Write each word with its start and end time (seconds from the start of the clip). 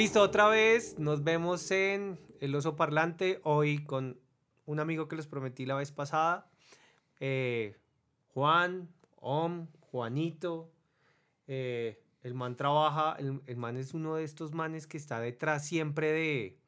Listo, 0.00 0.22
otra 0.22 0.48
vez 0.48 0.98
nos 0.98 1.24
vemos 1.24 1.70
en 1.70 2.18
El 2.40 2.54
Oso 2.54 2.74
Parlante, 2.74 3.38
hoy 3.44 3.84
con 3.84 4.18
un 4.64 4.80
amigo 4.80 5.08
que 5.08 5.16
les 5.16 5.26
prometí 5.26 5.66
la 5.66 5.74
vez 5.74 5.92
pasada, 5.92 6.50
eh, 7.18 7.76
Juan, 8.32 8.88
Om, 9.16 9.66
Juanito. 9.78 10.72
Eh, 11.48 12.02
el 12.22 12.32
man 12.32 12.56
trabaja, 12.56 13.14
el, 13.18 13.56
man 13.58 13.76
es 13.76 13.92
uno 13.92 14.14
de 14.14 14.24
estos 14.24 14.54
manes 14.54 14.86
que 14.86 14.96
está 14.96 15.20
detrás 15.20 15.66
siempre 15.66 16.10
de, 16.12 16.58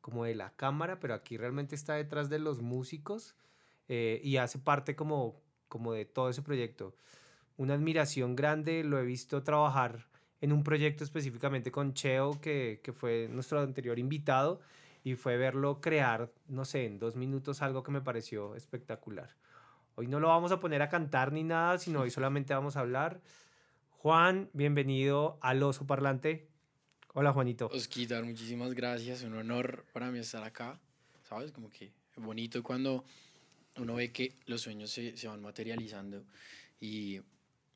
como 0.00 0.24
de 0.24 0.34
la 0.34 0.50
cámara, 0.50 0.98
pero 0.98 1.14
aquí 1.14 1.36
realmente 1.36 1.76
está 1.76 1.94
detrás 1.94 2.30
de 2.30 2.40
los 2.40 2.62
músicos 2.62 3.36
eh, 3.86 4.20
y 4.24 4.38
hace 4.38 4.58
parte 4.58 4.96
como, 4.96 5.40
como 5.68 5.92
de 5.92 6.04
todo 6.04 6.28
ese 6.28 6.42
proyecto. 6.42 6.96
Una 7.56 7.74
admiración 7.74 8.34
grande, 8.34 8.82
lo 8.82 8.98
he 8.98 9.04
visto 9.04 9.44
trabajar 9.44 10.09
en 10.40 10.52
un 10.52 10.62
proyecto 10.62 11.04
específicamente 11.04 11.70
con 11.70 11.94
Cheo, 11.94 12.40
que, 12.40 12.80
que 12.82 12.92
fue 12.92 13.28
nuestro 13.30 13.60
anterior 13.60 13.98
invitado, 13.98 14.60
y 15.04 15.14
fue 15.14 15.36
verlo 15.36 15.80
crear, 15.80 16.30
no 16.48 16.64
sé, 16.64 16.86
en 16.86 16.98
dos 16.98 17.16
minutos 17.16 17.62
algo 17.62 17.82
que 17.82 17.90
me 17.90 18.00
pareció 18.00 18.54
espectacular. 18.54 19.34
Hoy 19.94 20.06
no 20.06 20.20
lo 20.20 20.28
vamos 20.28 20.52
a 20.52 20.60
poner 20.60 20.82
a 20.82 20.88
cantar 20.88 21.32
ni 21.32 21.42
nada, 21.42 21.78
sino 21.78 22.00
hoy 22.00 22.10
solamente 22.10 22.54
vamos 22.54 22.76
a 22.76 22.80
hablar. 22.80 23.20
Juan, 23.90 24.48
bienvenido 24.52 25.38
al 25.42 25.62
Oso 25.62 25.86
Parlante. 25.86 26.48
Hola, 27.12 27.32
Juanito. 27.32 27.66
Osquitar, 27.66 28.24
muchísimas 28.24 28.72
gracias. 28.72 29.22
Un 29.24 29.34
honor 29.34 29.84
para 29.92 30.10
mí 30.10 30.18
estar 30.18 30.42
acá. 30.42 30.80
¿Sabes? 31.28 31.52
Como 31.52 31.68
que 31.68 31.92
bonito 32.16 32.62
cuando 32.62 33.04
uno 33.76 33.94
ve 33.94 34.12
que 34.12 34.36
los 34.46 34.62
sueños 34.62 34.90
se, 34.90 35.16
se 35.16 35.28
van 35.28 35.42
materializando. 35.42 36.24
Y 36.80 37.20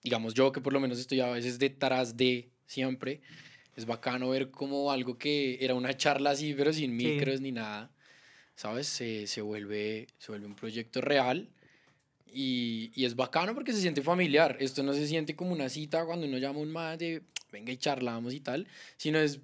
digamos, 0.02 0.34
yo 0.34 0.52
que 0.52 0.60
por 0.60 0.72
lo 0.72 0.80
menos 0.80 0.98
estoy 0.98 1.20
a 1.20 1.28
veces 1.28 1.58
detrás 1.58 2.16
de 2.16 2.53
siempre, 2.66 3.20
es 3.76 3.86
bacano 3.86 4.30
ver 4.30 4.50
como 4.50 4.90
algo 4.90 5.18
que 5.18 5.58
era 5.60 5.74
una 5.74 5.96
charla 5.96 6.30
así, 6.30 6.54
pero 6.54 6.72
sin 6.72 6.96
micros 6.96 7.40
ni 7.40 7.52
nada, 7.52 7.90
¿sabes? 8.54 8.86
Se, 8.86 9.26
se, 9.26 9.40
vuelve, 9.40 10.06
se 10.18 10.32
vuelve 10.32 10.46
un 10.46 10.54
proyecto 10.54 11.00
real 11.00 11.48
y, 12.26 12.92
y, 12.94 13.04
es 13.04 13.16
bacano 13.16 13.54
porque 13.54 13.72
se 13.72 13.80
siente 13.80 14.02
familiar. 14.02 14.56
Esto 14.60 14.82
no 14.82 14.92
se 14.92 15.06
siente 15.06 15.36
como 15.36 15.52
una 15.52 15.68
cita 15.68 16.04
cuando 16.04 16.26
uno 16.26 16.38
llama 16.38 16.58
a 16.58 16.62
un 16.62 16.72
más 16.72 16.98
de 16.98 17.22
venga 17.52 17.72
y 17.72 17.76
charlamos 17.76 18.34
y 18.34 18.40
tal, 18.40 18.66
sino 18.96 19.18
es 19.18 19.40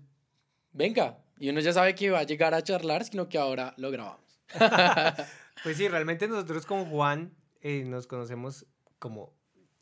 venga. 0.72 1.18
Y 1.38 1.48
uno 1.48 1.60
ya 1.60 1.72
sabe 1.72 1.94
que 1.94 2.10
va 2.10 2.20
a 2.20 2.24
llegar 2.24 2.54
a 2.54 2.62
charlar, 2.62 3.04
sino 3.04 3.28
que 3.28 3.38
ahora 3.38 3.74
lo 3.76 3.90
grabamos. 3.90 4.40
pues 5.62 5.76
sí, 5.76 5.88
realmente 5.88 6.28
nosotros 6.28 6.66
con 6.66 6.84
Juan 6.86 7.32
eh, 7.62 7.84
nos 7.86 8.06
conocemos 8.06 8.66
como, 8.98 9.32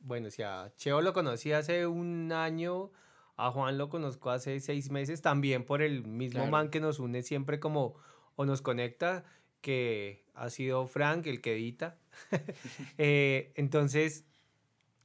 bueno, 0.00 0.30
si 0.30 0.42
a 0.42 0.72
Cheo 0.76 1.00
lo 1.00 1.12
conocí 1.12 1.52
hace 1.52 1.86
un 1.86 2.32
año, 2.32 2.90
a 3.38 3.52
Juan 3.52 3.78
lo 3.78 3.88
conozco 3.88 4.30
hace 4.30 4.58
seis 4.58 4.90
meses, 4.90 5.22
también 5.22 5.64
por 5.64 5.80
el 5.80 6.04
mismo 6.04 6.40
claro. 6.40 6.50
man 6.50 6.70
que 6.70 6.80
nos 6.80 6.98
une 6.98 7.22
siempre 7.22 7.60
como, 7.60 7.94
o 8.34 8.44
nos 8.44 8.62
conecta, 8.62 9.24
que 9.60 10.24
ha 10.34 10.50
sido 10.50 10.88
Frank, 10.88 11.26
el 11.26 11.40
que 11.40 11.54
edita. 11.54 11.96
eh, 12.98 13.52
entonces, 13.54 14.24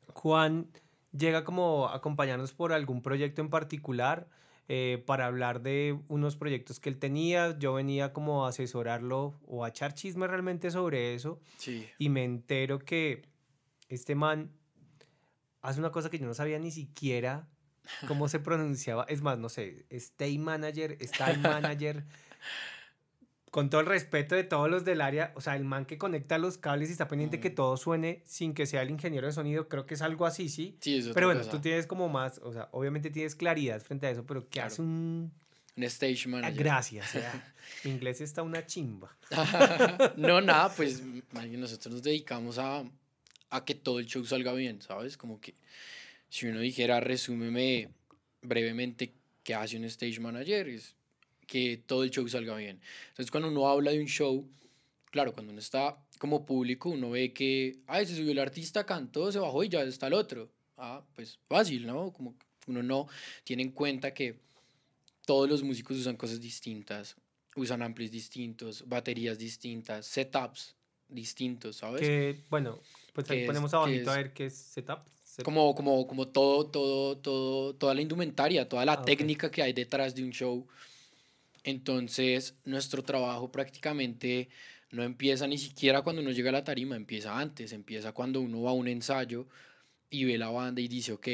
Juan 0.08 0.72
llega 1.12 1.44
como 1.44 1.88
a 1.88 1.96
acompañarnos 1.96 2.54
por 2.54 2.74
algún 2.74 3.04
proyecto 3.04 3.42
en 3.42 3.52
particular 3.52 4.28
eh, 4.68 5.04
para 5.06 5.28
hablar 5.28 5.62
de 5.62 6.00
unos 6.08 6.36
proyectos 6.36 6.80
que 6.80 6.90
él 6.90 6.98
tenía. 6.98 7.58
Yo 7.60 7.74
venía 7.74 8.14
como 8.14 8.48
a 8.48 8.50
asesorarlo 8.50 9.40
o 9.46 9.64
a 9.64 9.70
echar 9.70 9.94
chisme 9.94 10.26
realmente 10.26 10.72
sobre 10.72 11.14
eso. 11.14 11.40
Sí. 11.58 11.88
Y 12.00 12.10
me 12.10 12.24
entero 12.24 12.80
que 12.80 13.22
este 13.90 14.16
man 14.16 14.52
hace 15.62 15.80
una 15.80 15.92
cosa 15.92 16.10
que 16.10 16.18
yo 16.18 16.26
no 16.26 16.34
sabía 16.34 16.58
ni 16.58 16.72
siquiera 16.72 17.48
cómo 18.08 18.28
se 18.28 18.40
pronunciaba. 18.40 19.06
Es 19.10 19.22
más, 19.22 19.38
no 19.40 19.50
sé, 19.50 19.86
Stay 19.90 20.38
Manager, 20.38 20.98
Style 21.02 21.38
Manager. 21.40 22.04
con 23.52 23.70
todo 23.70 23.82
el 23.82 23.88
respeto 23.88 24.34
de 24.34 24.44
todos 24.44 24.68
los 24.70 24.84
del 24.84 25.00
área, 25.02 25.32
o 25.36 25.42
sea, 25.42 25.56
el 25.56 25.64
man 25.64 25.86
que 25.86 26.00
conecta 26.00 26.40
los 26.40 26.58
cables 26.58 26.90
y 26.90 26.94
está 26.94 27.08
pendiente 27.08 27.38
mm. 27.38 27.42
que 27.42 27.50
todo 27.52 27.78
suene 27.78 28.24
sin 28.26 28.54
que 28.56 28.66
sea 28.66 28.82
el 28.82 28.90
ingeniero 28.90 29.28
de 29.28 29.34
sonido, 29.34 29.68
creo 29.70 29.86
que 29.86 29.94
es 29.94 30.02
algo 30.02 30.26
así, 30.26 30.50
¿sí? 30.50 30.76
Sí, 30.82 30.98
eso 30.98 31.14
Pero 31.14 31.28
bueno, 31.28 31.42
cosa. 31.42 31.52
tú 31.52 31.60
tienes 31.62 31.86
como 31.86 32.10
más, 32.10 32.40
o 32.40 32.52
sea, 32.52 32.70
obviamente 32.72 33.12
tienes 33.12 33.36
claridad 33.36 33.80
frente 33.82 34.08
a 34.08 34.10
eso, 34.10 34.26
pero 34.26 34.42
¿qué 34.46 34.50
Claro. 34.54 34.68
hace 34.68 34.82
un... 34.82 35.32
Un 35.76 35.84
stage 35.86 36.24
Ah, 36.26 36.30
manager. 36.30 36.56
Gracias, 36.64 37.14
mi 37.84 37.92
inglés 37.92 38.22
está 38.22 38.42
una 38.44 38.66
chimba. 38.66 39.16
no, 40.18 40.42
nada, 40.42 40.72
pues 40.76 41.04
nosotros 41.04 41.94
nos 41.94 42.04
dedicamos 42.04 42.58
a, 42.60 42.84
a 43.52 43.66
que 43.66 43.76
todo 43.76 44.00
el 44.00 44.06
show 44.08 44.24
salga 44.26 44.54
bien, 44.54 44.82
¿sabes? 44.82 45.16
Como 45.18 45.40
que 45.42 45.54
si 46.34 46.48
uno 46.48 46.62
dijera, 46.62 47.00
resúmeme 47.00 47.90
brevemente 48.42 49.14
qué 49.44 49.54
hace 49.54 49.78
un 49.78 49.84
stage 49.84 50.20
manager, 50.20 50.68
es 50.68 50.96
que 51.46 51.78
todo 51.86 52.04
el 52.04 52.10
show 52.10 52.28
salga 52.28 52.56
bien. 52.56 52.82
Entonces, 53.10 53.30
cuando 53.30 53.50
uno 53.50 53.70
habla 53.70 53.92
de 53.92 54.00
un 54.00 54.08
show, 54.08 54.50
claro, 55.12 55.32
cuando 55.32 55.52
uno 55.52 55.60
está 55.60 55.96
como 56.18 56.44
público, 56.44 56.90
uno 56.90 57.12
ve 57.12 57.34
que, 57.34 57.78
ay, 57.86 58.08
se 58.08 58.16
subió 58.16 58.32
el 58.32 58.40
artista, 58.40 58.84
cantó, 58.84 59.32
se 59.32 59.38
bajó 59.38 59.64
y 59.64 59.70
ya 59.70 59.84
está 59.84 60.08
el 60.08 60.14
otro. 60.14 60.50
Ah, 60.76 61.06
pues 61.14 61.38
fácil, 61.48 61.86
¿no? 61.86 62.12
Como 62.12 62.34
uno 62.66 62.82
no 62.82 63.08
tiene 63.44 63.62
en 63.62 63.70
cuenta 63.70 64.12
que 64.12 64.40
todos 65.28 65.48
los 65.48 65.62
músicos 65.62 65.98
usan 65.98 66.18
cosas 66.18 66.42
distintas, 66.42 67.16
usan 67.56 67.84
amplis 67.84 68.10
distintos, 68.10 68.88
baterías 68.88 69.38
distintas, 69.38 70.08
setups 70.08 70.76
distintos, 71.08 71.76
¿sabes? 71.76 72.02
Que, 72.02 72.42
bueno, 72.50 72.82
pues 73.14 73.30
ahí 73.30 73.46
ponemos 73.46 73.72
abajito 73.76 74.10
a 74.10 74.18
ver 74.18 74.34
qué 74.34 74.48
es 74.48 74.56
setup. 74.56 75.13
Como, 75.42 75.74
como, 75.74 76.06
como 76.06 76.28
todo, 76.28 76.68
todo, 76.68 77.18
todo, 77.18 77.74
toda 77.76 77.96
la 77.96 78.02
indumentaria, 78.02 78.70
toda 78.70 78.86
la 78.86 78.94
Ah, 78.94 79.02
técnica 79.06 79.50
que 79.50 79.64
hay 79.64 79.74
detrás 79.74 80.14
de 80.14 80.24
un 80.24 80.32
show. 80.32 80.68
Entonces, 81.64 82.56
nuestro 82.66 83.04
trabajo 83.04 83.52
prácticamente 83.52 84.50
no 84.92 85.04
empieza 85.04 85.48
ni 85.48 85.58
siquiera 85.58 86.02
cuando 86.02 86.22
uno 86.22 86.32
llega 86.32 86.50
a 86.50 86.54
la 86.54 86.64
tarima, 86.64 86.96
empieza 86.96 87.40
antes, 87.40 87.72
empieza 87.72 88.12
cuando 88.12 88.42
uno 88.42 88.62
va 88.62 88.72
a 88.72 88.74
un 88.74 88.88
ensayo 88.88 89.48
y 90.10 90.26
ve 90.26 90.38
la 90.38 90.50
banda 90.50 90.82
y 90.82 90.88
dice, 90.88 91.14
ok, 91.14 91.28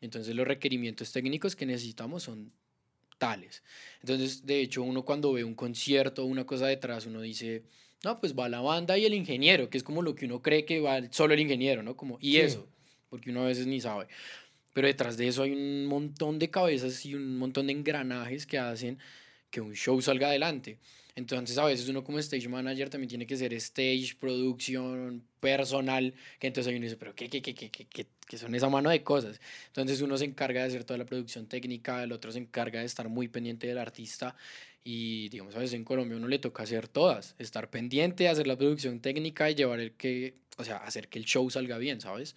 entonces 0.00 0.34
los 0.34 0.46
requerimientos 0.46 1.12
técnicos 1.12 1.54
que 1.54 1.66
necesitamos 1.66 2.24
son 2.24 2.52
tales. 3.18 3.62
Entonces, 4.00 4.44
de 4.44 4.60
hecho, 4.60 4.82
uno 4.82 5.04
cuando 5.04 5.32
ve 5.32 5.44
un 5.44 5.54
concierto 5.54 6.22
o 6.24 6.26
una 6.26 6.44
cosa 6.44 6.66
detrás, 6.66 7.06
uno 7.06 7.20
dice, 7.20 7.62
no, 8.02 8.18
pues 8.18 8.34
va 8.36 8.48
la 8.48 8.60
banda 8.60 8.98
y 8.98 9.04
el 9.04 9.14
ingeniero, 9.14 9.70
que 9.70 9.78
es 9.78 9.84
como 9.84 10.02
lo 10.02 10.14
que 10.14 10.24
uno 10.26 10.42
cree 10.42 10.64
que 10.64 10.80
va 10.80 11.00
solo 11.12 11.34
el 11.34 11.40
ingeniero, 11.40 11.82
¿no? 11.82 11.96
Como, 11.96 12.18
y 12.20 12.32
Sí. 12.32 12.40
eso, 12.40 12.68
porque 13.08 13.30
uno 13.30 13.42
a 13.42 13.46
veces 13.46 13.66
ni 13.66 13.80
sabe. 13.80 14.06
Pero 14.72 14.88
detrás 14.88 15.16
de 15.16 15.28
eso 15.28 15.42
hay 15.42 15.52
un 15.52 15.86
montón 15.86 16.38
de 16.38 16.50
cabezas 16.50 17.04
y 17.06 17.14
un 17.14 17.38
montón 17.38 17.66
de 17.66 17.72
engranajes 17.72 18.46
que 18.46 18.58
hacen 18.58 18.98
que 19.50 19.60
un 19.60 19.74
show 19.74 20.00
salga 20.02 20.28
adelante. 20.28 20.78
Entonces 21.16 21.56
a 21.56 21.64
veces 21.64 21.88
uno 21.88 22.04
como 22.04 22.18
stage 22.18 22.46
manager 22.46 22.90
también 22.90 23.08
tiene 23.08 23.26
que 23.26 23.38
ser 23.38 23.54
stage, 23.54 24.14
producción, 24.20 25.24
personal, 25.40 26.12
que 26.38 26.48
entonces 26.48 26.74
uno 26.74 26.84
dice, 26.84 26.98
pero 26.98 27.14
¿qué, 27.14 27.30
qué, 27.30 27.40
qué, 27.40 27.54
qué, 27.54 27.70
qué, 27.70 27.86
qué, 27.86 28.06
qué 28.28 28.36
son 28.36 28.54
esa 28.54 28.68
mano 28.68 28.90
de 28.90 29.02
cosas? 29.02 29.40
Entonces 29.68 30.02
uno 30.02 30.18
se 30.18 30.26
encarga 30.26 30.60
de 30.60 30.66
hacer 30.68 30.84
toda 30.84 30.98
la 30.98 31.06
producción 31.06 31.46
técnica, 31.46 32.02
el 32.02 32.12
otro 32.12 32.30
se 32.32 32.38
encarga 32.38 32.80
de 32.80 32.86
estar 32.86 33.08
muy 33.08 33.28
pendiente 33.28 33.66
del 33.66 33.78
artista 33.78 34.36
y 34.84 35.30
digamos 35.30 35.56
a 35.56 35.60
veces 35.60 35.72
en 35.72 35.84
Colombia 35.84 36.18
uno 36.18 36.28
le 36.28 36.38
toca 36.38 36.64
hacer 36.64 36.86
todas, 36.86 37.34
estar 37.38 37.70
pendiente, 37.70 38.28
hacer 38.28 38.46
la 38.46 38.58
producción 38.58 39.00
técnica 39.00 39.50
y 39.50 39.54
llevar 39.54 39.80
el 39.80 39.92
que, 39.92 40.34
o 40.58 40.64
sea, 40.64 40.76
hacer 40.76 41.08
que 41.08 41.18
el 41.18 41.24
show 41.24 41.48
salga 41.50 41.78
bien, 41.78 41.98
¿sabes? 42.00 42.36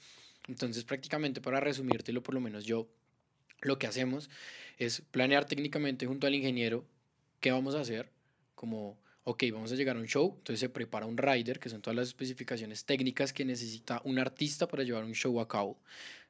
Entonces 0.49 0.83
prácticamente 0.83 1.41
para 1.41 1.59
resumírtelo, 1.59 2.23
por 2.23 2.33
lo 2.33 2.41
menos 2.41 2.65
yo, 2.65 2.89
lo 3.61 3.77
que 3.77 3.85
hacemos 3.85 4.29
es 4.77 5.01
planear 5.11 5.45
técnicamente 5.45 6.07
junto 6.07 6.25
al 6.25 6.33
ingeniero 6.33 6.85
qué 7.39 7.51
vamos 7.51 7.75
a 7.75 7.81
hacer, 7.81 8.09
como, 8.55 8.99
ok, 9.25 9.43
vamos 9.53 9.71
a 9.71 9.75
llegar 9.75 9.95
a 9.95 9.99
un 9.99 10.07
show, 10.07 10.33
entonces 10.37 10.59
se 10.59 10.69
prepara 10.69 11.05
un 11.05 11.17
rider, 11.17 11.59
que 11.59 11.69
son 11.69 11.81
todas 11.81 11.95
las 11.95 12.07
especificaciones 12.07 12.83
técnicas 12.83 13.31
que 13.31 13.45
necesita 13.45 14.01
un 14.03 14.17
artista 14.17 14.67
para 14.67 14.83
llevar 14.83 15.03
un 15.03 15.13
show 15.13 15.39
a 15.39 15.47
cabo, 15.47 15.79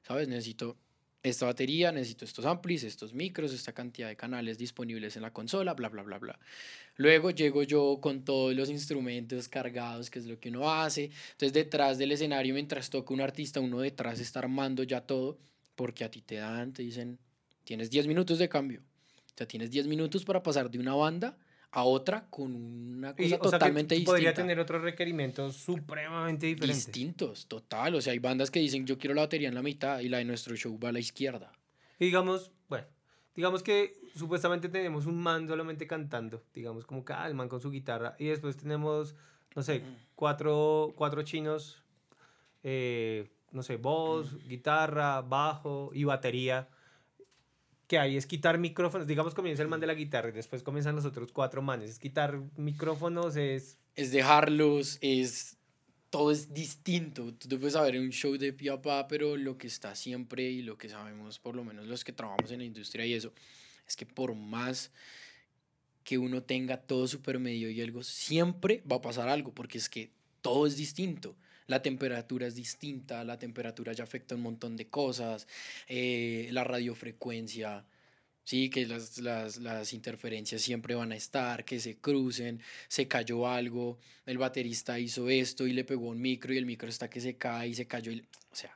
¿sabes? 0.03 0.27
Necesito 0.27 0.75
esta 1.21 1.45
batería, 1.45 1.91
necesito 1.91 2.23
estos 2.23 2.45
amplis, 2.45 2.83
estos 2.83 3.13
micros, 3.13 3.53
esta 3.53 3.73
cantidad 3.73 4.07
de 4.07 4.15
canales 4.15 4.57
disponibles 4.57 5.15
en 5.15 5.21
la 5.23 5.33
consola, 5.33 5.73
bla, 5.73 5.89
bla, 5.89 6.03
bla, 6.03 6.17
bla. 6.17 6.39
Luego 6.95 7.31
llego 7.31 7.63
yo 7.63 7.99
con 8.01 8.23
todos 8.23 8.55
los 8.55 8.69
instrumentos 8.69 9.49
cargados, 9.49 10.09
que 10.09 10.19
es 10.19 10.25
lo 10.25 10.39
que 10.39 10.49
uno 10.49 10.71
hace. 10.71 11.11
Entonces 11.31 11.53
detrás 11.53 11.97
del 11.97 12.11
escenario, 12.13 12.53
mientras 12.53 12.89
toca 12.89 13.13
un 13.13 13.21
artista, 13.21 13.59
uno 13.59 13.79
detrás 13.79 14.19
está 14.19 14.39
armando 14.39 14.83
ya 14.83 15.01
todo, 15.01 15.37
porque 15.75 16.03
a 16.03 16.11
ti 16.11 16.21
te 16.21 16.35
dan, 16.35 16.73
te 16.73 16.83
dicen, 16.83 17.19
tienes 17.63 17.89
10 17.89 18.07
minutos 18.07 18.39
de 18.39 18.47
cambio. 18.47 18.81
O 18.81 19.37
sea, 19.37 19.47
tienes 19.47 19.71
10 19.71 19.87
minutos 19.87 20.23
para 20.23 20.41
pasar 20.41 20.69
de 20.69 20.79
una 20.79 20.95
banda 20.95 21.37
a 21.71 21.83
otra 21.83 22.25
con 22.29 22.55
una 22.55 23.15
cosa 23.15 23.21
Y, 23.21 23.25
o 23.25 23.29
sea, 23.29 23.37
que 23.37 23.43
totalmente 23.43 23.95
distinta. 23.95 24.11
podría 24.11 24.33
tener 24.33 24.59
otros 24.59 24.81
requerimientos 24.81 25.55
supremamente 25.55 26.47
diferentes. 26.47 26.85
Distintos, 26.85 27.47
total. 27.47 27.95
O 27.95 28.01
sea, 28.01 28.13
hay 28.13 28.19
bandas 28.19 28.49
que 28.49 28.59
dicen, 28.59 28.85
yo 28.85 28.97
quiero 28.97 29.13
la 29.13 29.21
batería 29.21 29.49
en 29.49 29.55
la 29.55 29.61
mitad 29.61 29.99
y 29.99 30.09
la 30.09 30.17
de 30.17 30.25
nuestro 30.25 30.55
show 30.55 30.79
va 30.79 30.89
a 30.89 30.91
la 30.91 30.99
izquierda. 30.99 31.51
Y 31.99 32.05
digamos, 32.05 32.51
bueno, 32.67 32.87
digamos 33.35 33.61
que 33.61 33.93
supuestamente 34.15 34.69
tenemos 34.69 35.05
un 35.05 35.21
man 35.21 35.47
solamente 35.47 35.85
cantando, 35.85 36.43
digamos 36.53 36.85
como 36.85 37.05
que 37.05 37.13
ah, 37.13 37.27
el 37.27 37.35
man 37.35 37.49
con 37.49 37.61
su 37.61 37.69
guitarra, 37.69 38.15
y 38.17 38.25
después 38.25 38.57
tenemos, 38.57 39.15
no 39.55 39.61
sé, 39.61 39.83
cuatro, 40.15 40.93
cuatro 40.95 41.21
chinos, 41.23 41.83
eh, 42.63 43.29
no 43.51 43.63
sé, 43.63 43.77
voz, 43.77 44.37
guitarra, 44.47 45.21
bajo 45.21 45.91
y 45.93 46.03
batería. 46.03 46.67
Que 47.89 47.97
hay 47.97 48.17
es 48.17 48.27
quitar 48.27 48.59
micrófonos. 48.59 49.07
Digamos, 49.07 49.33
comienza 49.33 49.63
el 49.63 49.67
man 49.67 49.79
de 49.79 49.87
la 49.87 49.95
guitarra 49.95 50.29
y 50.29 50.31
después 50.31 50.61
comienzan 50.61 50.95
los 50.95 51.05
otros 51.05 51.31
cuatro 51.31 51.63
manes. 51.63 51.89
Es 51.89 51.99
quitar 51.99 52.39
micrófonos, 52.55 53.35
es. 53.35 53.79
Es 53.95 54.11
dejarlos, 54.11 54.99
es. 55.01 55.57
Todo 56.11 56.31
es 56.31 56.53
distinto. 56.53 57.33
Tú 57.33 57.47
te 57.47 57.57
puedes 57.57 57.73
saber 57.73 57.99
un 57.99 58.11
show 58.11 58.37
de 58.37 58.53
piapa, 58.53 59.07
pero 59.07 59.35
lo 59.35 59.57
que 59.57 59.65
está 59.65 59.95
siempre 59.95 60.43
y 60.43 60.61
lo 60.61 60.77
que 60.77 60.87
sabemos, 60.87 61.39
por 61.39 61.55
lo 61.55 61.63
menos 61.63 61.87
los 61.87 62.03
que 62.03 62.13
trabajamos 62.13 62.51
en 62.51 62.59
la 62.59 62.65
industria 62.65 63.07
y 63.07 63.13
eso, 63.13 63.33
es 63.87 63.95
que 63.95 64.05
por 64.05 64.35
más 64.35 64.91
que 66.03 66.19
uno 66.19 66.43
tenga 66.43 66.77
todo 66.77 67.07
super 67.07 67.39
medio 67.39 67.71
y 67.71 67.81
algo, 67.81 68.03
siempre 68.03 68.83
va 68.89 68.97
a 68.97 69.01
pasar 69.01 69.29
algo, 69.29 69.51
porque 69.51 69.79
es 69.79 69.89
que 69.89 70.11
todo 70.41 70.67
es 70.67 70.77
distinto 70.77 71.35
la 71.69 71.83
temperatura 71.83 72.47
es 72.47 72.55
distinta, 72.55 73.23
la 73.23 73.37
temperatura 73.37 73.93
ya 73.93 74.03
afecta 74.03 74.33
un 74.33 74.41
montón 74.41 74.75
de 74.75 74.87
cosas, 74.87 75.47
eh, 75.87 76.49
la 76.51 76.63
radiofrecuencia, 76.63 77.85
sí, 78.43 78.71
que 78.71 78.87
las, 78.87 79.19
las, 79.19 79.57
las, 79.57 79.93
interferencias 79.93 80.63
siempre 80.63 80.95
van 80.95 81.11
a 81.11 81.15
estar, 81.15 81.63
que 81.65 81.79
se 81.79 81.97
crucen, 81.97 82.59
se 82.87 83.07
cayó 83.07 83.47
algo, 83.47 83.99
el 84.25 84.39
baterista 84.39 84.99
hizo 84.99 85.29
esto 85.29 85.67
y 85.67 85.73
le 85.73 85.83
pegó 85.83 86.07
un 86.07 86.19
micro 86.19 86.53
y 86.53 86.57
el 86.57 86.65
micro 86.65 86.89
está 86.89 87.07
que 87.07 87.21
se 87.21 87.37
cae 87.37 87.69
y 87.69 87.75
se 87.75 87.85
cayó, 87.85 88.13
o 88.51 88.55
sea, 88.55 88.75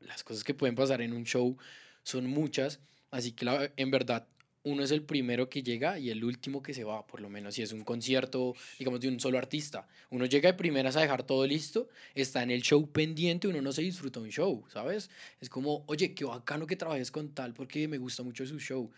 las 0.00 0.22
cosas 0.22 0.44
que 0.44 0.52
pueden 0.52 0.74
pasar 0.74 1.00
en 1.00 1.14
un 1.14 1.24
show 1.24 1.56
son 2.02 2.26
muchas, 2.26 2.78
así 3.10 3.32
que 3.32 3.72
en 3.74 3.90
verdad 3.90 4.28
uno 4.64 4.82
es 4.82 4.90
el 4.90 5.02
primero 5.02 5.48
que 5.48 5.62
llega 5.62 5.98
y 5.98 6.10
el 6.10 6.24
último 6.24 6.62
que 6.62 6.72
se 6.72 6.84
va, 6.84 7.06
por 7.06 7.20
lo 7.20 7.28
menos 7.28 7.54
si 7.54 7.62
es 7.62 7.72
un 7.72 7.84
concierto, 7.84 8.54
digamos, 8.78 9.00
de 9.00 9.08
un 9.08 9.20
solo 9.20 9.38
artista. 9.38 9.86
Uno 10.10 10.24
llega 10.24 10.50
de 10.50 10.56
primeras 10.56 10.96
a 10.96 11.02
dejar 11.02 11.22
todo 11.22 11.46
listo, 11.46 11.88
está 12.14 12.42
en 12.42 12.50
el 12.50 12.62
show 12.62 12.90
pendiente, 12.90 13.46
uno 13.46 13.60
no 13.60 13.72
se 13.72 13.82
disfruta 13.82 14.20
un 14.20 14.30
show, 14.30 14.64
¿sabes? 14.72 15.10
Es 15.40 15.50
como, 15.50 15.84
oye, 15.86 16.14
qué 16.14 16.24
bacano 16.24 16.66
que 16.66 16.76
trabajes 16.76 17.10
con 17.10 17.28
tal 17.34 17.52
porque 17.52 17.86
me 17.88 17.98
gusta 17.98 18.22
mucho 18.22 18.46
su 18.46 18.58
show. 18.58 18.90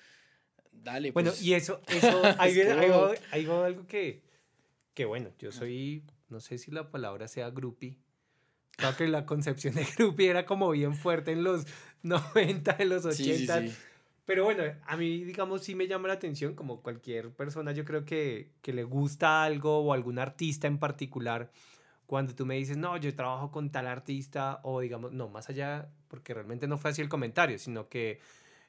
Dale, 0.73 1.11
Bueno, 1.11 1.31
pues. 1.31 1.43
y 1.43 1.55
eso, 1.55 1.81
eso, 1.89 2.23
ahí 2.39 3.45
va 3.45 3.67
algo 3.67 3.87
que, 3.89 4.23
que, 4.95 5.05
bueno, 5.05 5.31
yo 5.39 5.51
soy, 5.51 6.05
no 6.29 6.39
sé 6.39 6.59
si 6.59 6.71
la 6.71 6.91
palabra 6.91 7.27
sea 7.27 7.51
groupie. 7.51 7.99
Creo 8.77 8.97
que 8.97 9.09
la 9.09 9.27
concepción 9.27 9.75
de 9.75 9.85
groupie 9.97 10.29
era 10.29 10.47
como 10.47 10.71
bien 10.71 10.95
fuerte 10.95 11.33
en 11.33 11.43
los 11.43 11.67
90, 12.03 12.77
en 12.79 12.89
los 12.89 13.05
80. 13.05 13.17
Sí, 13.17 13.37
sí, 13.37 13.47
sí. 13.47 13.77
Pero 14.27 14.45
bueno, 14.45 14.65
a 14.87 14.97
mí, 14.97 15.25
digamos, 15.25 15.63
sí 15.63 15.75
me 15.77 15.87
llama 15.87 16.09
la 16.09 16.15
atención, 16.15 16.55
como 16.55 16.83
cualquier 16.83 17.31
persona, 17.33 17.73
yo 17.73 17.85
creo 17.85 18.05
que, 18.05 18.51
que 18.61 18.73
le 18.73 18.83
gusta 18.85 19.45
algo 19.45 19.79
o 19.79 19.93
algún 19.93 20.19
artista 20.19 20.67
en 20.67 20.79
particular. 20.79 21.51
Cuando 22.07 22.35
tú 22.35 22.45
me 22.45 22.57
dices, 22.57 22.77
no, 22.77 22.97
yo 22.97 23.15
trabajo 23.15 23.53
con 23.53 23.71
tal 23.71 23.87
artista, 23.87 24.61
o 24.65 24.81
digamos, 24.81 25.13
no, 25.13 25.29
más 25.29 25.49
allá, 25.49 25.89
porque 26.09 26.35
realmente 26.35 26.67
no 26.67 26.77
fue 26.77 26.91
así 26.91 27.03
el 27.03 27.09
comentario, 27.09 27.59
sino 27.59 27.89
que 27.89 28.21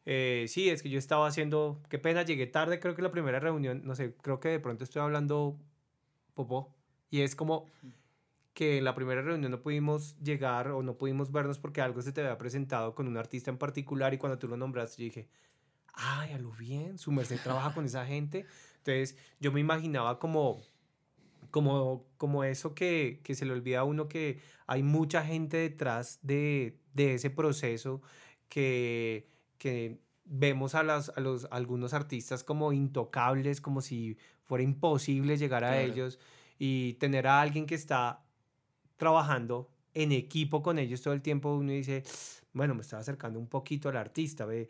eh, 0.06 0.46
sí, 0.48 0.70
es 0.70 0.84
que 0.84 0.90
yo 0.90 1.00
estaba 1.00 1.28
haciendo, 1.28 1.82
qué 1.90 2.00
pena, 2.00 2.24
llegué 2.24 2.48
tarde, 2.48 2.80
creo 2.80 2.96
que 2.96 3.02
la 3.02 3.12
primera 3.12 3.40
reunión, 3.40 3.82
no 3.84 3.96
sé, 3.96 4.14
creo 4.22 4.40
que 4.40 4.50
de 4.50 4.60
pronto 4.60 4.84
estoy 4.84 5.02
hablando 5.02 5.58
popó, 6.36 6.74
y 7.10 7.22
es 7.22 7.36
como 7.36 7.66
que 8.54 8.78
en 8.80 8.86
la 8.86 8.96
primera 8.96 9.22
reunión 9.22 9.52
no 9.52 9.62
pudimos 9.62 10.18
llegar 10.20 10.70
o 10.70 10.82
no 10.82 10.98
pudimos 10.98 11.32
vernos 11.32 11.60
porque 11.60 11.82
algo 11.82 12.02
se 12.02 12.12
te 12.12 12.22
había 12.22 12.38
presentado 12.38 12.96
con 12.96 13.08
un 13.08 13.18
artista 13.18 13.52
en 13.52 13.58
particular 13.58 14.14
y 14.14 14.18
cuando 14.18 14.40
tú 14.40 14.48
lo 14.48 14.58
nombraste 14.58 15.04
yo 15.04 15.06
dije, 15.06 15.30
ay, 15.98 16.32
a 16.32 16.38
lo 16.38 16.52
bien, 16.52 16.98
su 16.98 17.12
merced 17.12 17.40
trabaja 17.42 17.74
con 17.74 17.86
esa 17.86 18.06
gente. 18.06 18.46
Entonces 18.78 19.18
yo 19.40 19.52
me 19.52 19.60
imaginaba 19.60 20.20
como, 20.20 20.62
como, 21.52 22.06
como 22.18 22.44
eso 22.44 22.74
que, 22.74 23.20
que 23.24 23.36
se 23.36 23.46
le 23.46 23.54
olvida 23.54 23.80
a 23.80 23.84
uno 23.84 24.08
que 24.08 24.40
hay 24.68 24.84
mucha 24.84 25.24
gente 25.24 25.58
detrás 25.58 26.20
de, 26.22 26.80
de 26.94 27.16
ese 27.16 27.30
proceso 27.30 28.02
que, 28.48 29.28
que 29.58 30.00
vemos 30.24 30.76
a, 30.76 30.84
las, 30.84 31.10
a 31.16 31.20
los, 31.20 31.48
algunos 31.52 31.94
artistas 31.94 32.44
como 32.44 32.72
intocables, 32.74 33.60
como 33.60 33.82
si 33.82 34.18
fuera 34.44 34.64
imposible 34.64 35.38
llegar 35.38 35.64
a 35.64 35.82
ellos. 35.82 36.20
Y 36.60 36.94
tener 36.94 37.28
a 37.28 37.42
alguien 37.42 37.66
que 37.66 37.76
está 37.76 38.24
trabajando 38.98 39.70
en 39.94 40.12
equipo 40.12 40.62
con 40.62 40.80
ellos 40.80 41.02
todo 41.02 41.14
el 41.14 41.22
tiempo, 41.22 41.56
uno 41.56 41.72
dice, 41.72 42.04
bueno, 42.54 42.76
me 42.76 42.82
estaba 42.82 43.02
acercando 43.02 43.40
un 43.40 43.48
poquito 43.48 43.90
al 43.90 43.98
artista, 43.98 44.46
ve 44.46 44.70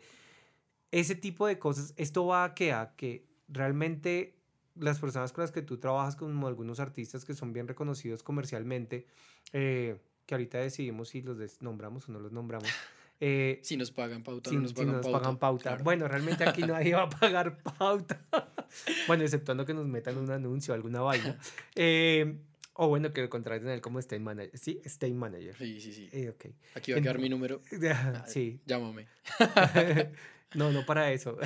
ese 0.90 1.14
tipo 1.14 1.46
de 1.46 1.58
cosas, 1.58 1.94
esto 1.96 2.26
va 2.26 2.44
a 2.44 2.54
que, 2.54 2.72
a 2.72 2.94
que 2.96 3.26
realmente 3.48 4.34
las 4.74 4.98
personas 4.98 5.32
con 5.32 5.42
las 5.42 5.52
que 5.52 5.62
tú 5.62 5.78
trabajas, 5.78 6.16
como 6.16 6.46
algunos 6.46 6.80
artistas 6.80 7.24
que 7.24 7.34
son 7.34 7.52
bien 7.52 7.68
reconocidos 7.68 8.22
comercialmente, 8.22 9.06
eh, 9.52 9.98
que 10.26 10.34
ahorita 10.34 10.58
decidimos 10.58 11.08
si 11.08 11.22
los 11.22 11.62
nombramos 11.62 12.08
o 12.08 12.12
no 12.12 12.20
los 12.20 12.32
nombramos. 12.32 12.68
Eh, 13.20 13.58
si 13.62 13.76
nos 13.76 13.90
pagan 13.90 14.22
pauta, 14.22 14.48
si, 14.48 14.54
no 14.54 14.62
nos 14.62 14.72
pagan, 14.72 14.92
nos 14.92 15.06
pauta. 15.06 15.18
pagan 15.18 15.38
pauta. 15.38 15.76
Bueno, 15.82 16.06
realmente 16.06 16.44
aquí 16.44 16.62
nadie 16.62 16.94
va 16.94 17.02
a 17.02 17.10
pagar 17.20 17.58
pauta. 17.58 18.24
bueno, 19.08 19.24
exceptuando 19.24 19.66
que 19.66 19.74
nos 19.74 19.86
metan 19.86 20.16
un 20.18 20.30
anuncio 20.30 20.72
o 20.72 20.76
alguna 20.76 21.00
vaina. 21.00 21.36
Eh, 21.74 22.38
o 22.74 22.86
bueno, 22.86 23.12
que 23.12 23.22
lo 23.22 23.28
contraten 23.28 23.70
a 23.70 23.74
él 23.74 23.80
como 23.80 23.98
State 23.98 24.20
Manager. 24.20 24.56
Sí, 24.56 24.80
State 24.84 25.14
Manager. 25.14 25.56
Sí, 25.56 25.80
sí, 25.80 25.92
sí. 25.92 26.08
Eh, 26.12 26.28
okay. 26.28 26.54
Aquí 26.76 26.92
va 26.92 26.98
a 26.98 27.00
quedar 27.00 27.18
mi 27.18 27.28
número. 27.28 27.60
sí. 28.28 28.60
Llámame. 28.66 29.08
No, 30.54 30.72
no 30.72 30.86
para 30.86 31.12
eso. 31.12 31.38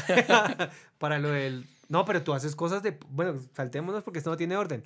para 0.98 1.18
lo 1.18 1.30
del... 1.30 1.66
No, 1.88 2.04
pero 2.04 2.22
tú 2.22 2.32
haces 2.32 2.54
cosas 2.54 2.82
de... 2.82 2.98
Bueno, 3.08 3.40
saltémonos 3.54 4.02
porque 4.02 4.18
esto 4.18 4.30
no 4.30 4.36
tiene 4.36 4.56
orden. 4.56 4.82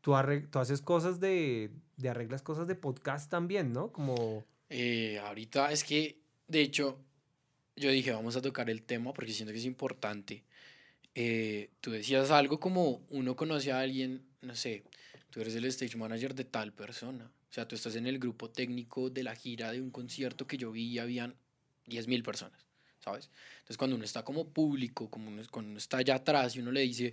Tú, 0.00 0.14
tú 0.50 0.58
haces 0.58 0.82
cosas 0.82 1.20
de, 1.20 1.70
de... 1.96 2.08
Arreglas 2.08 2.42
cosas 2.42 2.66
de 2.66 2.74
podcast 2.74 3.30
también, 3.30 3.72
¿no? 3.72 3.90
Como... 3.92 4.44
Eh, 4.68 5.18
ahorita 5.18 5.72
es 5.72 5.84
que, 5.84 6.18
de 6.48 6.60
hecho, 6.60 6.98
yo 7.76 7.90
dije, 7.90 8.12
vamos 8.12 8.36
a 8.36 8.42
tocar 8.42 8.70
el 8.70 8.82
tema 8.82 9.12
porque 9.12 9.32
siento 9.32 9.52
que 9.52 9.58
es 9.58 9.64
importante. 9.64 10.44
Eh, 11.14 11.70
tú 11.80 11.90
decías 11.90 12.30
algo 12.30 12.58
como 12.58 13.02
uno 13.10 13.36
conoce 13.36 13.72
a 13.72 13.80
alguien, 13.80 14.22
no 14.42 14.54
sé, 14.54 14.82
tú 15.30 15.40
eres 15.40 15.54
el 15.54 15.64
stage 15.66 15.96
manager 15.96 16.34
de 16.34 16.44
tal 16.44 16.72
persona. 16.72 17.30
O 17.50 17.52
sea, 17.54 17.68
tú 17.68 17.76
estás 17.76 17.94
en 17.96 18.06
el 18.06 18.18
grupo 18.18 18.50
técnico 18.50 19.10
de 19.10 19.22
la 19.22 19.36
gira 19.36 19.70
de 19.70 19.80
un 19.80 19.90
concierto 19.90 20.46
que 20.46 20.56
yo 20.56 20.72
vi 20.72 20.86
y 20.86 20.98
habían 20.98 21.36
10.000 21.86 22.24
personas. 22.24 22.64
¿Sabes? 23.04 23.28
Entonces 23.56 23.76
cuando 23.76 23.96
uno 23.96 24.04
está 24.04 24.24
como 24.24 24.48
público, 24.48 25.10
como 25.10 25.28
uno, 25.28 25.42
cuando 25.50 25.70
uno 25.70 25.78
está 25.78 25.98
allá 25.98 26.14
atrás 26.14 26.56
y 26.56 26.60
uno 26.60 26.72
le 26.72 26.80
dice, 26.80 27.12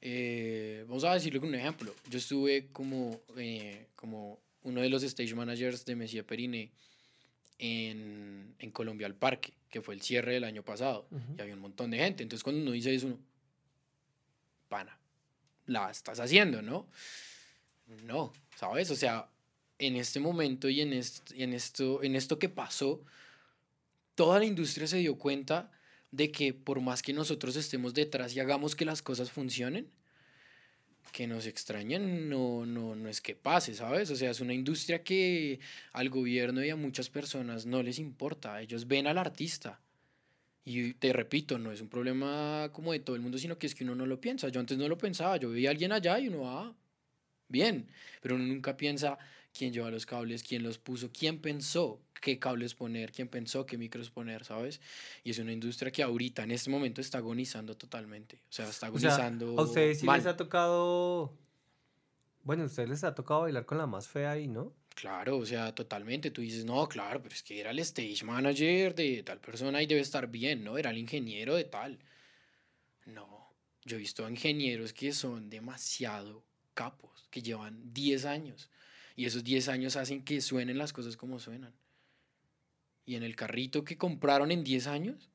eh, 0.00 0.84
vamos 0.88 1.04
a 1.04 1.12
decirle 1.12 1.40
con 1.40 1.50
un 1.50 1.54
ejemplo, 1.54 1.94
yo 2.08 2.18
estuve 2.18 2.68
como, 2.72 3.20
eh, 3.36 3.88
como 3.96 4.40
uno 4.62 4.80
de 4.80 4.88
los 4.88 5.02
stage 5.02 5.34
managers 5.34 5.84
de 5.84 5.94
Messia 5.94 6.26
Perine 6.26 6.70
en, 7.58 8.54
en, 8.58 8.70
Colombia 8.70 9.06
al 9.06 9.14
Parque, 9.14 9.52
que 9.68 9.82
fue 9.82 9.94
el 9.94 10.00
cierre 10.00 10.32
del 10.32 10.44
año 10.44 10.62
pasado, 10.62 11.06
y 11.36 11.40
había 11.40 11.54
un 11.54 11.60
montón 11.60 11.90
de 11.90 11.98
gente, 11.98 12.22
entonces 12.22 12.42
cuando 12.42 12.62
uno 12.62 12.70
dice 12.72 12.94
eso, 12.94 13.08
uno, 13.08 13.18
pana, 14.70 14.96
la 15.66 15.90
estás 15.90 16.18
haciendo, 16.20 16.62
¿no? 16.62 16.86
No, 18.04 18.32
¿sabes? 18.56 18.90
O 18.90 18.96
sea, 18.96 19.28
en 19.78 19.96
este 19.96 20.20
momento 20.20 20.68
y 20.70 20.80
en, 20.80 20.94
en, 20.94 21.52
esto, 21.52 22.02
en 22.02 22.16
esto 22.16 22.38
que 22.38 22.48
pasó, 22.48 23.02
toda 24.14 24.38
la 24.38 24.44
industria 24.44 24.86
se 24.86 24.98
dio 24.98 25.16
cuenta 25.18 25.70
de 26.10 26.30
que 26.30 26.52
por 26.54 26.80
más 26.80 27.02
que 27.02 27.12
nosotros 27.12 27.56
estemos 27.56 27.94
detrás 27.94 28.34
y 28.34 28.40
hagamos 28.40 28.74
que 28.74 28.84
las 28.84 29.02
cosas 29.02 29.30
funcionen, 29.30 29.90
que 31.12 31.26
nos 31.26 31.46
extrañen 31.46 32.28
no, 32.28 32.66
no, 32.66 32.94
no 32.94 33.08
es 33.08 33.20
que 33.20 33.34
pase, 33.34 33.74
¿sabes? 33.74 34.10
O 34.10 34.16
sea, 34.16 34.30
es 34.30 34.40
una 34.40 34.54
industria 34.54 35.02
que 35.02 35.60
al 35.92 36.08
gobierno 36.08 36.64
y 36.64 36.70
a 36.70 36.76
muchas 36.76 37.10
personas 37.10 37.66
no 37.66 37.82
les 37.82 37.98
importa, 37.98 38.60
ellos 38.60 38.86
ven 38.86 39.06
al 39.06 39.18
artista. 39.18 39.80
Y 40.64 40.94
te 40.94 41.12
repito, 41.12 41.58
no 41.58 41.72
es 41.72 41.80
un 41.80 41.88
problema 41.88 42.70
como 42.72 42.92
de 42.92 43.00
todo 43.00 43.16
el 43.16 43.22
mundo, 43.22 43.38
sino 43.38 43.58
que 43.58 43.66
es 43.66 43.74
que 43.74 43.82
uno 43.82 43.94
no 43.94 44.06
lo 44.06 44.20
piensa. 44.20 44.48
Yo 44.50 44.60
antes 44.60 44.76
no 44.76 44.88
lo 44.88 44.98
pensaba, 44.98 45.36
yo 45.36 45.50
veía 45.50 45.70
a 45.70 45.72
alguien 45.72 45.90
allá 45.90 46.20
y 46.20 46.28
uno, 46.28 46.48
ah, 46.48 46.74
bien, 47.48 47.88
pero 48.20 48.36
uno 48.36 48.44
nunca 48.44 48.76
piensa 48.76 49.18
quién 49.52 49.72
lleva 49.72 49.90
los 49.90 50.06
cables, 50.06 50.42
quién 50.42 50.62
los 50.62 50.78
puso, 50.78 51.10
quién 51.12 51.40
pensó 51.40 52.00
qué 52.20 52.38
cables 52.38 52.74
poner, 52.74 53.12
quién 53.12 53.28
pensó 53.28 53.66
qué 53.66 53.78
micros 53.78 54.10
poner, 54.10 54.44
¿sabes? 54.44 54.80
Y 55.24 55.30
es 55.30 55.38
una 55.38 55.52
industria 55.52 55.90
que 55.90 56.02
ahorita, 56.02 56.42
en 56.44 56.50
este 56.50 56.70
momento, 56.70 57.00
está 57.00 57.18
agonizando 57.18 57.76
totalmente. 57.76 58.42
O 58.48 58.52
sea, 58.52 58.68
está 58.68 58.86
agonizando. 58.86 59.58
a 59.58 59.62
ustedes 59.62 60.00
sí 60.00 60.06
les 60.06 60.26
ha 60.26 60.36
tocado. 60.36 61.32
Bueno, 62.42 62.64
a 62.64 62.66
ustedes 62.66 62.88
les 62.88 63.04
ha 63.04 63.14
tocado 63.14 63.42
bailar 63.42 63.66
con 63.66 63.78
la 63.78 63.86
más 63.86 64.08
fea 64.08 64.32
ahí, 64.32 64.48
¿no? 64.48 64.74
Claro, 64.94 65.38
o 65.38 65.46
sea, 65.46 65.74
totalmente. 65.74 66.30
Tú 66.30 66.42
dices, 66.42 66.64
no, 66.64 66.88
claro, 66.88 67.22
pero 67.22 67.34
es 67.34 67.42
que 67.42 67.60
era 67.60 67.70
el 67.70 67.78
stage 67.80 68.24
manager 68.24 68.94
de 68.94 69.22
tal 69.22 69.40
persona 69.40 69.82
y 69.82 69.86
debe 69.86 70.00
estar 70.00 70.28
bien, 70.28 70.62
¿no? 70.64 70.76
Era 70.76 70.90
el 70.90 70.98
ingeniero 70.98 71.54
de 71.54 71.64
tal. 71.64 71.98
No, 73.06 73.54
yo 73.84 73.96
he 73.96 74.00
visto 74.00 74.28
ingenieros 74.28 74.92
que 74.92 75.12
son 75.12 75.48
demasiado 75.48 76.44
capos, 76.74 77.26
que 77.30 77.40
llevan 77.40 77.92
10 77.92 78.24
años. 78.26 78.70
Y 79.20 79.26
esos 79.26 79.44
10 79.44 79.68
años 79.68 79.96
hacen 79.96 80.24
que 80.24 80.40
suenen 80.40 80.78
las 80.78 80.94
cosas 80.94 81.18
como 81.18 81.38
suenan. 81.38 81.74
Y 83.04 83.16
en 83.16 83.22
el 83.22 83.36
carrito 83.36 83.84
que 83.84 83.98
compraron 83.98 84.50
en 84.50 84.64
10 84.64 84.86
años, 84.86 85.28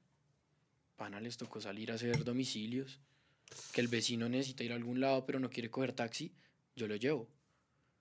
pana 0.96 1.20
les 1.20 1.38
tocó 1.38 1.62
salir 1.62 1.92
a 1.92 1.94
hacer 1.94 2.24
domicilios. 2.24 3.00
Que 3.74 3.82
el 3.82 3.88
vecino 3.88 4.28
necesita 4.28 4.64
ir 4.64 4.72
a 4.72 4.76
algún 4.76 5.02
lado 5.02 5.28
pero 5.28 5.40
no 5.40 5.52
quiere 5.52 5.70
coger 5.70 5.94
taxi, 5.94 6.34
yo 6.76 6.88
lo 6.88 6.96
llevo. 6.96 7.30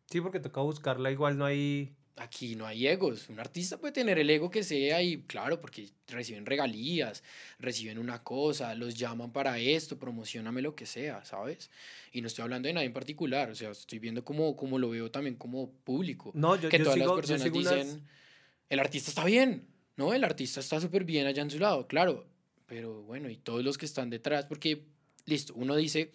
Sí, 0.07 0.23
porque 0.23 0.41
toca 0.41 0.62
buscarla, 0.62 1.11
igual 1.11 1.37
no 1.37 1.45
hay, 1.45 1.95
aquí 2.16 2.54
no 2.54 2.66
hay 2.66 2.87
egos. 2.87 3.28
Un 3.28 3.40
artista 3.40 3.78
puede 3.78 3.92
tener 3.92 4.18
el 4.18 4.30
ego 4.30 4.50
que 4.50 4.62
sea 4.62 5.02
y 5.02 5.23
claro, 5.23 5.61
porque 5.61 5.88
reciben 6.09 6.47
regalías, 6.47 7.23
reciben 7.59 7.99
una 7.99 8.23
cosa, 8.23 8.75
los 8.75 8.94
llaman 8.94 9.33
para 9.33 9.59
esto, 9.59 9.99
promocioname 9.99 10.62
lo 10.62 10.75
que 10.75 10.87
sea, 10.87 11.25
¿sabes? 11.25 11.71
Y 12.12 12.21
no 12.21 12.28
estoy 12.28 12.42
hablando 12.42 12.68
de 12.68 12.75
nadie 12.75 12.87
en 12.87 12.92
particular, 12.92 13.50
o 13.50 13.54
sea, 13.54 13.71
estoy 13.71 13.99
viendo 13.99 14.25
como, 14.25 14.56
como 14.56 14.78
lo 14.78 14.90
veo 14.90 15.11
también 15.11 15.37
como 15.37 15.71
público. 15.71 16.30
No, 16.35 16.56
yo, 16.61 16.68
que 16.68 16.78
todas 16.78 16.99
las 16.99 17.12
personas 17.12 17.52
dicen, 17.52 18.02
el 18.68 18.78
artista 18.78 19.11
está 19.11 19.25
bien, 19.25 19.66
¿no? 19.97 20.14
El 20.14 20.25
artista 20.25 20.61
está 20.61 20.80
súper 20.80 21.04
bien 21.04 21.26
allá 21.26 21.42
en 21.42 21.50
su 21.50 21.59
lado, 21.59 21.87
claro, 21.87 22.26
pero 22.66 23.02
bueno, 23.02 23.28
y 23.28 23.37
todos 23.37 23.64
los 23.64 23.76
que 23.76 23.87
están 23.87 24.11
detrás, 24.11 24.47
porque, 24.47 24.85
listo, 25.26 25.52
uno 25.56 25.75
dice, 25.76 26.12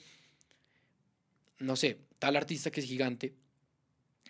no 1.59 1.75
sé, 1.75 1.99
tal 2.19 2.37
artista 2.37 2.71
que 2.71 2.79
es 2.79 2.87
gigante, 2.87 3.33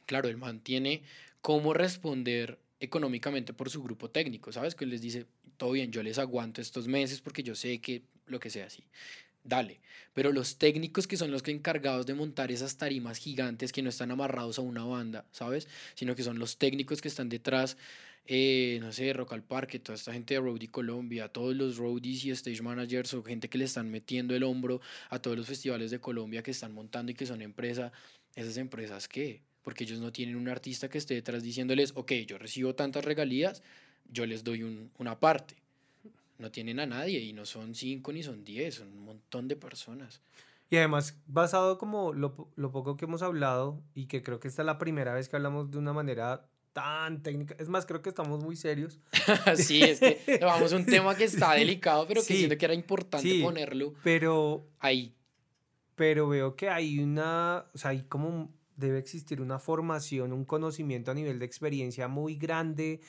claro, 0.05 0.27
él 0.27 0.37
mantiene 0.37 1.03
cómo 1.41 1.73
responder 1.73 2.59
económicamente 2.79 3.53
por 3.53 3.69
su 3.69 3.83
grupo 3.83 4.09
técnico, 4.09 4.51
¿sabes? 4.51 4.75
Que 4.75 4.85
les 4.85 5.01
dice, 5.01 5.25
todo 5.57 5.71
bien, 5.71 5.91
yo 5.91 6.01
les 6.03 6.17
aguanto 6.17 6.61
estos 6.61 6.87
meses 6.87 7.21
porque 7.21 7.43
yo 7.43 7.55
sé 7.55 7.79
que 7.79 8.03
lo 8.25 8.39
que 8.39 8.49
sea 8.49 8.67
así. 8.67 8.83
Dale. 9.43 9.79
Pero 10.13 10.31
los 10.31 10.57
técnicos 10.57 11.07
que 11.07 11.17
son 11.17 11.31
los 11.31 11.43
que 11.43 11.51
encargados 11.51 12.05
de 12.05 12.13
montar 12.13 12.51
esas 12.51 12.77
tarimas 12.77 13.17
gigantes 13.17 13.71
que 13.71 13.81
no 13.81 13.89
están 13.89 14.11
amarrados 14.11 14.59
a 14.59 14.61
una 14.61 14.83
banda, 14.83 15.25
¿sabes? 15.31 15.67
Sino 15.95 16.15
que 16.15 16.23
son 16.23 16.39
los 16.39 16.57
técnicos 16.57 17.01
que 17.01 17.07
están 17.07 17.29
detrás, 17.29 17.77
eh, 18.25 18.77
no 18.81 18.91
sé, 18.91 19.11
Rock 19.13 19.33
al 19.33 19.43
Parque, 19.43 19.79
toda 19.79 19.95
esta 19.95 20.13
gente 20.13 20.33
de 20.35 20.39
Roadie 20.41 20.69
Colombia, 20.69 21.29
todos 21.29 21.55
los 21.55 21.77
roadies 21.77 22.25
y 22.25 22.31
stage 22.31 22.61
managers 22.61 23.13
o 23.13 23.23
gente 23.23 23.49
que 23.49 23.57
le 23.57 23.65
están 23.65 23.89
metiendo 23.89 24.35
el 24.35 24.43
hombro 24.43 24.81
a 25.09 25.19
todos 25.19 25.37
los 25.37 25.47
festivales 25.47 25.89
de 25.89 25.99
Colombia 25.99 26.43
que 26.43 26.51
están 26.51 26.73
montando 26.73 27.11
y 27.11 27.15
que 27.15 27.25
son 27.25 27.41
empresa. 27.41 27.91
¿Esas 28.35 28.57
empresas 28.57 29.07
qué? 29.07 29.41
Porque 29.69 29.83
ellos 29.83 29.99
no 29.99 30.11
tienen 30.11 30.35
un 30.35 30.49
artista 30.49 30.89
que 30.89 30.97
esté 30.97 31.13
detrás 31.13 31.43
diciéndoles, 31.43 31.91
ok, 31.95 32.11
yo 32.25 32.39
recibo 32.39 32.73
tantas 32.73 33.05
regalías, 33.05 33.61
yo 34.11 34.25
les 34.25 34.43
doy 34.43 34.63
un, 34.63 34.89
una 34.97 35.19
parte. 35.19 35.57
No 36.39 36.49
tienen 36.49 36.79
a 36.79 36.87
nadie 36.87 37.19
y 37.19 37.33
no 37.33 37.45
son 37.45 37.75
cinco 37.75 38.11
ni 38.11 38.23
son 38.23 38.43
diez, 38.43 38.73
son 38.73 38.87
un 38.87 39.05
montón 39.05 39.47
de 39.47 39.55
personas. 39.55 40.21
Y 40.71 40.77
además, 40.77 41.19
basado 41.27 41.77
como 41.77 42.13
lo, 42.13 42.49
lo 42.55 42.71
poco 42.71 42.97
que 42.97 43.05
hemos 43.05 43.21
hablado 43.21 43.79
y 43.93 44.07
que 44.07 44.23
creo 44.23 44.39
que 44.39 44.47
esta 44.47 44.63
es 44.63 44.65
la 44.65 44.79
primera 44.79 45.13
vez 45.13 45.29
que 45.29 45.35
hablamos 45.35 45.69
de 45.69 45.77
una 45.77 45.93
manera 45.93 46.49
tan 46.73 47.21
técnica. 47.21 47.55
Es 47.59 47.69
más, 47.69 47.85
creo 47.85 48.01
que 48.01 48.09
estamos 48.09 48.43
muy 48.43 48.55
serios. 48.55 48.99
sí, 49.55 49.83
es 49.83 49.99
que 49.99 50.39
vamos 50.41 50.73
a 50.73 50.77
un 50.77 50.85
tema 50.87 51.13
que 51.13 51.25
está 51.25 51.53
delicado, 51.53 52.07
pero 52.07 52.21
que 52.21 52.33
siento 52.33 52.57
que 52.57 52.65
era 52.65 52.73
importante 52.73 53.39
ponerlo 53.43 53.93
pero, 54.03 54.65
ahí. 54.79 55.13
Pero 55.93 56.27
veo 56.27 56.55
que 56.55 56.69
hay 56.69 56.97
una, 56.97 57.65
o 57.71 57.77
sea, 57.77 57.91
hay 57.91 58.01
como 58.01 58.57
debe 58.79 58.97
existir 58.97 59.41
una 59.41 59.59
formación, 59.59 60.33
un 60.33 60.45
conocimiento 60.45 61.11
a 61.11 61.13
nivel 61.13 61.39
de 61.39 61.45
experiencia 61.45 62.07
muy 62.07 62.35
grande 62.35 63.01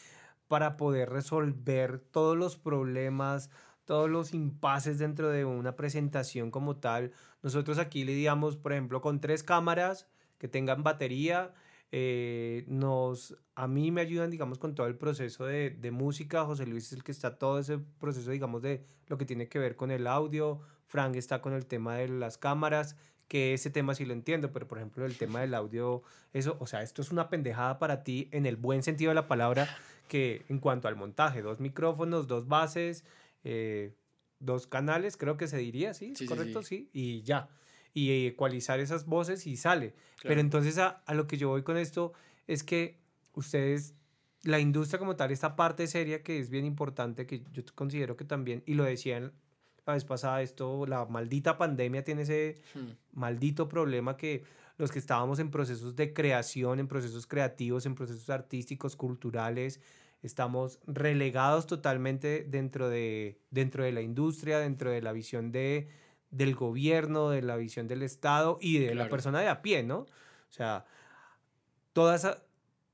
para 0.48 0.76
poder 0.76 1.10
resolver 1.10 2.00
todos 2.00 2.36
los 2.36 2.56
problemas, 2.56 3.50
todos 3.84 4.10
los 4.10 4.34
impases 4.34 4.98
dentro 4.98 5.30
de 5.30 5.44
una 5.44 5.76
presentación 5.76 6.50
como 6.50 6.76
tal. 6.76 7.12
Nosotros 7.42 7.78
aquí 7.78 8.04
lidiamos, 8.04 8.56
por 8.56 8.72
ejemplo, 8.72 9.00
con 9.00 9.20
tres 9.20 9.42
cámaras 9.42 10.08
que 10.38 10.48
tengan 10.48 10.82
batería. 10.82 11.54
Eh, 11.92 12.64
nos, 12.66 13.36
a 13.54 13.66
mí 13.68 13.90
me 13.90 14.00
ayudan, 14.00 14.30
digamos, 14.30 14.58
con 14.58 14.74
todo 14.74 14.88
el 14.88 14.96
proceso 14.96 15.44
de, 15.44 15.70
de 15.70 15.90
música. 15.92 16.44
José 16.44 16.66
Luis 16.66 16.86
es 16.86 16.92
el 16.94 17.04
que 17.04 17.12
está 17.12 17.38
todo 17.38 17.60
ese 17.60 17.78
proceso, 17.78 18.30
digamos, 18.30 18.60
de 18.62 18.84
lo 19.06 19.18
que 19.18 19.24
tiene 19.24 19.48
que 19.48 19.58
ver 19.60 19.76
con 19.76 19.90
el 19.90 20.06
audio. 20.06 20.60
Frank 20.86 21.14
está 21.14 21.40
con 21.40 21.52
el 21.52 21.66
tema 21.66 21.94
de 21.94 22.08
las 22.08 22.38
cámaras 22.38 22.96
que 23.30 23.54
ese 23.54 23.70
tema 23.70 23.94
sí 23.94 24.04
lo 24.04 24.12
entiendo, 24.12 24.50
pero 24.50 24.66
por 24.66 24.78
ejemplo 24.78 25.06
el 25.06 25.16
tema 25.16 25.40
del 25.40 25.54
audio, 25.54 26.02
eso, 26.32 26.56
o 26.58 26.66
sea, 26.66 26.82
esto 26.82 27.00
es 27.00 27.12
una 27.12 27.30
pendejada 27.30 27.78
para 27.78 28.02
ti 28.02 28.28
en 28.32 28.44
el 28.44 28.56
buen 28.56 28.82
sentido 28.82 29.10
de 29.10 29.14
la 29.14 29.28
palabra, 29.28 29.68
que 30.08 30.44
en 30.48 30.58
cuanto 30.58 30.88
al 30.88 30.96
montaje, 30.96 31.40
dos 31.40 31.60
micrófonos, 31.60 32.26
dos 32.26 32.48
bases, 32.48 33.04
eh, 33.44 33.94
dos 34.40 34.66
canales, 34.66 35.16
creo 35.16 35.36
que 35.36 35.46
se 35.46 35.58
diría, 35.58 35.94
¿sí? 35.94 36.12
¿Correcto? 36.26 36.64
Sí. 36.64 36.90
Y 36.92 37.22
ya. 37.22 37.48
Y 37.94 38.26
ecualizar 38.26 38.80
esas 38.80 39.06
voces 39.06 39.46
y 39.46 39.56
sale. 39.56 39.94
Pero 40.24 40.40
entonces 40.40 40.78
a, 40.78 40.88
a, 41.06 41.14
lo 41.14 41.28
que 41.28 41.36
yo 41.36 41.50
voy 41.50 41.62
con 41.62 41.76
esto 41.76 42.12
es 42.48 42.64
que 42.64 42.98
ustedes, 43.34 43.94
la 44.42 44.58
industria 44.58 44.98
como 44.98 45.14
tal, 45.14 45.30
esta 45.30 45.54
parte 45.54 45.86
seria 45.86 46.24
que 46.24 46.40
es 46.40 46.50
bien 46.50 46.64
importante, 46.64 47.28
que 47.28 47.44
yo 47.52 47.62
considero 47.76 48.16
que 48.16 48.24
también, 48.24 48.64
y 48.66 48.74
lo 48.74 48.82
decían 48.82 49.32
la 49.90 49.94
vez 49.94 50.04
pasada, 50.04 50.42
esto, 50.42 50.86
la 50.86 51.04
maldita 51.06 51.58
pandemia 51.58 52.02
tiene 52.02 52.22
ese 52.22 52.56
hmm. 52.74 53.18
maldito 53.18 53.68
problema 53.68 54.16
que 54.16 54.44
los 54.78 54.90
que 54.90 54.98
estábamos 54.98 55.38
en 55.38 55.50
procesos 55.50 55.94
de 55.94 56.12
creación, 56.14 56.80
en 56.80 56.88
procesos 56.88 57.26
creativos, 57.26 57.84
en 57.84 57.94
procesos 57.94 58.30
artísticos, 58.30 58.96
culturales, 58.96 59.80
estamos 60.22 60.78
relegados 60.86 61.66
totalmente 61.66 62.46
dentro 62.48 62.88
de, 62.88 63.38
dentro 63.50 63.84
de 63.84 63.92
la 63.92 64.00
industria, 64.00 64.58
dentro 64.58 64.90
de 64.90 65.02
la 65.02 65.12
visión 65.12 65.52
de, 65.52 65.88
del 66.30 66.54
gobierno, 66.54 67.30
de 67.30 67.42
la 67.42 67.56
visión 67.56 67.88
del 67.88 68.02
Estado 68.02 68.58
y 68.60 68.78
de 68.78 68.94
la 68.94 69.08
persona 69.08 69.40
de 69.40 69.48
a 69.48 69.62
pie, 69.62 69.82
¿no? 69.82 69.98
O 70.00 70.52
sea, 70.52 70.84
toda 71.92 72.16
esa, 72.16 72.42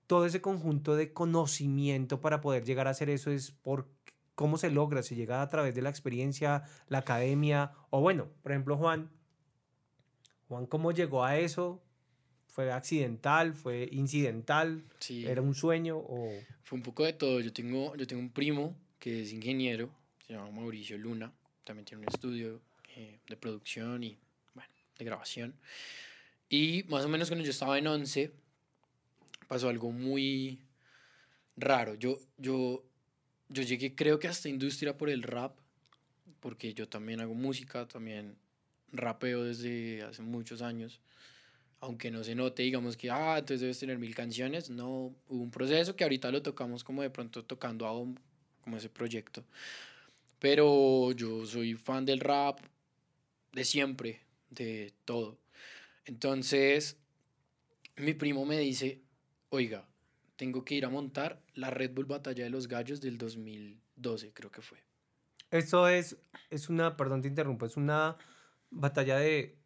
todo 0.07 0.27
ese 0.27 0.41
conjunto 0.41 0.97
de 0.97 1.13
conocimiento 1.13 2.21
para 2.21 2.41
poder 2.41 2.65
llegar 2.65 2.87
a 2.87 2.91
hacer 2.91 3.11
eso 3.11 3.31
es 3.31 3.51
por 3.51 3.89
¿Cómo 4.37 4.59
se 4.59 4.71
logra? 4.71 5.03
¿Se 5.03 5.17
llega 5.17 5.41
a 5.41 5.49
través 5.49 5.75
de 5.75 5.81
la 5.81 5.89
experiencia, 5.89 6.63
la 6.89 6.99
academia? 6.99 7.73
O 7.89 8.03
bueno, 8.03 8.29
por 8.43 8.53
ejemplo, 8.53 8.77
Juan. 8.77 9.11
Juan, 10.49 10.67
¿cómo 10.67 10.93
llegó 10.93 11.25
a 11.25 11.39
eso? 11.39 11.83
¿Fue 12.47 12.71
accidental? 12.71 13.55
¿Fue 13.55 13.89
incidental? 13.91 14.85
¿Era 15.09 15.41
un 15.41 15.55
sueño? 15.55 15.97
O... 15.97 16.31
Fue 16.63 16.77
un 16.77 16.83
poco 16.83 17.05
de 17.05 17.15
todo. 17.15 17.41
Yo 17.41 17.51
tengo, 17.51 17.97
yo 17.97 18.07
tengo 18.07 18.21
un 18.21 18.31
primo 18.31 18.77
que 18.99 19.23
es 19.23 19.33
ingeniero, 19.33 19.89
se 20.27 20.35
llama 20.35 20.51
Mauricio 20.51 20.99
Luna. 20.99 21.33
También 21.65 21.87
tiene 21.87 22.03
un 22.03 22.09
estudio 22.13 22.61
eh, 22.95 23.19
de 23.27 23.37
producción 23.37 24.05
y, 24.05 24.19
bueno, 24.53 24.71
de 24.99 25.05
grabación. 25.07 25.55
Y 26.51 26.85
más 26.89 27.07
o 27.07 27.09
menos 27.09 27.29
cuando 27.29 27.43
yo 27.43 27.51
estaba 27.51 27.79
en 27.79 27.87
11, 27.87 28.33
pasó 29.49 29.71
algo 29.71 29.91
muy 29.93 30.61
raro. 31.57 31.95
Yo, 31.95 32.19
yo 32.37 32.85
yo 33.49 33.63
llegué 33.63 33.95
creo 33.95 34.19
que 34.19 34.29
a 34.29 34.31
esta 34.31 34.49
industria 34.49 34.97
por 34.97 35.11
el 35.11 35.23
rap, 35.23 35.57
porque 36.41 36.75
yo 36.75 36.89
también 36.89 37.21
hago 37.21 37.35
música, 37.35 37.87
también 37.87 38.37
rapeo 38.93 39.45
desde 39.45 40.03
hace 40.03 40.23
muchos 40.23 40.63
años. 40.63 41.01
Aunque 41.81 42.11
no 42.11 42.25
se 42.25 42.35
note, 42.35 42.63
digamos 42.63 42.97
que, 42.97 43.11
ah, 43.11 43.37
entonces 43.39 43.61
debes 43.61 43.79
tener 43.79 43.99
mil 43.99 44.15
canciones. 44.15 44.71
No, 44.71 45.15
hubo 45.29 45.43
un 45.43 45.51
proceso 45.51 45.95
que 45.95 46.05
ahorita 46.05 46.31
lo 46.31 46.43
tocamos 46.43 46.83
como 46.83 47.03
de 47.03 47.11
pronto 47.11 47.45
tocando 47.45 47.87
a 47.87 47.93
como 48.63 48.77
ese 48.77 48.89
proyecto. 48.89 49.45
Pero 50.39 51.13
yo 51.13 51.47
soy 51.47 51.75
fan 51.75 52.05
del 52.05 52.21
rap 52.21 52.61
de 53.53 53.65
siempre, 53.65 54.21
de 54.51 54.93
todo. 55.05 55.39
Entonces, 56.05 56.97
mi 57.97 58.15
primo 58.15 58.45
me 58.45 58.59
dice, 58.59 59.01
oiga, 59.51 59.87
tengo 60.37 60.65
que 60.65 60.75
ir 60.75 60.85
a 60.85 60.91
montar 60.91 61.43
la 61.55 61.71
Red 61.71 61.93
Bull 61.93 62.05
Batalla 62.05 62.45
de 62.45 62.51
los 62.51 62.69
Gallos 62.69 63.01
del 63.01 63.19
2012, 63.19 64.33
creo 64.33 64.51
que 64.51 64.63
fue. 64.63 64.79
Esto 65.51 65.89
es, 65.89 66.17
es 66.51 66.69
una, 66.69 66.97
perdón 66.97 67.23
te 67.23 67.29
interrumpo, 67.29 67.67
es 67.67 67.77
una 67.77 68.17
batalla 68.71 69.19
de... 69.19 69.57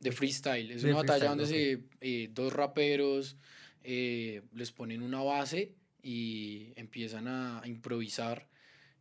de 0.00 0.12
freestyle. 0.12 0.70
Es 0.70 0.84
una 0.84 0.96
batalla 0.96 1.30
donde 1.30 1.46
se, 1.46 1.84
eh, 2.00 2.30
dos 2.32 2.52
raperos 2.52 3.36
eh, 3.82 4.42
les 4.52 4.72
ponen 4.72 5.02
una 5.02 5.22
base 5.22 5.74
y 6.02 6.72
empiezan 6.76 7.28
a, 7.28 7.62
improvisar 7.64 8.48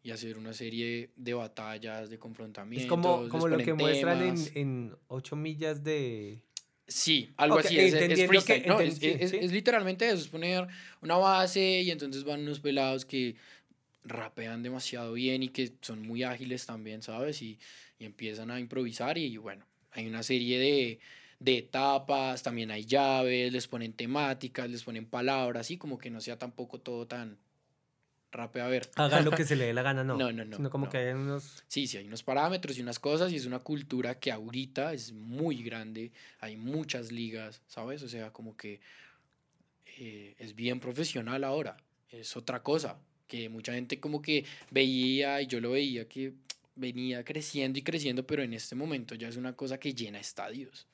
y 0.01 0.11
hacer 0.11 0.37
una 0.37 0.53
serie 0.53 1.11
de 1.15 1.33
batallas, 1.33 2.09
de 2.09 2.17
confrontamientos. 2.17 2.85
Es 2.85 2.89
como, 2.89 3.29
como 3.29 3.47
lo 3.47 3.57
que 3.57 3.73
muestran 3.73 4.21
en, 4.21 4.37
en 4.55 4.95
8 5.07 5.35
millas 5.35 5.83
de... 5.83 6.43
Sí, 6.93 7.33
algo 7.37 7.57
así. 7.57 7.79
Es, 7.79 7.91
es 7.95 8.27
freestyle. 8.27 8.67
no, 8.67 8.79
es, 8.79 9.01
es, 9.01 9.51
literalmente 9.51 10.07
eso, 10.07 10.17
es 10.17 10.27
poner 10.27 10.67
una 11.01 11.17
base 11.17 11.81
y 11.81 11.89
entonces 11.89 12.23
van 12.23 12.41
unos 12.41 12.59
pelados 12.59 13.03
que 13.03 13.35
rapean 14.03 14.61
demasiado 14.61 15.13
bien 15.13 15.41
y 15.41 15.49
que 15.49 15.73
son 15.81 16.03
muy 16.03 16.21
ágiles 16.21 16.67
también, 16.67 17.01
¿sabes? 17.01 17.41
Y, 17.41 17.57
y 17.97 18.05
empiezan 18.05 18.51
a 18.51 18.59
improvisar 18.59 19.17
y 19.17 19.37
bueno, 19.37 19.65
hay 19.89 20.05
una 20.05 20.21
serie 20.21 20.59
de, 20.59 20.99
de 21.39 21.57
etapas, 21.57 22.43
también 22.43 22.69
hay 22.69 22.85
llaves, 22.85 23.51
les 23.51 23.67
ponen 23.67 23.93
temáticas, 23.93 24.69
les 24.69 24.83
ponen 24.83 25.07
palabras, 25.07 25.71
y 25.71 25.77
como 25.77 25.97
que 25.97 26.11
no 26.11 26.21
sea 26.21 26.37
tampoco 26.37 26.79
todo 26.79 27.07
tan 27.07 27.39
rape 28.33 28.61
a 28.61 28.67
ver. 28.67 28.89
Haga 28.95 29.21
lo 29.21 29.31
que 29.31 29.45
se 29.45 29.55
le 29.55 29.65
dé 29.65 29.73
la 29.73 29.81
gana, 29.81 30.03
no. 30.03 30.17
No, 30.17 30.31
no, 30.31 30.43
no. 30.43 30.57
Sino 30.57 30.69
como 30.69 30.89
que 30.89 30.97
hay 30.97 31.13
unos... 31.13 31.63
Sí, 31.67 31.87
sí, 31.87 31.97
hay 31.97 32.07
unos 32.07 32.23
parámetros 32.23 32.77
y 32.77 32.81
unas 32.81 32.99
cosas 32.99 33.31
y 33.31 33.37
es 33.37 33.45
una 33.45 33.59
cultura 33.59 34.19
que 34.19 34.31
ahorita 34.31 34.93
es 34.93 35.13
muy 35.13 35.63
grande, 35.63 36.11
hay 36.39 36.57
muchas 36.57 37.11
ligas, 37.11 37.61
¿sabes? 37.67 38.03
O 38.03 38.09
sea, 38.09 38.31
como 38.31 38.57
que 38.57 38.81
eh, 39.97 40.35
es 40.39 40.55
bien 40.55 40.79
profesional 40.79 41.43
ahora, 41.43 41.77
es 42.09 42.35
otra 42.35 42.63
cosa, 42.63 42.97
que 43.27 43.49
mucha 43.49 43.73
gente 43.73 43.99
como 43.99 44.21
que 44.21 44.45
veía 44.71 45.41
y 45.41 45.47
yo 45.47 45.61
lo 45.61 45.71
veía 45.71 46.07
que 46.07 46.33
venía 46.75 47.23
creciendo 47.23 47.79
y 47.79 47.83
creciendo, 47.83 48.25
pero 48.25 48.43
en 48.43 48.53
este 48.53 48.75
momento 48.75 49.15
ya 49.15 49.27
es 49.27 49.37
una 49.37 49.55
cosa 49.55 49.79
que 49.79 49.93
llena 49.93 50.19
estadios, 50.19 50.87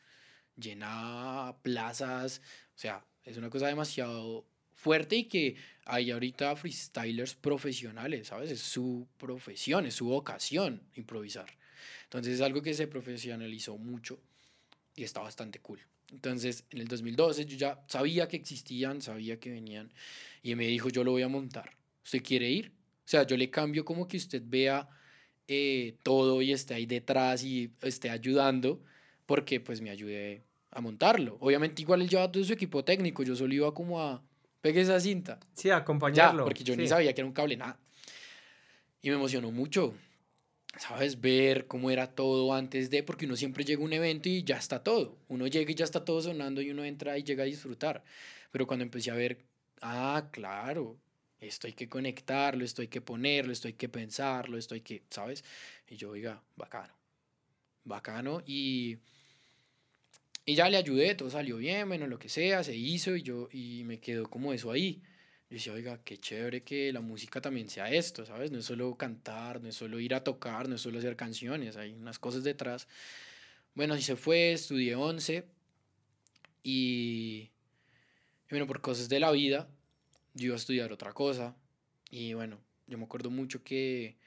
llena 0.57 1.55
plazas, 1.61 2.41
o 2.75 2.77
sea, 2.77 3.05
es 3.23 3.37
una 3.37 3.49
cosa 3.49 3.67
demasiado 3.67 4.45
fuerte 4.75 5.15
y 5.17 5.23
que 5.25 5.55
hay 5.89 6.11
ahorita 6.11 6.55
freestylers 6.55 7.33
profesionales, 7.33 8.27
¿sabes? 8.27 8.51
Es 8.51 8.61
su 8.61 9.07
profesión, 9.17 9.87
es 9.87 9.95
su 9.95 10.05
vocación 10.05 10.83
improvisar. 10.95 11.47
Entonces 12.03 12.35
es 12.35 12.41
algo 12.41 12.61
que 12.61 12.75
se 12.75 12.85
profesionalizó 12.85 13.77
mucho 13.77 14.19
y 14.95 15.03
está 15.03 15.21
bastante 15.21 15.59
cool. 15.59 15.79
Entonces 16.11 16.63
en 16.69 16.81
el 16.81 16.87
2012 16.87 17.45
yo 17.45 17.57
ya 17.57 17.83
sabía 17.87 18.27
que 18.27 18.37
existían, 18.37 19.01
sabía 19.01 19.39
que 19.39 19.49
venían 19.49 19.91
y 20.43 20.53
me 20.55 20.67
dijo 20.67 20.89
yo 20.89 21.03
lo 21.03 21.11
voy 21.11 21.23
a 21.23 21.27
montar. 21.27 21.75
¿Usted 22.03 22.21
quiere 22.23 22.49
ir? 22.49 22.71
O 23.05 23.09
sea, 23.09 23.25
yo 23.25 23.35
le 23.35 23.49
cambio 23.49 23.83
como 23.83 24.07
que 24.07 24.17
usted 24.17 24.43
vea 24.45 24.87
eh, 25.47 25.95
todo 26.03 26.43
y 26.43 26.51
esté 26.51 26.75
ahí 26.75 26.85
detrás 26.85 27.43
y 27.43 27.71
esté 27.81 28.11
ayudando 28.11 28.83
porque 29.25 29.59
pues 29.59 29.81
me 29.81 29.89
ayude 29.89 30.43
a 30.69 30.81
montarlo. 30.81 31.37
Obviamente 31.39 31.81
igual 31.81 32.03
él 32.03 32.09
llevaba 32.09 32.31
todo 32.31 32.43
su 32.43 32.53
equipo 32.53 32.83
técnico, 32.83 33.23
yo 33.23 33.35
solo 33.35 33.53
iba 33.55 33.73
como 33.73 33.99
a 33.99 34.23
pegue 34.61 34.81
esa 34.81 34.99
cinta. 34.99 35.39
Sí, 35.53 35.69
acompañarlo. 35.69 36.43
Ya, 36.43 36.45
porque 36.45 36.63
yo 36.63 36.75
ni 36.75 36.87
sabía 36.87 37.13
que 37.13 37.21
era 37.21 37.27
un 37.27 37.33
cable, 37.33 37.57
nada. 37.57 37.79
Y 39.01 39.09
me 39.09 39.15
emocionó 39.15 39.51
mucho, 39.51 39.93
¿sabes? 40.77 41.21
Ver 41.21 41.67
cómo 41.67 41.89
era 41.89 42.07
todo 42.07 42.53
antes 42.53 42.89
de, 42.89 43.03
porque 43.03 43.25
uno 43.25 43.35
siempre 43.35 43.63
llega 43.63 43.81
a 43.81 43.85
un 43.85 43.93
evento 43.93 44.29
y 44.29 44.43
ya 44.43 44.57
está 44.57 44.83
todo. 44.83 45.17
Uno 45.27 45.47
llega 45.47 45.71
y 45.71 45.75
ya 45.75 45.85
está 45.85 46.03
todo 46.03 46.21
sonando 46.21 46.61
y 46.61 46.71
uno 46.71 46.83
entra 46.83 47.17
y 47.17 47.23
llega 47.23 47.43
a 47.43 47.45
disfrutar. 47.45 48.03
Pero 48.51 48.67
cuando 48.67 48.83
empecé 48.83 49.11
a 49.11 49.15
ver, 49.15 49.45
ah, 49.81 50.27
claro, 50.31 50.97
esto 51.39 51.67
hay 51.67 51.73
que 51.73 51.87
conectarlo, 51.87 52.65
esto 52.65 52.81
hay 52.81 52.89
que 52.89 53.01
ponerlo, 53.01 53.53
esto 53.53 53.67
hay 53.67 53.73
que 53.73 53.87
pensarlo, 53.87 54.57
esto 54.57 54.75
hay 54.75 54.81
que, 54.81 55.03
¿sabes? 55.09 55.43
Y 55.87 55.95
yo, 55.95 56.09
oiga, 56.11 56.41
bacano, 56.57 56.93
bacano. 57.85 58.41
Y 58.45 58.97
y 60.49 60.55
ya 60.55 60.67
le 60.67 60.77
ayudé, 60.77 61.13
todo 61.13 61.29
salió 61.29 61.57
bien, 61.57 61.87
bueno, 61.87 62.07
lo 62.07 62.17
que 62.17 62.27
sea, 62.27 62.63
se 62.63 62.75
hizo 62.75 63.15
y 63.15 63.21
yo, 63.21 63.49
y 63.51 63.83
me 63.83 63.99
quedó 63.99 64.27
como 64.27 64.51
eso 64.51 64.71
ahí. 64.71 65.03
Yo 65.47 65.55
decía, 65.55 65.73
oiga, 65.73 66.03
qué 66.03 66.17
chévere 66.17 66.63
que 66.63 66.91
la 66.91 67.01
música 67.01 67.39
también 67.39 67.69
sea 67.69 67.91
esto, 67.91 68.25
¿sabes? 68.25 68.49
No 68.51 68.57
es 68.57 68.65
solo 68.65 68.95
cantar, 68.97 69.61
no 69.61 69.69
es 69.69 69.75
solo 69.75 69.99
ir 69.99 70.15
a 70.15 70.23
tocar, 70.23 70.67
no 70.67 70.73
es 70.73 70.81
solo 70.81 70.97
hacer 70.97 71.15
canciones, 71.15 71.77
hay 71.77 71.93
unas 71.93 72.17
cosas 72.17 72.43
detrás. 72.43 72.87
Bueno, 73.75 73.93
así 73.93 74.01
se 74.01 74.15
fue, 74.15 74.53
estudié 74.53 74.95
11 74.95 75.45
y, 76.63 77.51
y 78.47 78.49
bueno, 78.49 78.65
por 78.65 78.81
cosas 78.81 79.07
de 79.07 79.19
la 79.19 79.31
vida, 79.31 79.69
yo 80.33 80.47
iba 80.47 80.55
a 80.55 80.57
estudiar 80.57 80.91
otra 80.91 81.13
cosa. 81.13 81.55
Y 82.09 82.33
bueno, 82.33 82.59
yo 82.87 82.97
me 82.97 83.03
acuerdo 83.03 83.29
mucho 83.29 83.63
que 83.63 84.17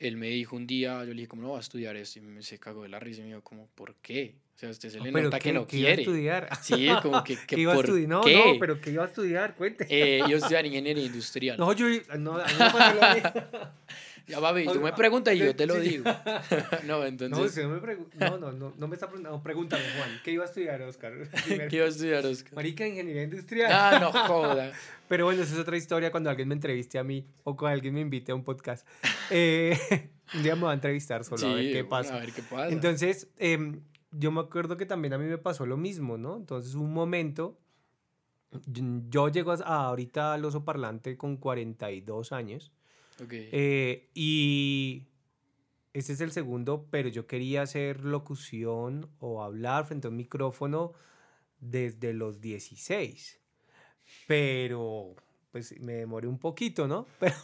él 0.00 0.16
me 0.16 0.28
dijo 0.28 0.56
un 0.56 0.66
día, 0.66 1.04
yo 1.04 1.10
le 1.10 1.14
dije, 1.14 1.28
¿cómo 1.28 1.42
no 1.42 1.50
va 1.50 1.58
a 1.58 1.60
estudiar 1.60 1.94
esto? 1.94 2.18
Y 2.18 2.22
me 2.22 2.42
se 2.42 2.58
cagó 2.58 2.82
de 2.82 2.88
la 2.88 2.98
risa 2.98 3.20
y 3.20 3.24
me 3.24 3.28
dijo, 3.28 3.42
como, 3.42 3.68
¿por 3.74 3.94
qué? 3.96 4.34
O 4.56 4.58
sea, 4.58 4.70
usted 4.70 4.90
se 4.90 5.00
le 5.00 5.12
nota 5.12 5.38
que 5.38 5.52
no 5.52 5.66
quiere. 5.66 5.84
Iba 5.84 5.90
a 5.90 6.00
estudiar? 6.00 6.48
Sí, 6.62 6.88
como 7.02 7.22
que, 7.22 7.36
que 7.46 7.60
iba 7.60 7.74
¿por 7.74 7.84
a 7.84 7.86
estudiar? 7.86 8.08
No, 8.08 8.20
qué? 8.22 8.34
no, 8.34 8.58
pero 8.58 8.80
que 8.80 8.90
iba 8.90 9.04
a 9.04 9.06
estudiar, 9.06 9.54
cuente. 9.54 9.86
Eh, 9.88 10.22
yo 10.28 10.38
estudiar 10.38 10.66
ingeniería 10.66 11.04
industrial. 11.04 11.56
No, 11.60 11.72
yo, 11.74 11.86
no, 12.18 12.38
a 12.38 12.46
mí 12.46 13.22
me. 13.22 13.22
Ya, 14.30 14.40
baby, 14.40 14.66
tú 14.66 14.80
me 14.80 14.92
preguntas 14.92 15.34
y 15.34 15.38
yo 15.38 15.54
te 15.54 15.66
lo 15.66 15.74
Sí. 15.74 15.88
digo. 15.88 16.04
no, 16.86 17.04
entonces, 17.04 17.38
No, 17.38 17.44
usted 17.44 17.62
no 17.64 17.80
me 17.80 17.96
no, 18.14 18.38
no, 18.38 18.52
no, 18.52 18.74
no 18.76 18.88
me 18.88 18.94
está 18.94 19.08
preguntando, 19.08 19.42
pregúntame, 19.42 19.82
Juan, 19.96 20.20
¿qué 20.24 20.32
iba 20.32 20.44
a 20.44 20.46
estudiar, 20.46 20.80
Oscar? 20.82 21.12
¿qué 21.70 21.76
iba 21.76 21.84
a 21.84 21.88
estudiar, 21.88 22.24
Oscar? 22.26 22.54
Marica, 22.54 22.86
ingeniería 22.86 23.24
industrial. 23.24 23.70
Ah, 23.72 23.98
no 24.00 24.12
joda. 24.12 24.72
Pero 25.08 25.24
bueno, 25.24 25.42
esa 25.42 25.54
es 25.54 25.58
otra 25.58 25.76
historia 25.76 26.10
cuando 26.10 26.30
alguien 26.30 26.48
me 26.48 26.54
entreviste 26.54 26.98
a 26.98 27.04
mí 27.04 27.26
o 27.44 27.56
cuando 27.56 27.74
alguien 27.74 27.94
me 27.94 28.00
invite 28.00 28.30
a 28.32 28.34
un 28.34 28.44
podcast. 28.44 28.86
Eh, 29.30 29.76
un 30.34 30.42
día 30.42 30.54
me 30.54 30.62
va 30.62 30.70
a 30.70 30.74
entrevistar 30.74 31.24
solo 31.24 31.48
a 31.48 31.54
ver 31.54 31.64
Sí, 31.66 31.72
qué 31.72 31.84
pasa. 31.84 32.16
A 32.16 32.20
ver 32.20 32.32
qué 32.32 32.42
pasa. 32.42 32.68
Entonces, 32.68 33.28
em, 33.36 33.80
yo 34.12 34.30
me 34.30 34.40
acuerdo 34.40 34.76
que 34.76 34.86
también 34.86 35.12
a 35.14 35.18
mí 35.18 35.24
me 35.24 35.38
pasó 35.38 35.66
lo 35.66 35.76
mismo, 35.76 36.16
¿no? 36.16 36.36
Entonces, 36.36 36.74
un 36.76 36.92
momento, 36.92 37.58
yo, 38.66 39.28
llego 39.28 39.52
a, 39.52 39.56
a 39.56 39.84
ahorita 39.86 40.34
al 40.34 40.44
oso 40.44 40.64
parlante 40.64 41.16
con 41.16 41.36
42 41.36 42.32
años 42.32 42.72
Ok. 43.22 43.32
eh, 43.32 44.10
y 44.14 45.08
este 45.92 46.12
es 46.12 46.20
el 46.20 46.32
segundo, 46.32 46.86
pero 46.90 47.08
yo 47.08 47.26
quería 47.26 47.62
hacer 47.62 48.04
locución 48.04 49.10
o 49.18 49.42
hablar 49.42 49.86
frente 49.86 50.06
a 50.06 50.10
un 50.10 50.16
micrófono 50.16 50.92
desde 51.58 52.12
los 52.12 52.40
16. 52.40 53.40
Pero, 54.26 55.14
pues 55.50 55.78
me 55.80 55.94
demoré 55.94 56.28
un 56.28 56.38
poquito, 56.38 56.86
¿no? 56.86 57.06
Pero, 57.18 57.34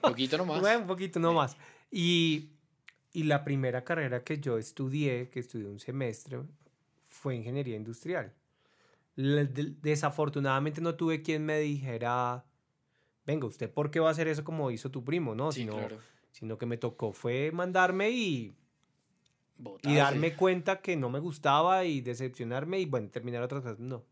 poquito 0.00 0.38
nomás. 0.38 0.60
bueno, 0.62 0.80
un 0.80 0.86
poquito 0.86 1.20
nomás. 1.20 1.56
Y, 1.90 2.50
y 3.12 3.24
la 3.24 3.44
primera 3.44 3.84
carrera 3.84 4.24
que 4.24 4.38
yo 4.38 4.56
estudié, 4.58 5.28
que 5.28 5.40
estudié 5.40 5.66
un 5.66 5.78
semestre, 5.78 6.40
fue 7.08 7.36
ingeniería 7.36 7.76
industrial. 7.76 8.32
Desafortunadamente 9.14 10.80
no 10.80 10.94
tuve 10.94 11.20
quien 11.20 11.44
me 11.44 11.58
dijera, 11.58 12.44
venga, 13.30 13.46
¿usted 13.46 13.70
por 13.70 13.90
qué 13.90 14.00
va 14.00 14.08
a 14.08 14.12
hacer 14.12 14.28
eso 14.28 14.44
como 14.44 14.70
hizo 14.70 14.90
tu 14.90 15.04
primo? 15.04 15.34
No, 15.34 15.52
sí, 15.52 15.60
sino, 15.60 15.76
claro. 15.76 15.98
sino 16.32 16.58
que 16.58 16.66
me 16.66 16.76
tocó 16.76 17.12
fue 17.12 17.52
mandarme 17.52 18.10
y, 18.10 18.54
y 19.82 19.94
darme 19.94 20.34
cuenta 20.34 20.80
que 20.80 20.96
no 20.96 21.10
me 21.10 21.20
gustaba 21.20 21.84
y 21.84 22.00
decepcionarme 22.00 22.80
y 22.80 22.86
bueno, 22.86 23.08
terminar 23.08 23.42
otras 23.42 23.62
cosas. 23.62 23.78
No. 23.78 24.04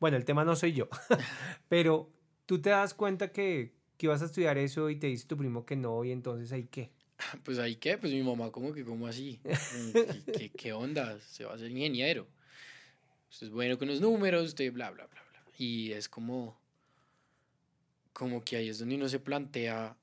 Bueno, 0.00 0.16
el 0.16 0.24
tema 0.24 0.44
no 0.44 0.56
soy 0.56 0.72
yo, 0.72 0.88
pero 1.68 2.10
tú 2.46 2.60
te 2.60 2.70
das 2.70 2.92
cuenta 2.92 3.30
que, 3.30 3.72
que 3.96 4.06
ibas 4.06 4.20
a 4.22 4.26
estudiar 4.26 4.58
eso 4.58 4.90
y 4.90 4.96
te 4.96 5.06
dice 5.06 5.26
tu 5.26 5.36
primo 5.36 5.64
que 5.64 5.76
no 5.76 6.04
y 6.04 6.10
entonces 6.10 6.52
ahí 6.52 6.64
qué. 6.64 6.90
Pues 7.44 7.60
ahí 7.60 7.76
qué, 7.76 7.96
pues 7.96 8.12
mi 8.12 8.22
mamá 8.22 8.50
como 8.50 8.72
que 8.72 8.84
como 8.84 9.06
así. 9.06 9.40
¿Qué, 9.92 10.32
qué, 10.32 10.50
qué 10.50 10.72
onda? 10.72 11.18
Se 11.20 11.44
va 11.44 11.54
a 11.54 11.58
ser 11.58 11.70
ingeniero. 11.70 12.26
Usted 13.30 13.46
es 13.46 13.52
bueno 13.52 13.78
con 13.78 13.86
los 13.86 14.00
números, 14.00 14.48
usted 14.48 14.72
bla, 14.72 14.90
bla, 14.90 15.06
bla, 15.06 15.22
bla. 15.30 15.44
Y 15.56 15.92
es 15.92 16.08
como, 16.08 16.58
como 18.14 18.42
que 18.42 18.56
ahí 18.56 18.70
es 18.70 18.78
donde 18.78 18.94
uno 18.94 19.08
se 19.08 19.18
plantea 19.18 19.94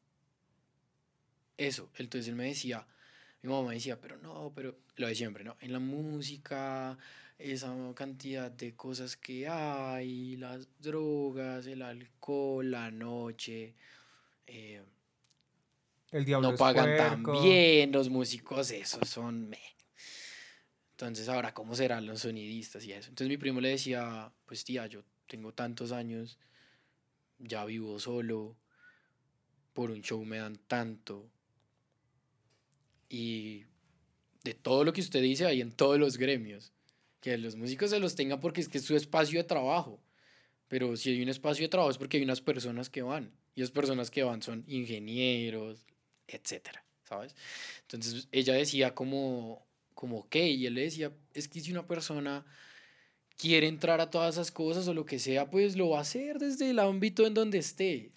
eso. 1.58 1.90
Entonces 1.96 2.28
él 2.28 2.36
me 2.36 2.46
decía, 2.46 2.86
mi 3.42 3.50
mamá 3.50 3.70
me 3.70 3.76
decía, 3.76 4.00
pero 4.00 4.18
no, 4.18 4.52
pero 4.54 4.78
lo 4.98 5.08
de 5.08 5.16
siempre, 5.16 5.44
¿no? 5.44 5.58
En 5.62 5.72
la 5.72 5.80
música, 5.80 6.98
esa 7.40 7.74
cantidad 7.96 8.52
de 8.52 8.76
cosas 8.76 9.16
que 9.16 9.48
hay, 9.48 10.36
las 10.36 10.68
drogas, 10.80 11.66
el 11.66 11.82
alcohol, 11.82 12.70
la 12.70 12.92
noche, 12.92 13.74
eh, 14.46 14.84
El 16.12 16.26
diablo 16.26 16.52
no 16.52 16.58
pagan 16.58 16.98
tan 16.98 17.24
bien, 17.42 17.92
los 17.92 18.10
músicos, 18.10 18.72
esos 18.72 19.08
son... 19.10 19.50
meh. 19.50 19.58
Entonces, 20.92 21.30
ahora, 21.30 21.54
¿cómo 21.54 21.74
serán 21.76 22.06
los 22.06 22.20
sonidistas 22.20 22.84
y 22.86 22.92
eso? 22.92 23.10
Entonces 23.10 23.30
mi 23.30 23.38
primo 23.38 23.60
le 23.60 23.70
decía, 23.70 24.32
pues 24.46 24.64
tía, 24.64 24.86
yo 24.86 25.02
tengo 25.26 25.52
tantos 25.54 25.92
años, 25.92 26.38
ya 27.44 27.66
vivo 27.66 28.00
solo, 28.00 28.56
por 29.74 29.92
un 29.92 30.02
show 30.02 30.24
me 30.24 30.38
dan 30.38 30.58
tanto. 30.68 31.30
Y 33.10 33.66
de 34.44 34.54
todo 34.54 34.84
lo 34.84 34.94
que 34.94 35.02
usted 35.02 35.22
dice 35.22 35.46
hay 35.46 35.62
en 35.62 35.72
todos 35.72 36.00
los 36.00 36.18
gremios. 36.18 36.72
Que 37.20 37.38
los 37.38 37.56
músicos 37.56 37.92
se 37.92 38.00
los 38.00 38.16
tengan 38.16 38.40
porque 38.40 38.62
es 38.62 38.70
que 38.70 38.80
es 38.80 38.86
su 38.86 38.96
espacio 38.96 39.40
de 39.40 39.44
trabajo. 39.44 40.02
Pero 40.68 40.96
si 40.96 41.10
hay 41.12 41.22
un 41.22 41.30
espacio 41.30 41.66
de 41.66 41.70
trabajo 41.70 41.92
es 41.92 41.98
porque 41.98 42.18
hay 42.18 42.24
unas 42.24 42.42
personas 42.42 42.90
que 42.90 43.02
van. 43.02 43.32
Y 43.56 43.62
las 43.62 43.72
personas 43.72 44.10
que 44.10 44.24
van 44.24 44.42
son 44.42 44.64
ingenieros, 44.68 45.86
etcétera, 46.28 46.84
¿sabes? 47.04 47.36
Entonces 47.82 48.28
ella 48.32 48.54
decía 48.54 48.96
como, 48.96 49.66
como, 49.94 50.28
¿qué? 50.30 50.48
Y 50.48 50.66
él 50.66 50.76
le 50.76 50.82
decía, 50.84 51.12
es 51.34 51.48
que 51.48 51.60
si 51.60 51.72
una 51.72 51.86
persona 51.86 52.46
quiere 53.42 53.68
entrar 53.68 54.00
a 54.02 54.12
todas 54.12 54.36
esas 54.36 54.52
cosas 54.52 54.88
o 54.88 54.94
lo 54.94 55.04
que 55.04 55.18
sea, 55.18 55.50
pues 55.50 55.76
lo 55.76 55.90
va 55.90 55.98
a 55.98 56.02
hacer 56.02 56.38
desde 56.38 56.70
el 56.70 56.78
ámbito 56.78 57.26
en 57.26 57.34
donde 57.34 57.58
esté. 57.58 58.12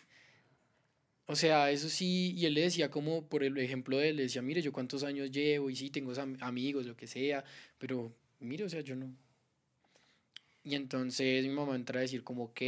O 1.24 1.34
sea, 1.34 1.70
eso 1.70 1.88
sí, 1.88 2.34
y 2.36 2.44
él 2.44 2.52
le 2.52 2.60
decía 2.60 2.90
como, 2.90 3.26
por 3.26 3.42
el 3.42 3.56
ejemplo 3.56 3.96
de 3.96 4.10
él, 4.10 4.16
le 4.16 4.24
decía, 4.24 4.42
mire, 4.42 4.60
yo 4.60 4.70
cuántos 4.70 5.02
años 5.02 5.30
llevo 5.30 5.70
y 5.70 5.76
sí, 5.76 5.88
tengo 5.88 6.12
am- 6.20 6.36
amigos, 6.40 6.84
lo 6.84 6.94
que 6.94 7.06
sea, 7.06 7.42
pero 7.78 8.14
mire, 8.38 8.64
o 8.64 8.68
sea, 8.68 8.82
yo 8.82 8.94
no. 8.96 9.16
Y 10.62 10.74
entonces 10.74 11.42
mi 11.46 11.50
mamá 11.54 11.74
entra 11.74 12.00
a 12.00 12.02
decir 12.02 12.22
como, 12.22 12.44
ok, 12.44 12.60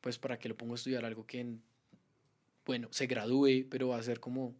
pues 0.00 0.16
para 0.16 0.38
que 0.38 0.48
lo 0.48 0.56
pongo 0.56 0.72
a 0.72 0.76
estudiar 0.76 1.04
algo 1.04 1.26
que, 1.26 1.40
en- 1.40 1.62
bueno, 2.64 2.88
se 2.90 3.06
gradúe, 3.06 3.66
pero 3.68 3.88
va 3.88 3.98
a 3.98 4.02
ser 4.02 4.18
como, 4.18 4.54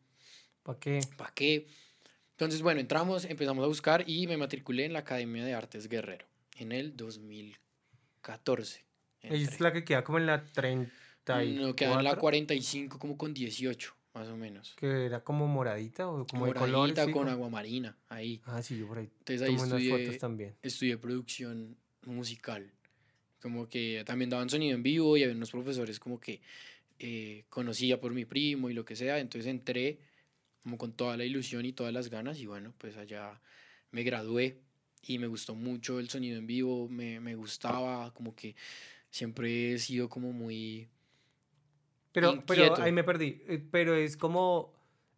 ¿Para 0.63 0.79
qué? 0.79 1.01
¿para 1.17 1.33
qué? 1.33 1.67
Entonces, 2.33 2.61
bueno, 2.61 2.79
entramos, 2.81 3.25
empezamos 3.25 3.65
a 3.65 3.69
buscar 3.69 4.05
y 4.07 4.27
me 4.27 4.37
matriculé 4.37 4.85
en 4.85 4.93
la 4.93 4.99
Academia 4.99 5.47
de 5.47 5.55
Artes 5.55 5.89
Guerrero 5.89 6.27
en 6.59 6.73
el 6.73 6.97
2014. 6.97 8.85
Ella 9.23 9.37
es 9.51 9.61
la 9.61 9.73
que 9.73 9.85
queda 9.85 10.05
como 10.05 10.19
en 10.19 10.27
la 10.27 10.43
30 10.45 10.93
y 11.45 11.55
No, 11.57 11.75
queda 11.75 11.95
en 11.95 12.05
la 12.05 12.17
45 12.17 12.99
como 12.99 13.17
con 13.19 13.35
18, 13.35 13.95
más 14.15 14.29
o 14.29 14.37
menos. 14.37 14.75
Que 14.77 15.07
era 15.07 15.23
como 15.25 15.47
moradita 15.47 16.09
o 16.09 16.25
como 16.27 16.47
de 16.47 16.53
Moradita 16.53 16.73
colores. 16.73 16.97
sí, 16.99 17.05
con 17.05 17.13
como- 17.13 17.31
agua 17.31 17.49
marina, 17.51 17.97
ahí. 18.09 18.41
Ah, 18.45 18.63
sí, 18.63 18.79
yo 18.79 18.87
por 18.87 18.99
ahí 18.99 19.11
Entonces 19.19 19.43
ahí 19.43 19.55
tomo 19.57 19.63
unas 19.67 19.81
estudié, 19.83 20.05
fotos 20.07 20.19
también. 20.19 20.55
estudié 20.63 20.97
producción 20.99 21.77
musical. 22.07 22.71
Como 23.41 23.69
que 23.69 24.03
también 24.07 24.31
daban 24.31 24.51
sonido 24.51 24.75
en 24.75 24.83
vivo 24.83 25.17
y 25.17 25.23
había 25.23 25.35
unos 25.37 25.51
profesores 25.51 26.01
como 26.01 26.19
que 26.19 26.41
eh, 26.99 27.45
conocía 27.51 28.01
por 28.01 28.13
mi 28.13 28.25
primo 28.25 28.71
y 28.71 28.75
lo 28.75 28.85
que 28.85 28.97
sea. 28.97 29.19
Entonces 29.21 29.49
entré 29.49 29.99
como 30.63 30.77
con 30.79 30.93
toda 30.93 31.17
la 31.17 31.25
ilusión 31.25 31.65
y 31.65 31.73
todas 31.73 31.93
las 31.93 32.09
ganas 32.11 32.39
y 32.41 32.47
bueno, 32.47 32.75
pues 32.79 32.97
allá 32.97 33.41
me 33.93 34.03
gradué 34.03 34.61
y 35.07 35.19
me 35.19 35.27
gustó 35.27 35.55
mucho 35.55 35.99
el 35.99 36.09
sonido 36.09 36.39
en 36.39 36.47
vivo, 36.47 36.89
me, 36.89 37.21
me 37.21 37.35
gustaba 37.35 38.13
como 38.13 38.35
que 38.35 38.55
siempre 39.11 39.75
he 39.75 39.79
sido 39.79 40.09
como 40.09 40.33
muy... 40.33 40.89
Pero, 42.13 42.43
pero 42.47 42.81
ahí 42.81 42.91
me 42.91 43.05
perdí. 43.05 43.43
Eh, 43.47 43.63
pero 43.71 43.95
es 43.95 44.17
como, 44.17 44.73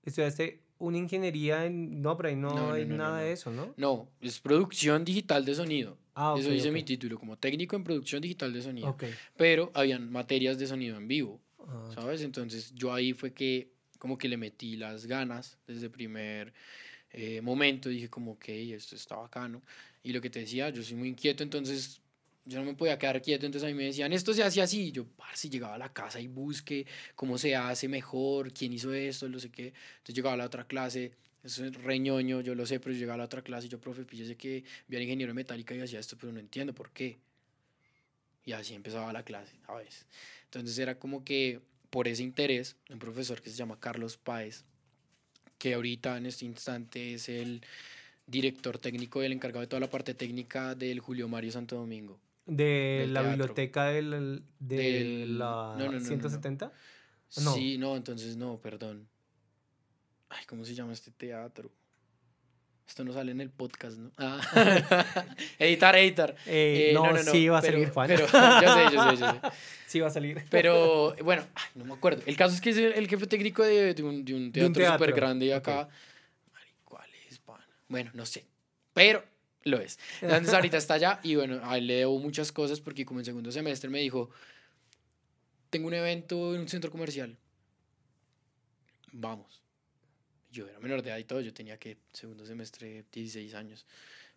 estudiaste 0.05 0.63
una 0.79 0.99
ingeniería 0.99 1.65
en... 1.67 2.03
No, 2.03 2.17
pero 2.17 2.29
ahí 2.29 2.37
no, 2.37 2.73
hay 2.73 2.85
nada 2.85 3.21
de 3.21 3.33
eso, 3.33 3.51
¿no? 3.51 3.73
No, 3.77 4.11
es 4.21 4.41
producción 4.41 5.05
digital 5.05 5.45
de 5.45 5.55
sonido. 5.55 5.99
Ah, 6.15 6.35
eso 6.39 6.51
dice 6.51 6.71
mi 6.71 6.83
título, 6.83 7.19
como 7.19 7.39
técnico 7.39 7.77
en 7.77 7.85
producción 7.85 8.21
digital 8.21 8.53
de 8.53 8.63
sonido. 8.63 8.97
Pero 9.37 9.71
habían 9.75 10.11
materias 10.11 10.59
de 10.59 10.67
sonido 10.67 10.97
en 10.97 11.09
vivo, 11.09 11.41
ah, 11.61 11.91
¿sabes? 11.95 12.23
Entonces 12.23 12.75
yo 12.75 12.93
ahí 12.93 13.13
fue 13.13 13.33
que 13.33 13.73
como 13.99 14.19
que 14.19 14.29
le 14.29 14.37
metí 14.37 14.77
las 14.77 15.07
ganas 15.07 15.59
desde 15.67 15.89
primer 15.91 16.53
eh, 17.13 17.41
momento. 17.41 17.89
Dije 17.89 18.09
como, 18.09 18.33
ok, 18.33 18.49
esto 18.49 18.97
está 18.97 19.17
bacano. 19.17 19.63
Y 20.03 20.13
lo 20.13 20.21
que 20.21 20.31
te 20.31 20.41
decía, 20.41 20.71
yo 20.71 20.83
soy 20.83 20.97
muy 20.97 21.09
inquieto, 21.09 21.43
entonces 21.43 22.01
yo 22.45 22.59
no 22.59 22.65
me 22.65 22.75
podía 22.75 22.99
quedar 22.99 23.21
quieto, 23.21 23.47
entonces 23.47 23.67
a 23.67 23.71
mí 23.71 23.77
me 23.77 23.85
decían, 23.85 24.13
esto 24.13 24.33
se 24.33 24.43
hace 24.43 24.63
así, 24.63 24.89
y 24.89 24.93
yo, 24.93 25.07
si 25.35 25.51
llegaba 25.51 25.75
a 25.75 25.79
la 25.79 25.93
casa 25.93 26.21
y 26.21 26.27
busque 26.27 26.87
cómo 27.15 27.39
se 27.39 27.55
hace 27.55 27.87
mejor, 27.87 28.53
quién 28.53 28.73
hizo 28.73 28.93
esto, 28.93 29.29
no 29.29 29.39
sé 29.39 29.51
qué, 29.51 29.69
entonces 29.99 30.15
llegaba 30.15 30.35
a 30.35 30.39
la 30.39 30.47
otra 30.47 30.67
clase, 30.67 31.13
eso 31.45 31.65
es 31.65 31.75
reñoño, 31.75 32.41
yo 32.41 32.55
lo 32.55 32.67
sé, 32.67 32.81
pero 32.81 32.95
llegaba 32.95 33.15
a 33.15 33.19
la 33.19 33.25
otra 33.25 33.43
clase 33.43 33.67
y 33.67 33.71
yo, 33.71 33.79
profe, 33.79 34.05
fíjese 34.05 34.37
que 34.37 34.65
vi 34.89 34.97
al 34.97 35.03
ingeniero 35.03 35.35
metálica 35.35 35.75
y 35.75 35.81
hacía 35.81 36.01
esto, 36.01 36.17
pero 36.19 36.33
no 36.33 36.41
entiendo 36.41 36.75
por 36.75 36.91
qué. 36.91 37.19
Y 38.45 38.53
así 38.53 38.75
empezaba 38.75 39.13
la 39.13 39.23
clase, 39.23 39.55
a 39.67 39.75
veces. 39.75 40.07
Entonces 40.45 40.79
era 40.79 40.99
como 40.99 41.25
que 41.25 41.61
por 41.91 42.09
ese 42.09 42.23
interés, 42.23 42.77
un 42.89 42.99
profesor 42.99 43.41
que 43.41 43.51
se 43.51 43.57
llama 43.57 43.79
Carlos 43.79 44.17
Páez, 44.17 44.65
que 45.61 45.75
ahorita 45.75 46.17
en 46.17 46.25
este 46.25 46.47
instante 46.47 47.15
es 47.15 47.29
el 47.29 47.61
director 48.27 48.79
técnico 48.79 49.23
y 49.23 49.27
el 49.27 49.33
encargado 49.33 49.61
de 49.61 49.67
toda 49.67 49.81
la 49.81 49.91
parte 49.91 50.15
técnica 50.15 50.75
del 50.75 51.01
Julio 51.01 51.29
Mario 51.29 51.53
Santo 51.53 51.77
Domingo. 51.77 52.19
¿De 52.47 53.07
la 53.11 53.23
biblioteca 53.23 53.85
del, 53.89 54.43
de 54.59 55.27
la 55.29 55.77
170? 56.01 56.73
Sí, 57.29 57.77
no, 57.77 57.95
entonces 57.95 58.39
no, 58.39 58.59
perdón. 58.59 59.07
Ay, 60.31 60.47
¿cómo 60.47 60.65
se 60.65 60.75
llama 60.75 60.95
este 60.95 61.11
teatro? 61.11 61.71
Esto 62.91 63.05
no 63.05 63.13
sale 63.13 63.31
en 63.31 63.41
el 63.41 63.51
podcast, 63.51 63.99
¿no? 63.99 64.11
Ah. 64.19 64.41
editar, 65.61 65.95
editar. 65.95 66.35
Eh, 66.45 66.91
no, 66.93 67.07
no, 67.07 67.23
no, 67.23 67.31
sí 67.31 67.47
va 67.47 67.59
a 67.59 67.63
salir, 67.63 67.89
Juan. 67.91 68.09
Pero, 68.09 68.27
yo 68.27 68.29
sé, 68.29 68.85
yo 68.93 69.11
sé, 69.11 69.17
yo 69.17 69.33
sé. 69.33 69.41
Sí 69.87 70.01
va 70.01 70.09
a 70.09 70.11
salir. 70.11 70.45
Pero, 70.51 71.15
bueno, 71.23 71.47
no 71.77 71.85
me 71.85 71.95
acuerdo. 71.95 72.21
El 72.27 72.37
caso 72.37 72.53
es 72.53 72.61
que 72.61 72.71
es 72.71 72.77
el, 72.79 73.07
jefe 73.07 73.29
técnico 73.29 73.63
de, 73.63 73.95
de, 73.95 74.03
un, 74.03 74.25
de 74.25 74.35
un, 74.35 74.51
teatro 74.51 74.93
súper 74.93 75.13
grande 75.13 75.55
acá. 75.55 75.89
¿Cuál 76.85 77.09
es, 77.29 77.41
Bueno, 77.87 78.11
no 78.13 78.27
sé. 78.27 78.45
Pero 78.93 79.23
lo 79.63 79.79
es. 79.79 79.97
Entonces 80.21 80.53
ahorita 80.53 80.77
está 80.77 80.95
allá 80.95 81.21
y 81.23 81.37
bueno, 81.37 81.61
a 81.63 81.79
él 81.79 81.87
le 81.87 81.95
debo 81.95 82.19
muchas 82.19 82.51
cosas 82.51 82.81
porque 82.81 83.05
como 83.05 83.21
en 83.21 83.25
segundo 83.25 83.53
semestre 83.53 83.89
me 83.89 84.01
dijo, 84.01 84.31
tengo 85.71 85.87
un 85.87 85.95
evento 85.95 86.57
en 86.57 86.63
un 86.63 86.69
centro 86.69 86.91
comercial. 86.91 87.39
Vamos. 89.13 89.60
Yo 90.51 90.67
era 90.67 90.81
menor 90.81 91.03
de 91.03 91.11
edad 91.11 91.19
y 91.19 91.25
todo, 91.25 91.41
yo 91.41 91.53
tenía 91.53 91.79
que 91.79 91.99
segundo 92.13 92.45
semestre 92.45 93.05
16 93.13 93.55
años. 93.55 93.87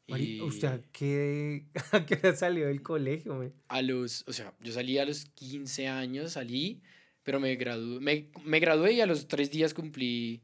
y 0.07 0.41
¿Usted 0.41 0.67
a 0.67 0.81
qué, 0.91 1.65
a 1.91 2.05
qué 2.05 2.35
salió 2.35 2.67
del 2.67 2.81
colegio? 2.81 3.51
A 3.67 3.81
los, 3.81 4.23
o 4.27 4.33
sea, 4.33 4.53
yo 4.61 4.71
salí 4.73 4.97
a 4.97 5.05
los 5.05 5.25
15 5.25 5.87
años, 5.87 6.33
salí, 6.33 6.81
pero 7.23 7.39
me 7.39 7.55
gradué, 7.55 7.99
me, 7.99 8.29
me 8.43 8.59
gradué 8.59 8.93
y 8.93 9.01
a 9.01 9.05
los 9.05 9.27
tres 9.27 9.49
días 9.49 9.73
cumplí 9.73 10.43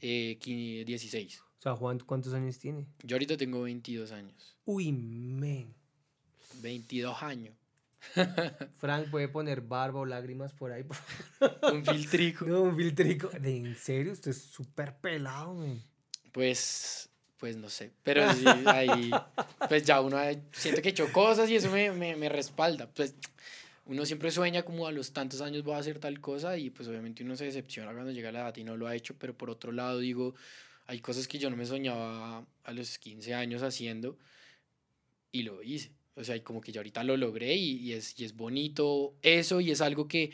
eh, 0.00 0.38
16. 0.86 1.40
O 1.40 1.62
sea, 1.62 1.76
Juan, 1.76 2.00
¿cuántos 2.00 2.34
años 2.34 2.58
tiene? 2.58 2.88
Yo 3.02 3.16
ahorita 3.16 3.36
tengo 3.36 3.62
22 3.62 4.10
años. 4.12 4.56
Uy, 4.64 4.92
men. 4.92 5.74
22 6.60 7.22
años. 7.22 7.54
Frank 8.78 9.10
puede 9.10 9.28
poner 9.28 9.60
barba 9.60 10.00
o 10.00 10.04
lágrimas 10.04 10.52
por 10.52 10.72
ahí. 10.72 10.84
un 11.72 11.84
filtrico. 11.84 12.44
No, 12.46 12.62
un 12.62 12.76
filtrico. 12.76 13.30
¿En 13.32 13.76
serio? 13.76 14.12
Usted 14.12 14.30
es 14.32 14.42
súper 14.42 14.96
pelado, 14.96 15.54
men. 15.54 15.82
Pues, 16.32 17.08
pues 17.38 17.56
no 17.56 17.68
sé. 17.68 17.92
Pero 18.02 18.32
sí, 18.32 18.44
ahí, 18.66 19.10
pues 19.68 19.84
ya 19.84 20.00
uno 20.00 20.18
siente 20.52 20.82
que 20.82 20.88
he 20.88 20.92
hecho 20.92 21.12
cosas 21.12 21.48
y 21.50 21.56
eso 21.56 21.70
me, 21.70 21.92
me, 21.92 22.16
me 22.16 22.28
respalda. 22.28 22.88
Pues 22.88 23.14
uno 23.86 24.06
siempre 24.06 24.30
sueña 24.30 24.62
como 24.62 24.86
a 24.86 24.92
los 24.92 25.12
tantos 25.12 25.40
años 25.40 25.64
voy 25.64 25.74
a 25.74 25.78
hacer 25.78 25.98
tal 25.98 26.20
cosa 26.20 26.56
y 26.56 26.70
pues 26.70 26.88
obviamente 26.88 27.24
uno 27.24 27.36
se 27.36 27.44
decepciona 27.44 27.92
cuando 27.92 28.12
llega 28.12 28.32
la 28.32 28.40
edad 28.40 28.56
y 28.56 28.64
no 28.64 28.76
lo 28.76 28.86
ha 28.86 28.94
hecho, 28.94 29.16
pero 29.18 29.36
por 29.36 29.50
otro 29.50 29.72
lado 29.72 29.98
digo, 29.98 30.34
hay 30.86 31.00
cosas 31.00 31.26
que 31.28 31.38
yo 31.38 31.50
no 31.50 31.56
me 31.56 31.66
soñaba 31.66 32.46
a 32.64 32.72
los 32.72 32.98
15 32.98 33.34
años 33.34 33.62
haciendo 33.62 34.18
y 35.32 35.42
lo 35.42 35.62
hice. 35.62 35.90
O 36.14 36.24
sea, 36.24 36.42
como 36.44 36.60
que 36.60 36.72
yo 36.72 36.80
ahorita 36.80 37.04
lo 37.04 37.16
logré 37.16 37.54
y, 37.54 37.92
es, 37.92 38.18
y 38.18 38.24
es 38.24 38.36
bonito 38.36 39.14
eso 39.22 39.60
y 39.60 39.70
es 39.70 39.80
algo 39.80 40.06
que 40.08 40.32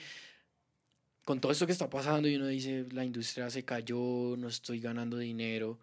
con 1.24 1.40
todo 1.40 1.52
esto 1.52 1.66
que 1.66 1.72
está 1.72 1.90
pasando 1.90 2.26
y 2.26 2.36
uno 2.36 2.46
dice, 2.46 2.86
la 2.90 3.04
industria 3.04 3.50
se 3.50 3.64
cayó, 3.64 4.34
no 4.36 4.48
estoy 4.48 4.80
ganando 4.80 5.18
dinero, 5.18 5.78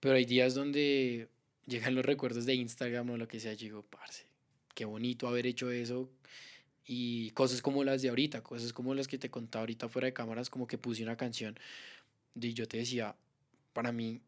pero 0.00 0.16
hay 0.16 0.24
días 0.24 0.54
donde 0.54 1.28
llegan 1.66 1.94
los 1.94 2.04
recuerdos 2.04 2.46
de 2.46 2.54
Instagram 2.54 3.10
o 3.10 3.16
lo 3.16 3.28
que 3.28 3.40
sea, 3.40 3.52
y 3.52 3.56
digo, 3.56 3.84
parce, 3.88 4.26
qué 4.74 4.84
bonito 4.84 5.28
haber 5.28 5.46
hecho 5.46 5.70
eso 5.70 6.10
y 6.84 7.30
cosas 7.30 7.62
como 7.62 7.84
las 7.84 8.02
de 8.02 8.08
ahorita, 8.08 8.42
cosas 8.42 8.72
como 8.72 8.94
las 8.94 9.08
que 9.08 9.18
te 9.18 9.30
contaba 9.30 9.62
ahorita 9.62 9.88
fuera 9.88 10.06
de 10.06 10.12
cámaras, 10.12 10.50
como 10.50 10.66
que 10.66 10.78
puse 10.78 11.02
una 11.02 11.16
canción 11.16 11.56
y 12.34 12.52
yo 12.52 12.66
te 12.68 12.78
decía, 12.78 13.14
para 13.72 13.92
mí, 13.92 14.20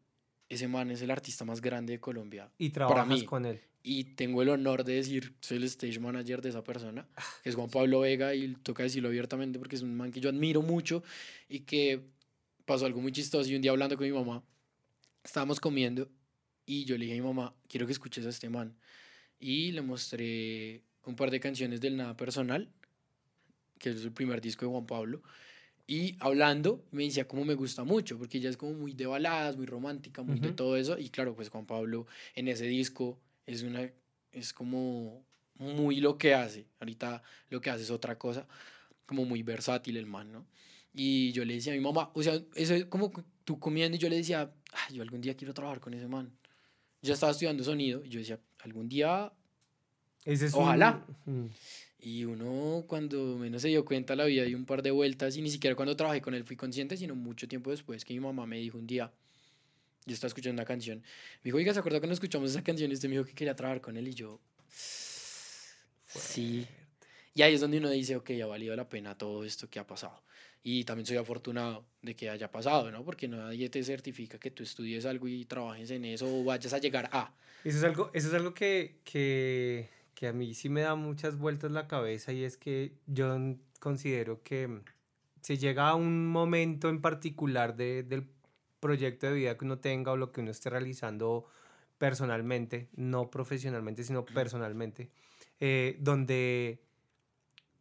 ese 0.47 0.67
man 0.67 0.89
es 0.91 1.01
el 1.01 1.11
artista 1.11 1.45
más 1.45 1.61
grande 1.61 1.93
de 1.93 1.99
Colombia. 1.99 2.49
Y 2.57 2.69
trabajas 2.69 3.23
con 3.23 3.45
él. 3.45 3.61
Y 3.81 4.03
tengo 4.15 4.41
el 4.41 4.49
honor 4.49 4.83
de 4.83 4.95
decir, 4.95 5.33
soy 5.39 5.57
el 5.57 5.63
stage 5.63 5.99
manager 5.99 6.41
de 6.41 6.49
esa 6.49 6.63
persona, 6.63 7.07
que 7.43 7.49
es 7.49 7.55
Juan 7.55 7.69
Pablo 7.69 8.01
Vega, 8.01 8.35
y 8.35 8.53
toca 8.55 8.83
decirlo 8.83 9.09
abiertamente 9.09 9.57
porque 9.57 9.77
es 9.77 9.81
un 9.81 9.95
man 9.95 10.11
que 10.11 10.19
yo 10.19 10.29
admiro 10.29 10.61
mucho 10.61 11.01
y 11.47 11.61
que 11.61 12.01
pasó 12.65 12.85
algo 12.85 13.01
muy 13.01 13.11
chistoso. 13.11 13.49
Y 13.49 13.55
un 13.55 13.61
día 13.61 13.71
hablando 13.71 13.95
con 13.95 14.05
mi 14.05 14.13
mamá, 14.13 14.43
estábamos 15.23 15.59
comiendo 15.59 16.09
y 16.65 16.85
yo 16.85 16.97
le 16.97 17.05
dije 17.05 17.17
a 17.17 17.21
mi 17.21 17.27
mamá, 17.27 17.55
quiero 17.67 17.85
que 17.85 17.93
escuches 17.93 18.25
a 18.25 18.29
este 18.29 18.49
man. 18.49 18.75
Y 19.39 19.71
le 19.71 19.81
mostré 19.81 20.83
un 21.05 21.15
par 21.15 21.31
de 21.31 21.39
canciones 21.39 21.79
del 21.79 21.95
Nada 21.95 22.17
Personal, 22.17 22.69
que 23.79 23.91
es 23.91 24.03
el 24.03 24.11
primer 24.11 24.41
disco 24.41 24.65
de 24.65 24.71
Juan 24.71 24.85
Pablo. 24.85 25.23
Y 25.87 26.17
hablando, 26.19 26.85
me 26.91 27.05
decía 27.05 27.27
cómo 27.27 27.45
me 27.45 27.55
gusta 27.55 27.83
mucho, 27.83 28.17
porque 28.17 28.37
ella 28.37 28.49
es 28.49 28.57
como 28.57 28.73
muy 28.73 28.93
de 28.93 29.07
baladas, 29.07 29.57
muy 29.57 29.65
romántica, 29.65 30.21
muy 30.21 30.39
de 30.39 30.51
todo 30.51 30.77
eso. 30.77 30.99
Y 30.99 31.09
claro, 31.09 31.35
pues 31.35 31.49
Juan 31.49 31.65
Pablo 31.65 32.05
en 32.35 32.49
ese 32.49 32.65
disco 32.65 33.17
es, 33.49 33.63
una, 33.63 33.91
es 34.31 34.53
como 34.53 35.23
muy 35.55 35.99
lo 35.99 36.17
que 36.17 36.33
hace. 36.33 36.67
Ahorita 36.79 37.23
lo 37.49 37.59
que 37.59 37.69
hace 37.69 37.83
es 37.83 37.91
otra 37.91 38.17
cosa, 38.17 38.47
como 39.05 39.25
muy 39.25 39.43
versátil 39.43 39.97
el 39.97 40.05
man, 40.05 40.31
¿no? 40.31 40.45
Y 40.93 41.31
yo 41.31 41.45
le 41.45 41.55
decía 41.55 41.73
a 41.73 41.75
mi 41.75 41.81
mamá, 41.81 42.11
o 42.13 42.23
sea, 42.23 42.41
eso 42.55 42.73
es 42.73 42.85
como 42.85 43.11
tú 43.45 43.59
comiendo 43.59 43.95
y 43.95 43.99
yo 43.99 44.09
le 44.09 44.17
decía, 44.17 44.51
yo 44.91 45.01
algún 45.01 45.21
día 45.21 45.35
quiero 45.35 45.53
trabajar 45.53 45.79
con 45.79 45.93
ese 45.93 46.07
man. 46.07 46.31
Yo 47.01 47.13
estaba 47.13 47.31
estudiando 47.31 47.63
sonido 47.63 48.03
y 48.03 48.09
yo 48.09 48.19
decía, 48.19 48.39
algún 48.59 48.89
día, 48.89 49.31
ese 50.25 50.49
ojalá. 50.53 51.05
Y 52.01 52.25
uno 52.25 52.85
cuando 52.87 53.37
menos 53.37 53.61
se 53.61 53.67
dio 53.69 53.83
cuenta 53.83 54.15
la 54.15 54.25
vida 54.25 54.43
dio 54.43 54.57
un 54.57 54.65
par 54.65 54.81
de 54.81 54.91
vueltas 54.91 55.35
y 55.37 55.41
ni 55.41 55.49
siquiera 55.49 55.75
cuando 55.75 55.95
trabajé 55.95 56.21
con 56.21 56.33
él 56.33 56.43
fui 56.43 56.55
consciente, 56.55 56.97
sino 56.97 57.15
mucho 57.15 57.47
tiempo 57.47 57.71
después 57.71 58.05
que 58.05 58.13
mi 58.13 58.19
mamá 58.19 58.45
me 58.45 58.57
dijo 58.57 58.77
un 58.77 58.87
día, 58.87 59.11
yo 60.05 60.13
estaba 60.13 60.29
escuchando 60.29 60.59
una 60.61 60.65
canción, 60.65 60.99
me 60.99 61.05
dijo, 61.43 61.57
oiga, 61.57 61.73
¿se 61.73 61.79
acuerda 61.79 61.99
cuando 61.99 62.13
escuchamos 62.13 62.51
esa 62.51 62.63
canción? 62.63 62.91
Y 62.91 62.93
usted 62.93 63.09
me 63.09 63.15
dijo 63.15 63.25
que 63.25 63.33
quería 63.33 63.55
trabajar 63.55 63.81
con 63.81 63.97
él 63.97 64.07
y 64.07 64.13
yo, 64.13 64.39
sí. 64.69 66.67
Y 67.33 67.41
ahí 67.41 67.53
es 67.53 67.61
donde 67.61 67.77
uno 67.77 67.89
dice, 67.89 68.15
ok, 68.15 68.31
ha 68.43 68.47
valido 68.47 68.75
la 68.75 68.89
pena 68.89 69.17
todo 69.17 69.43
esto 69.43 69.69
que 69.69 69.79
ha 69.79 69.87
pasado. 69.87 70.23
Y 70.61 70.83
también 70.83 71.05
soy 71.05 71.17
afortunado 71.17 71.85
de 72.01 72.15
que 72.15 72.29
haya 72.29 72.51
pasado, 72.51 72.91
¿no? 72.91 73.05
Porque 73.05 73.27
nadie 73.27 73.69
te 73.69 73.81
certifica 73.83 74.37
que 74.37 74.51
tú 74.51 74.63
estudies 74.63 75.05
algo 75.05 75.27
y 75.27 75.45
trabajes 75.45 75.89
en 75.91 76.03
eso 76.05 76.27
o 76.27 76.43
vayas 76.43 76.73
a 76.73 76.79
llegar 76.79 77.09
a. 77.13 77.33
Eso 77.63 77.77
es 77.77 77.83
algo, 77.83 78.11
eso 78.13 78.27
es 78.27 78.33
algo 78.33 78.53
que, 78.53 78.99
que 79.05 79.89
que 80.19 80.27
a 80.27 80.33
mí 80.33 80.53
sí 80.53 80.67
me 80.67 80.81
da 80.81 80.95
muchas 80.95 81.37
vueltas 81.37 81.71
la 81.71 81.87
cabeza 81.87 82.33
y 82.33 82.43
es 82.43 82.57
que 82.57 82.91
yo 83.07 83.37
considero 83.79 84.43
que 84.43 84.81
se 85.39 85.57
llega 85.57 85.87
a 85.87 85.95
un 85.95 86.27
momento 86.27 86.89
en 86.89 86.99
particular 86.99 87.77
de, 87.77 88.03
del 88.03 88.27
proyecto 88.79 89.27
de 89.27 89.33
vida 89.33 89.57
que 89.57 89.65
uno 89.65 89.79
tenga 89.79 90.11
o 90.11 90.17
lo 90.17 90.31
que 90.31 90.41
uno 90.41 90.51
esté 90.51 90.69
realizando 90.69 91.45
personalmente, 91.97 92.89
no 92.95 93.29
profesionalmente, 93.29 94.03
sino 94.03 94.25
personalmente, 94.25 95.09
eh, 95.59 95.97
donde, 95.99 96.79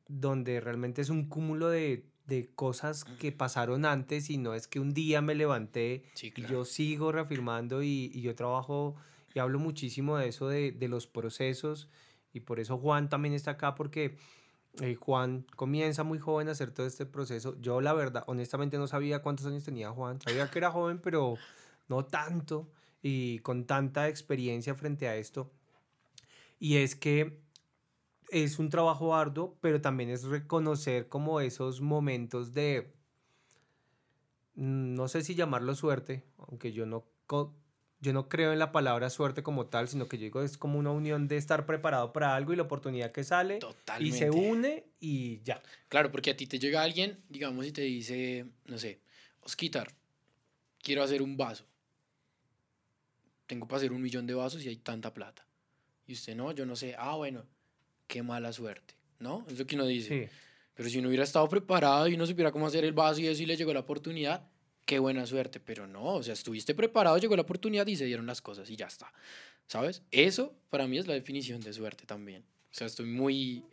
donde 0.09 0.61
realmente 0.61 1.01
es 1.01 1.09
un 1.09 1.29
cúmulo 1.29 1.69
de, 1.69 2.05
de, 2.27 2.51
cosas 2.55 3.05
que 3.05 3.31
pasaron 3.31 3.85
antes 3.85 4.29
y 4.29 4.37
no 4.37 4.55
es 4.55 4.67
que 4.67 4.81
un 4.81 4.93
día 4.93 5.23
me 5.23 5.35
levanté, 5.35 6.03
y 6.21 6.43
yo 6.43 6.65
sigo 6.65 7.13
reafirmando 7.13 7.83
y, 7.83 8.11
y, 8.13 8.23
yo 8.23 8.35
trabajo 8.35 8.97
y 9.35 9.39
hablo 9.39 9.61
muchísimo 9.61 10.19
de 10.19 10.29
eso, 10.29 10.49
de, 10.49 10.73
de 10.73 10.89
los 10.89 11.07
procesos 11.07 11.89
y 12.33 12.41
por 12.41 12.61
eso 12.61 12.77
Juan 12.79 13.09
también 13.09 13.35
está 13.35 13.53
acá 13.53 13.75
porque 13.75 14.17
eh, 14.81 14.95
Juan 14.95 15.47
comienza 15.57 16.05
muy 16.05 16.19
joven 16.19 16.49
a 16.49 16.53
hacer 16.53 16.71
todo 16.71 16.87
este 16.87 17.07
proceso. 17.07 17.57
Yo 17.61 17.81
la 17.81 17.93
verdad, 17.93 18.25
honestamente 18.27 18.79
no 18.79 18.87
sabía 18.87 19.23
cuántos 19.23 19.47
años 19.47 19.65
tenía 19.65 19.91
Juan. 19.91 20.21
Sabía 20.21 20.51
que 20.51 20.59
era 20.59 20.71
joven, 20.71 21.01
pero 21.01 21.37
no 21.89 22.05
tanto 22.05 22.69
y 23.03 23.39
con 23.41 23.67
tanta 23.67 24.09
experiencia 24.09 24.75
frente 24.75 25.09
a 25.09 25.17
esto. 25.17 25.51
Y 26.59 26.77
es 26.77 26.95
que 26.95 27.41
es 28.31 28.59
un 28.59 28.69
trabajo 28.69 29.15
arduo, 29.15 29.57
pero 29.61 29.81
también 29.81 30.11
es 30.11 30.25
reconocer 30.25 31.09
como 31.09 31.41
esos 31.41 31.81
momentos 31.81 32.53
de, 32.53 32.93
mm, 34.55 34.95
no 34.95 35.09
sé 35.09 35.23
si 35.23 35.35
llamarlo 35.35 35.75
suerte, 35.75 36.25
aunque 36.39 36.73
yo 36.73 36.87
no, 36.87 37.05
yo 38.01 38.13
no 38.13 38.29
creo 38.29 38.53
en 38.53 38.59
la 38.59 38.73
palabra 38.73 39.11
suerte 39.11 39.43
como 39.43 39.67
tal, 39.67 39.89
sino 39.89 40.09
que 40.09 40.19
yo 40.19 40.25
digo 40.25 40.43
es 40.43 40.57
como 40.57 40.79
una 40.79 40.91
unión 40.91 41.27
de 41.27 41.37
estar 41.37 41.67
preparado 41.67 42.13
para 42.13 42.35
algo 42.35 42.53
y 42.53 42.57
la 42.57 42.63
oportunidad 42.63 43.11
que 43.13 43.25
sale 43.25 43.59
y 43.99 44.13
se 44.13 44.31
une 44.31 44.85
y 45.01 45.41
ya. 45.43 45.61
Claro, 45.89 46.11
porque 46.11 46.31
a 46.31 46.37
ti 46.37 46.47
te 46.47 46.59
llega 46.59 46.83
alguien, 46.83 47.19
digamos, 47.29 47.67
y 47.67 47.73
te 47.73 47.83
dice, 47.83 48.47
no 48.67 48.79
sé, 48.79 49.01
Osquitar, 49.43 49.89
quiero 50.83 51.03
hacer 51.03 51.23
un 51.23 51.37
vaso. 51.37 51.65
Tengo 53.47 53.67
para 53.67 53.79
hacer 53.79 53.93
un 53.93 54.03
millón 54.03 54.27
de 54.27 54.35
vasos 54.35 54.63
y 54.65 54.69
hay 54.69 54.77
tanta 54.77 55.15
plata. 55.15 55.47
Y 56.07 56.13
usted 56.13 56.37
no, 56.37 56.53
yo 56.53 56.67
no 56.67 56.77
sé, 56.77 56.95
ah, 56.99 57.17
bueno, 57.17 57.47
qué 58.07 58.23
mala 58.23 58.53
suerte, 58.53 58.95
¿no? 59.19 59.45
Es 59.49 59.59
lo 59.59 59.67
que 59.67 59.75
uno 59.75 59.87
dice. 59.87 60.31
Pero 60.75 60.89
si 60.89 60.99
uno 60.99 61.09
hubiera 61.09 61.25
estado 61.25 61.49
preparado 61.49 62.07
y 62.09 62.15
uno 62.15 62.27
supiera 62.27 62.53
cómo 62.53 62.67
hacer 62.67 62.85
el 62.85 62.93
vaso 62.93 63.21
y 63.21 63.27
eso 63.27 63.43
y 63.43 63.47
le 63.47 63.57
llegó 63.57 63.73
la 63.73 63.81
oportunidad, 63.81 64.49
qué 64.89 64.99
buena 64.99 65.27
suerte. 65.27 65.61
Pero 65.61 65.87
no, 65.87 66.15
o 66.15 66.23
sea, 66.23 66.33
estuviste 66.33 66.75
preparado, 66.75 67.19
llegó 67.19 67.37
la 67.37 67.43
oportunidad 67.43 67.87
y 67.87 67.95
se 67.95 68.07
dieron 68.07 68.27
las 68.27 68.41
cosas 68.41 68.69
y 68.71 68.77
ya 68.77 68.87
está. 68.87 69.13
¿Sabes? 69.67 70.03
Eso 70.11 70.55
para 70.71 70.89
mí 70.89 70.97
es 70.97 71.07
la 71.07 71.13
definición 71.13 71.61
de 71.61 71.75
suerte 71.75 72.07
también. 72.07 72.43
O 72.73 72.75
sea, 72.75 72.87
estoy 72.87 73.07
muy... 73.07 73.65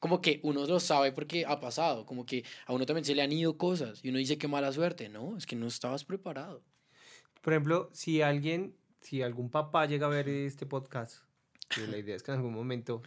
Como 0.00 0.20
que 0.20 0.40
uno 0.42 0.66
lo 0.66 0.80
sabe 0.80 1.12
porque 1.12 1.46
ha 1.46 1.60
pasado, 1.60 2.04
como 2.04 2.26
que 2.26 2.44
a 2.66 2.74
uno 2.74 2.84
también 2.84 3.06
se 3.06 3.14
le 3.14 3.22
han 3.22 3.32
ido 3.32 3.56
cosas 3.56 4.04
y 4.04 4.10
uno 4.10 4.18
dice 4.18 4.36
qué 4.36 4.48
mala 4.48 4.70
suerte. 4.72 5.08
No, 5.08 5.38
es 5.38 5.46
que 5.46 5.56
no 5.56 5.66
estabas 5.66 6.04
preparado. 6.04 6.62
Por 7.40 7.52
ejemplo, 7.52 7.88
si 7.92 8.20
alguien, 8.20 8.74
si 9.00 9.22
algún 9.22 9.50
papá 9.50 9.86
llega 9.86 10.06
a 10.06 10.10
ver 10.10 10.28
este 10.28 10.66
podcast, 10.66 11.22
que 11.68 11.86
la 11.86 11.96
idea 11.96 12.16
es 12.16 12.22
que 12.22 12.32
en 12.32 12.38
algún 12.38 12.52
momento 12.52 13.02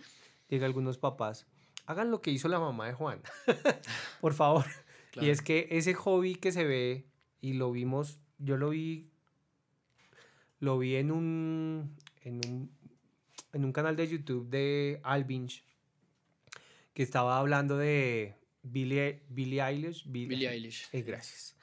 llega 0.47 0.65
algunos 0.65 0.97
papás, 0.97 1.45
hagan 1.85 2.09
lo 2.09 2.21
que 2.21 2.31
hizo 2.31 2.47
la 2.47 2.59
mamá 2.59 2.87
de 2.87 2.93
Juan, 2.93 3.21
por 4.21 4.33
favor. 4.33 4.65
Y 5.21 5.29
es 5.29 5.41
que 5.41 5.67
ese 5.71 5.93
hobby 5.93 6.35
que 6.35 6.51
se 6.51 6.63
ve, 6.63 7.05
y 7.47 7.53
lo 7.53 7.71
vimos, 7.71 8.19
yo 8.37 8.57
lo 8.57 8.69
vi, 8.69 9.09
lo 10.59 10.77
vi 10.77 10.95
en 10.95 11.11
un, 11.11 11.95
en 12.23 12.41
un, 12.45 12.71
en 13.53 13.65
un 13.65 13.71
canal 13.71 13.95
de 13.95 14.07
YouTube 14.07 14.49
de 14.49 14.99
Alvinch, 15.03 15.63
que 16.93 17.03
estaba 17.03 17.39
hablando 17.39 17.77
de 17.77 18.35
Billie, 18.63 19.23
Billie 19.29 19.61
Eilish. 19.61 20.03
Billie, 20.05 20.49
Eilish. 20.49 20.89
Eh, 20.91 21.03
gracias. 21.03 21.55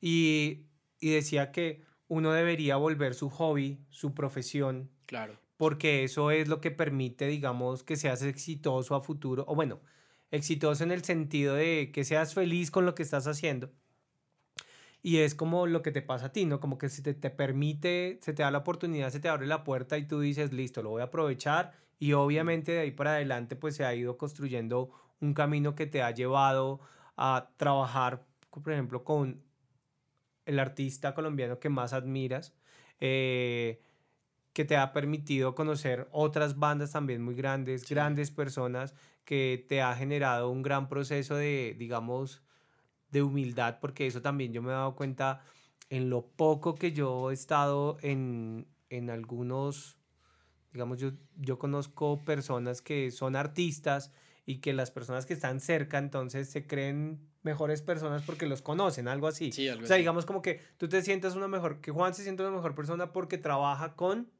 Y, 0.00 0.66
y 1.00 1.10
decía 1.10 1.52
que 1.52 1.82
uno 2.08 2.32
debería 2.32 2.76
volver 2.76 3.14
su 3.14 3.28
hobby, 3.30 3.78
su 3.90 4.14
profesión. 4.14 4.90
Claro 5.06 5.38
porque 5.56 6.04
eso 6.04 6.30
es 6.30 6.48
lo 6.48 6.60
que 6.60 6.70
permite, 6.70 7.26
digamos, 7.26 7.82
que 7.82 7.96
seas 7.96 8.22
exitoso 8.22 8.94
a 8.94 9.00
futuro, 9.00 9.44
o 9.48 9.54
bueno, 9.54 9.80
exitoso 10.30 10.84
en 10.84 10.92
el 10.92 11.02
sentido 11.02 11.54
de 11.54 11.90
que 11.92 12.04
seas 12.04 12.34
feliz 12.34 12.70
con 12.70 12.84
lo 12.84 12.94
que 12.94 13.02
estás 13.02 13.26
haciendo. 13.26 13.70
Y 15.02 15.18
es 15.18 15.34
como 15.34 15.66
lo 15.66 15.82
que 15.82 15.92
te 15.92 16.02
pasa 16.02 16.26
a 16.26 16.32
ti, 16.32 16.46
¿no? 16.46 16.60
Como 16.60 16.78
que 16.78 16.88
si 16.88 17.02
te, 17.02 17.14
te 17.14 17.30
permite, 17.30 18.18
se 18.22 18.32
te 18.32 18.42
da 18.42 18.50
la 18.50 18.58
oportunidad, 18.58 19.10
se 19.10 19.20
te 19.20 19.28
abre 19.28 19.46
la 19.46 19.64
puerta 19.64 19.98
y 19.98 20.06
tú 20.06 20.20
dices, 20.20 20.52
listo, 20.52 20.82
lo 20.82 20.90
voy 20.90 21.02
a 21.02 21.06
aprovechar. 21.06 21.72
Y 21.98 22.12
obviamente 22.12 22.72
de 22.72 22.80
ahí 22.80 22.90
para 22.90 23.12
adelante, 23.12 23.56
pues 23.56 23.76
se 23.76 23.84
ha 23.84 23.94
ido 23.94 24.18
construyendo 24.18 24.90
un 25.20 25.34
camino 25.34 25.74
que 25.74 25.86
te 25.86 26.02
ha 26.02 26.10
llevado 26.10 26.80
a 27.16 27.50
trabajar, 27.56 28.26
por 28.50 28.72
ejemplo, 28.72 29.04
con 29.04 29.42
el 30.44 30.58
artista 30.58 31.14
colombiano 31.14 31.58
que 31.58 31.68
más 31.68 31.92
admiras. 31.92 32.54
Eh, 33.00 33.80
que 34.56 34.64
te 34.64 34.78
ha 34.78 34.94
permitido 34.94 35.54
conocer 35.54 36.08
otras 36.12 36.58
bandas 36.58 36.92
también 36.92 37.20
muy 37.20 37.34
grandes, 37.34 37.86
grandes 37.86 38.30
personas, 38.30 38.94
que 39.26 39.66
te 39.68 39.82
ha 39.82 39.94
generado 39.94 40.48
un 40.48 40.62
gran 40.62 40.88
proceso 40.88 41.36
de, 41.36 41.76
digamos, 41.78 42.42
de 43.10 43.22
humildad, 43.22 43.78
porque 43.80 44.06
eso 44.06 44.22
también 44.22 44.52
yo 44.52 44.62
me 44.62 44.70
he 44.70 44.72
dado 44.72 44.94
cuenta 44.94 45.42
en 45.90 46.10
lo 46.10 46.26
poco 46.26 46.74
que 46.74 46.92
yo 46.92 47.30
he 47.30 47.34
estado 47.34 47.96
en, 48.02 48.66
en 48.90 49.10
algunos, 49.10 49.96
digamos, 50.72 50.98
yo, 50.98 51.12
yo 51.36 51.58
conozco 51.58 52.24
personas 52.24 52.82
que 52.82 53.10
son 53.10 53.36
artistas 53.36 54.12
y 54.44 54.58
que 54.58 54.72
las 54.72 54.90
personas 54.90 55.26
que 55.26 55.34
están 55.34 55.60
cerca 55.60 55.98
entonces 55.98 56.48
se 56.48 56.66
creen 56.66 57.20
mejores 57.42 57.82
personas 57.82 58.22
porque 58.22 58.46
los 58.46 58.62
conocen, 58.62 59.08
algo 59.08 59.28
así. 59.28 59.50
o 59.50 59.86
sea, 59.86 59.96
digamos 59.96 60.26
como 60.26 60.42
que 60.42 60.60
tú 60.76 60.88
te 60.88 61.02
sientas 61.02 61.36
una 61.36 61.48
mejor, 61.48 61.80
que 61.80 61.92
Juan 61.92 62.14
se 62.14 62.22
siente 62.22 62.42
una 62.42 62.52
mejor 62.52 62.74
persona 62.74 63.12
porque 63.12 63.38
trabaja 63.38 63.94
con 63.94 64.30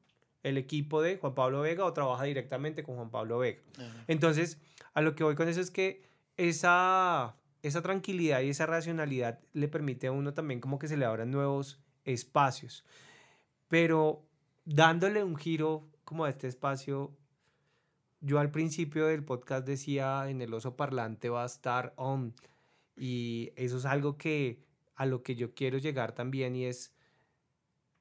el 0.43 0.57
equipo 0.57 1.01
de 1.01 1.17
Juan 1.17 1.33
Pablo 1.33 1.61
Vega 1.61 1.85
o 1.85 1.93
trabaja 1.93 2.25
directamente 2.25 2.83
con 2.83 2.95
Juan 2.95 3.09
Pablo 3.09 3.39
Vega. 3.39 3.61
Entonces, 4.07 4.59
a 4.93 5.01
lo 5.01 5.15
que 5.15 5.23
voy 5.23 5.35
con 5.35 5.47
eso 5.47 5.61
es 5.61 5.71
que 5.71 6.03
esa, 6.37 7.35
esa 7.61 7.81
tranquilidad 7.81 8.41
y 8.41 8.49
esa 8.49 8.65
racionalidad 8.65 9.39
le 9.53 9.67
permite 9.67 10.07
a 10.07 10.11
uno 10.11 10.33
también 10.33 10.59
como 10.59 10.79
que 10.79 10.87
se 10.87 10.97
le 10.97 11.05
abran 11.05 11.31
nuevos 11.31 11.79
espacios. 12.05 12.85
Pero 13.67 14.25
dándole 14.65 15.23
un 15.23 15.35
giro 15.35 15.87
como 16.03 16.25
a 16.25 16.29
este 16.29 16.47
espacio, 16.47 17.15
yo 18.21 18.39
al 18.39 18.51
principio 18.51 19.07
del 19.07 19.23
podcast 19.23 19.65
decía 19.65 20.29
en 20.29 20.41
el 20.41 20.53
oso 20.53 20.75
parlante 20.75 21.29
va 21.29 21.43
a 21.43 21.47
estar 21.47 21.93
on. 21.97 22.33
Y 22.95 23.51
eso 23.55 23.77
es 23.77 23.85
algo 23.85 24.17
que 24.17 24.63
a 24.95 25.05
lo 25.05 25.21
que 25.21 25.35
yo 25.35 25.53
quiero 25.53 25.77
llegar 25.77 26.13
también 26.13 26.55
y 26.55 26.65
es 26.65 26.93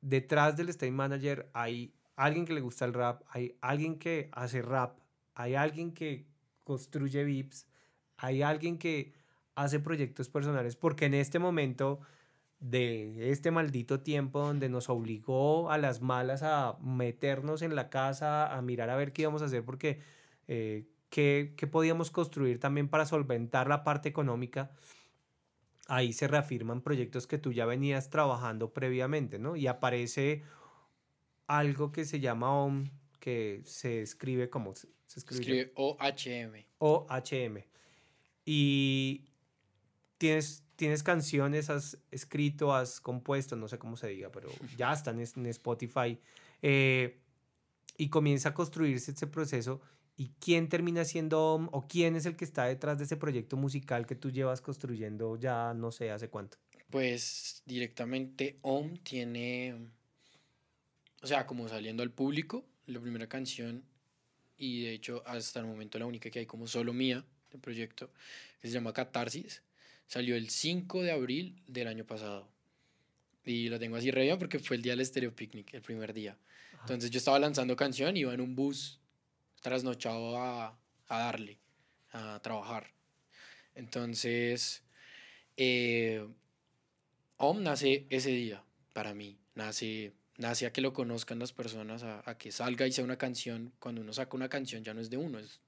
detrás 0.00 0.56
del 0.56 0.68
state 0.70 0.92
manager 0.92 1.50
hay 1.52 1.92
alguien 2.16 2.46
que 2.46 2.54
le 2.54 2.60
gusta 2.60 2.84
el 2.84 2.94
rap, 2.94 3.22
hay 3.28 3.56
alguien 3.60 3.98
que 3.98 4.30
hace 4.32 4.62
rap, 4.62 4.98
hay 5.34 5.54
alguien 5.54 5.92
que 5.92 6.26
construye 6.64 7.24
VIPs, 7.24 7.66
hay 8.16 8.42
alguien 8.42 8.78
que 8.78 9.12
hace 9.56 9.80
proyectos 9.80 10.28
personales, 10.28 10.76
porque 10.76 11.06
en 11.06 11.14
este 11.14 11.38
momento 11.38 12.00
de 12.60 13.30
este 13.30 13.50
maldito 13.50 14.00
tiempo 14.00 14.40
donde 14.40 14.68
nos 14.68 14.88
obligó 14.88 15.70
a 15.70 15.78
las 15.78 16.00
malas 16.00 16.42
a 16.42 16.76
meternos 16.80 17.62
en 17.62 17.74
la 17.74 17.90
casa, 17.90 18.54
a 18.54 18.62
mirar 18.62 18.90
a 18.90 18.96
ver 18.96 19.12
qué 19.12 19.22
íbamos 19.22 19.42
a 19.42 19.46
hacer, 19.46 19.64
porque 19.64 20.00
eh, 20.46 20.86
qué, 21.10 21.54
qué 21.56 21.66
podíamos 21.66 22.10
construir 22.10 22.60
también 22.60 22.88
para 22.88 23.06
solventar 23.06 23.68
la 23.68 23.82
parte 23.82 24.08
económica, 24.08 24.70
ahí 25.88 26.12
se 26.12 26.28
reafirman 26.28 26.82
proyectos 26.82 27.26
que 27.26 27.38
tú 27.38 27.52
ya 27.52 27.66
venías 27.66 28.10
trabajando 28.10 28.72
previamente, 28.72 29.38
¿no? 29.38 29.56
Y 29.56 29.66
aparece 29.66 30.42
algo 31.46 31.92
que 31.92 32.04
se 32.04 32.20
llama 32.20 32.52
OM, 32.52 32.90
que 33.20 33.62
se 33.64 34.02
escribe 34.02 34.50
como 34.50 34.74
se, 34.74 34.88
escribe, 35.14 35.72
OHM. 35.74 36.64
OHM. 36.78 37.64
Y 38.44 39.24
tienes, 40.18 40.64
tienes 40.76 41.02
canciones, 41.02 41.70
has 41.70 41.98
escrito, 42.10 42.74
has 42.74 43.00
compuesto, 43.00 43.56
no 43.56 43.68
sé 43.68 43.78
cómo 43.78 43.96
se 43.96 44.08
diga, 44.08 44.30
pero 44.30 44.48
ya 44.76 44.92
están 44.92 45.20
en, 45.20 45.46
Spotify. 45.46 46.18
Eh, 46.62 47.20
y 47.98 48.08
comienza 48.08 48.50
a 48.50 48.54
construirse 48.54 49.12
ese 49.12 49.26
proceso. 49.26 49.80
¿Y 50.18 50.30
quién 50.40 50.68
termina 50.68 51.04
siendo 51.04 51.68
o 51.72 51.86
quién 51.86 52.16
es 52.16 52.24
el 52.24 52.36
que 52.36 52.44
está 52.46 52.64
detrás 52.64 52.96
de 52.98 53.04
ese 53.04 53.16
proyecto 53.16 53.56
musical 53.56 54.06
que 54.06 54.14
tú 54.14 54.30
llevas 54.30 54.62
construyendo 54.62 55.36
ya 55.36 55.74
no 55.74 55.92
sé 55.92 56.10
hace 56.10 56.30
cuánto? 56.30 56.56
Pues 56.88 57.62
directamente 57.66 58.58
OM 58.62 58.96
tiene 58.98 59.74
o 61.26 61.26
sea, 61.26 61.44
como 61.44 61.68
saliendo 61.68 62.04
al 62.04 62.12
público, 62.12 62.64
la 62.86 63.00
primera 63.00 63.28
canción, 63.28 63.84
y 64.56 64.82
de 64.82 64.92
hecho 64.92 65.24
hasta 65.26 65.58
el 65.58 65.66
momento 65.66 65.98
la 65.98 66.06
única 66.06 66.30
que 66.30 66.38
hay 66.38 66.46
como 66.46 66.68
solo 66.68 66.92
mía 66.92 67.24
del 67.50 67.60
proyecto, 67.60 68.12
que 68.60 68.68
se 68.68 68.74
llama 68.74 68.92
Catarsis, 68.92 69.62
salió 70.06 70.36
el 70.36 70.50
5 70.50 71.02
de 71.02 71.12
abril 71.12 71.62
del 71.66 71.88
año 71.88 72.04
pasado. 72.04 72.48
Y 73.44 73.68
lo 73.68 73.78
tengo 73.78 73.96
así 73.96 74.10
re 74.10 74.22
bien 74.22 74.38
porque 74.38 74.58
fue 74.58 74.76
el 74.76 74.82
día 74.82 74.96
del 74.96 75.04
Stereo 75.04 75.34
Picnic, 75.34 75.74
el 75.74 75.82
primer 75.82 76.12
día. 76.12 76.36
Entonces 76.80 77.10
yo 77.10 77.18
estaba 77.18 77.38
lanzando 77.38 77.76
canción, 77.76 78.16
iba 78.16 78.32
en 78.34 78.40
un 78.40 78.54
bus 78.54 79.00
trasnochado 79.62 80.38
a, 80.38 80.78
a 81.08 81.18
darle, 81.18 81.58
a 82.12 82.40
trabajar. 82.42 82.92
Entonces, 83.74 84.82
eh, 85.56 86.26
OM 87.36 87.62
nace 87.62 88.06
ese 88.10 88.30
día 88.30 88.64
para 88.92 89.14
mí, 89.14 89.38
nace 89.54 90.12
nace 90.38 90.66
a 90.66 90.72
que 90.72 90.80
lo 90.80 90.92
conozcan 90.92 91.38
las 91.38 91.52
personas, 91.52 92.02
a, 92.02 92.38
que 92.38 92.52
salga 92.52 92.86
y 92.86 92.92
sea 92.92 93.04
una 93.04 93.16
canción. 93.16 93.72
Cuando 93.78 94.00
uno 94.00 94.12
saca 94.12 94.36
una 94.36 94.48
canción 94.48 94.84
ya 94.84 94.94
no 94.94 95.00
es 95.00 95.10
de 95.10 95.16
uno, 95.16 95.38
es 95.38 95.60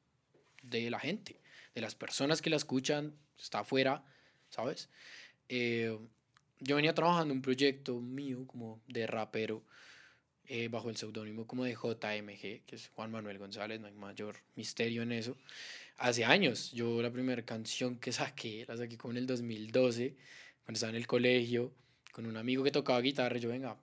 de 0.63 0.91
la 0.91 0.99
gente, 0.99 1.41
de 1.75 1.81
las 1.81 1.95
personas 1.95 2.43
que 2.43 2.51
la 2.51 2.57
escuchan, 2.57 3.15
está 3.39 3.61
afuera, 3.61 4.05
¿sabes? 4.51 4.89
Eh, 5.49 5.99
yo 6.61 6.77
venía 6.77 6.95
trabajando 6.95 7.33
un 7.33 7.43
proyecto 7.43 8.01
mío 8.01 8.47
como 8.47 8.81
de 8.89 9.07
rapero 9.07 9.63
eh, 10.47 10.69
bajo 10.69 10.89
el 10.91 10.97
seudónimo 10.97 11.47
como 11.47 11.65
de 11.65 11.75
JMG, 11.75 12.65
que 12.65 12.77
es 12.77 12.89
Juan 12.89 13.11
Manuel 13.11 13.39
González, 13.39 13.81
no 13.81 13.87
hay 13.87 13.93
mayor 13.93 14.37
misterio 14.57 15.03
en 15.03 15.13
eso. 15.13 15.37
Hace 15.99 16.25
años, 16.25 16.73
yo 16.73 17.03
la 17.03 17.11
primera 17.11 17.43
canción 17.45 17.99
que 17.99 18.13
saqué, 18.13 18.65
la 18.67 18.77
saqué 18.77 18.97
como 18.97 19.13
en 19.13 19.19
el 19.19 19.27
2012, 19.27 20.15
cuando 20.65 20.77
estaba 20.77 20.91
en 20.91 20.97
el 20.97 21.07
colegio, 21.07 21.73
con 22.13 22.27
un 22.27 22.37
amigo 22.37 22.65
que 22.65 22.71
tocaba 22.71 23.01
guitarra, 23.01 23.37
yo 23.39 23.51
venga, 23.51 23.77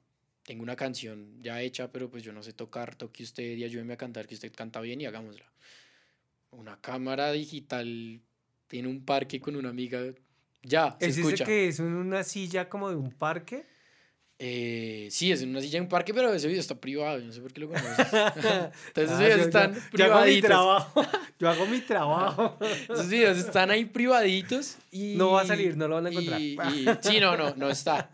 tengo 0.43 0.63
una 0.63 0.75
canción 0.75 1.41
ya 1.41 1.61
hecha, 1.61 1.91
pero 1.91 2.09
pues 2.09 2.23
yo 2.23 2.33
no 2.33 2.41
sé 2.43 2.53
tocar, 2.53 2.95
toque 2.95 3.23
usted 3.23 3.57
y 3.57 3.63
ayúdeme 3.63 3.93
a 3.93 3.97
cantar, 3.97 4.27
que 4.27 4.35
usted 4.35 4.51
canta 4.53 4.81
bien 4.81 5.01
y 5.01 5.05
hagámosla. 5.05 5.45
una 6.51 6.79
cámara 6.81 7.31
digital 7.31 8.21
en 8.71 8.87
un 8.87 9.05
parque 9.05 9.39
con 9.39 9.55
una 9.55 9.69
amiga. 9.69 10.01
Ya, 10.67 10.97
se 10.99 11.05
¿Es 11.07 11.11
ese 11.17 11.21
escucha. 11.21 11.45
que 11.45 11.67
es 11.67 11.79
en 11.79 11.93
una 11.93 12.23
silla 12.23 12.67
como 12.69 12.89
de 12.89 12.95
un 12.95 13.11
parque? 13.11 13.65
Eh, 14.37 15.07
sí, 15.11 15.31
es 15.31 15.41
en 15.43 15.49
una 15.51 15.61
silla 15.61 15.77
en 15.77 15.83
un 15.83 15.89
parque, 15.89 16.13
pero 16.13 16.33
ese 16.33 16.47
video 16.47 16.59
está 16.59 16.75
privado. 16.75 17.19
Yo 17.19 17.25
no 17.27 17.31
sé 17.31 17.39
por 17.41 17.53
qué 17.53 17.61
lo 17.61 17.67
conoces. 17.69 17.97
Entonces, 18.09 18.71
esos 18.95 19.11
Ah, 19.11 19.19
videos 19.19 19.39
están 19.41 19.73
yo- 19.75 19.79
yo 19.93 20.05
hago 20.05 20.15
mi 20.25 20.41
privaditos. 20.41 20.49
trabajo. 20.49 21.05
Yo 21.39 21.49
hago 21.49 21.65
mi 21.65 21.79
trabajo. 21.81 22.57
Esos 22.61 23.09
videos 23.09 23.37
están 23.37 23.69
ahí 23.69 23.83
privaditos 23.83 24.77
y... 24.89 25.15
No 25.17 25.31
va 25.31 25.41
a 25.41 25.45
salir, 25.45 25.75
no 25.75 25.87
lo 25.89 25.95
van 25.95 26.07
a 26.07 26.09
encontrar. 26.09 26.39
y- 26.41 26.53
y- 26.53 26.85
sí, 27.01 27.19
no, 27.19 27.35
no, 27.35 27.53
no 27.57 27.69
está. 27.69 28.09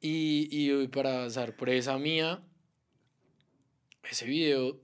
Y, 0.00 0.48
y 0.50 0.86
para 0.88 1.28
sorpresa 1.28 1.98
mía, 1.98 2.40
ese 4.08 4.26
video 4.26 4.80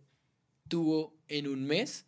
tuvo 0.68 1.14
en 1.28 1.46
un 1.48 1.64
mes 1.64 2.04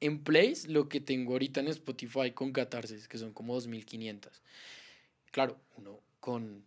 en 0.00 0.22
plays 0.22 0.68
lo 0.68 0.88
que 0.88 1.00
tengo 1.00 1.32
ahorita 1.32 1.60
en 1.60 1.68
Spotify 1.68 2.32
con 2.32 2.52
Catarsis, 2.52 3.08
que 3.08 3.18
son 3.18 3.32
como 3.32 3.54
2500. 3.54 4.42
Claro, 5.30 5.58
uno 5.76 6.00
con 6.20 6.64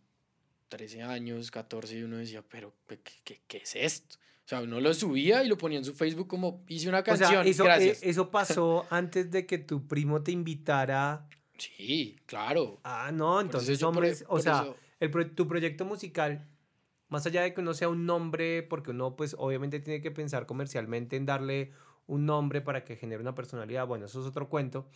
13 0.70 1.02
años, 1.04 1.52
14, 1.52 1.98
y 2.00 2.04
uno 2.04 2.18
decía, 2.18 2.44
pero 2.50 2.74
¿qué, 2.88 3.00
qué, 3.24 3.42
qué 3.48 3.58
es 3.58 3.76
esto? 3.76 4.18
O 4.46 4.50
sea, 4.50 4.62
uno 4.62 4.80
lo 4.80 4.94
subía 4.94 5.44
y 5.44 5.48
lo 5.48 5.58
ponía 5.58 5.78
en 5.78 5.86
su 5.86 5.94
Facebook 5.94 6.28
como, 6.28 6.64
hice 6.68 6.90
una 6.90 7.00
O 7.00 7.04
canción, 7.04 7.30
sea, 7.32 7.44
eso, 7.44 7.64
gracias. 7.64 8.02
eh, 8.04 8.10
eso 8.10 8.32
pasó 8.32 8.86
antes 8.90 9.30
de 9.32 9.46
que 9.46 9.58
tu 9.60 9.88
primo 9.88 10.24
te 10.24 10.32
invitara. 10.32 11.28
Sí, 11.58 12.16
claro. 12.26 12.80
Ah, 12.84 13.12
no, 13.14 13.42
entonces, 13.42 13.70
eso 13.70 13.82
yo 13.82 13.88
por 13.92 13.98
hombres, 14.04 14.22
e- 14.22 14.26
o 14.28 14.40
sea, 14.40 14.62
eso- 14.62 14.78
el 15.00 15.12
pro- 15.12 15.30
tu 15.32 15.48
proyecto 15.48 15.86
musical, 15.86 16.48
más 17.10 17.26
allá 17.26 17.42
de 17.44 17.54
que 17.54 17.62
uno 17.62 17.74
sea 17.74 17.90
un 17.90 18.06
nombre, 18.06 18.64
porque 18.64 18.92
uno 18.92 19.16
pues 19.16 19.36
obviamente 19.38 19.80
tiene 19.80 20.02
que 20.02 20.12
pensar 20.12 20.46
comercialmente 20.46 21.16
en 21.16 21.26
darle 21.26 21.72
un 22.10 22.26
nombre 22.26 22.60
para 22.62 22.84
que 22.84 22.96
genere 22.96 23.22
una 23.22 23.36
personalidad, 23.36 23.86
bueno, 23.88 24.06
eso 24.06 24.20
es 24.20 24.26
otro 24.28 24.50
cuento. 24.50 24.90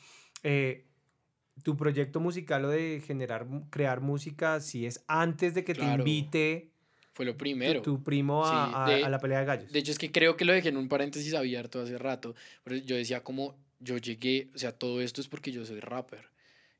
Eh, 0.43 0.87
tu 1.63 1.77
proyecto 1.77 2.19
musical 2.19 2.65
o 2.65 2.69
de 2.69 3.01
generar, 3.05 3.45
crear 3.69 4.01
música, 4.01 4.59
si 4.59 4.85
es 4.87 5.03
antes 5.07 5.53
de 5.53 5.63
que 5.63 5.75
te 5.75 5.83
invite 5.83 6.71
Fue 7.13 7.25
lo 7.25 7.37
primero. 7.37 7.81
tu 7.83 8.03
primo 8.03 8.45
a, 8.47 8.49
Sí, 8.49 8.71
a- 8.75 8.97
de- 8.97 9.03
a 9.03 9.09
la 9.09 9.19
pelea 9.19 9.39
de 9.41 9.45
gallos. 9.45 9.71
De 9.71 9.77
hecho, 9.79 9.91
es 9.91 9.99
que 9.99 10.11
creo 10.11 10.35
que 10.35 10.45
lo 10.45 10.53
dejé 10.53 10.69
en 10.69 10.77
un 10.77 10.89
paréntesis 10.89 11.33
abierto 11.35 11.79
hace 11.79 11.97
rato. 11.99 12.33
Pero 12.63 12.77
yo 12.77 12.95
decía 12.95 13.23
como 13.23 13.55
yo 13.79 13.97
llegué, 13.97 14.49
o 14.55 14.57
sea, 14.57 14.71
todo 14.71 14.99
esto 15.01 15.21
es 15.21 15.27
porque 15.27 15.51
yo 15.51 15.63
soy 15.65 15.79
rapper. 15.79 16.25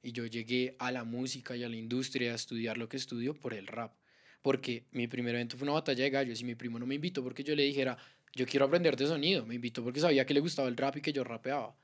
Y 0.02 0.12
yo 0.12 0.26
llegué 0.26 0.76
a 0.80 0.91
la 0.91 1.04
música 1.04 1.56
y 1.56 1.63
a 1.63 1.69
la 1.69 1.76
industria 1.76 2.32
a 2.32 2.36
estudiar 2.36 2.78
lo 2.80 2.89
que 2.89 2.98
estudio 2.98 3.36
por 3.36 3.54
el 3.54 3.67
rap. 3.67 3.93
Porque 4.41 4.84
mi 4.91 5.08
primer 5.08 5.36
evento 5.36 5.56
fue 5.56 5.65
una 5.65 5.74
batalla 5.74 6.04
de 6.04 6.10
gallos 6.10 6.41
y 6.41 6.43
mi 6.46 6.56
primo 6.56 6.78
no 6.80 6.86
me 6.88 6.96
invitó 6.96 7.24
porque 7.24 7.43
yo 7.43 7.56
le 7.56 7.63
dijera, 7.63 7.98
yo 8.34 8.46
quiero 8.46 8.65
aprender 8.65 8.96
de 8.96 9.08
sonido. 9.08 9.46
Me 9.46 9.56
invitó 9.56 9.84
porque 9.84 10.00
sabía 10.00 10.26
que 10.26 10.34
le 10.34 10.39
gustaba 10.39 10.67
el 10.67 10.78
rap 10.78 10.98
y 10.98 11.02
que 11.02 11.13
yo 11.13 11.24
rapeaba. 11.24 11.76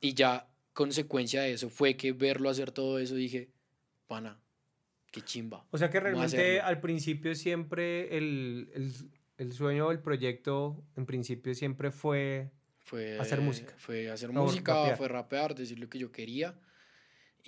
Y 0.00 0.14
ya 0.14 0.48
consecuencia 0.72 1.42
de 1.42 1.52
eso 1.52 1.70
fue 1.70 1.96
que 1.96 2.12
verlo 2.12 2.50
hacer 2.50 2.70
todo 2.70 2.98
eso 2.98 3.14
dije, 3.14 3.50
pana, 4.06 4.38
qué 5.10 5.22
chimba. 5.22 5.64
O 5.70 5.78
sea 5.78 5.90
que 5.90 6.00
realmente 6.00 6.60
al 6.60 6.80
principio 6.80 7.34
siempre 7.34 8.16
el, 8.16 8.70
el, 8.74 8.92
el 9.38 9.52
sueño 9.52 9.88
del 9.88 10.00
proyecto, 10.00 10.84
en 10.96 11.06
principio 11.06 11.54
siempre 11.54 11.90
fue... 11.90 12.50
Fue 12.78 13.18
Hacer 13.18 13.40
música. 13.40 13.74
Fue 13.78 14.10
hacer 14.10 14.30
O 14.30 14.32
música, 14.34 14.72
rapear. 14.74 14.96
fue 14.96 15.08
rapear, 15.08 15.54
decir 15.56 15.78
lo 15.78 15.88
que 15.88 15.98
yo 15.98 16.12
quería. 16.12 16.54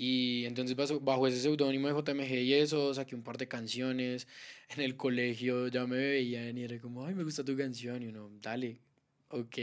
Y 0.01 0.45
entonces 0.45 0.77
bajo, 1.01 1.27
ese 1.27 1.41
seudónimo 1.41 1.89
de 1.89 2.13
JMG 2.13 2.33
y 2.45 2.55
eso, 2.55 2.95
saqué 2.95 3.17
un 3.17 3.25
par 3.25 3.37
de 3.37 3.49
canciones. 3.49 4.29
En 4.69 4.81
el 4.81 4.97
colegio 4.97 5.67
ya 5.67 5.87
me 5.89 5.97
veían 5.97 6.57
y 6.57 6.63
era 6.63 6.79
como, 6.79 7.05
ay, 7.05 7.17
me 7.17 7.25
gusta 7.25 7.45
tu 7.45 7.57
canción. 7.57 8.01
Y 8.05 8.07
uno, 8.07 8.31
dale, 8.41 8.79
ok. 9.31 9.59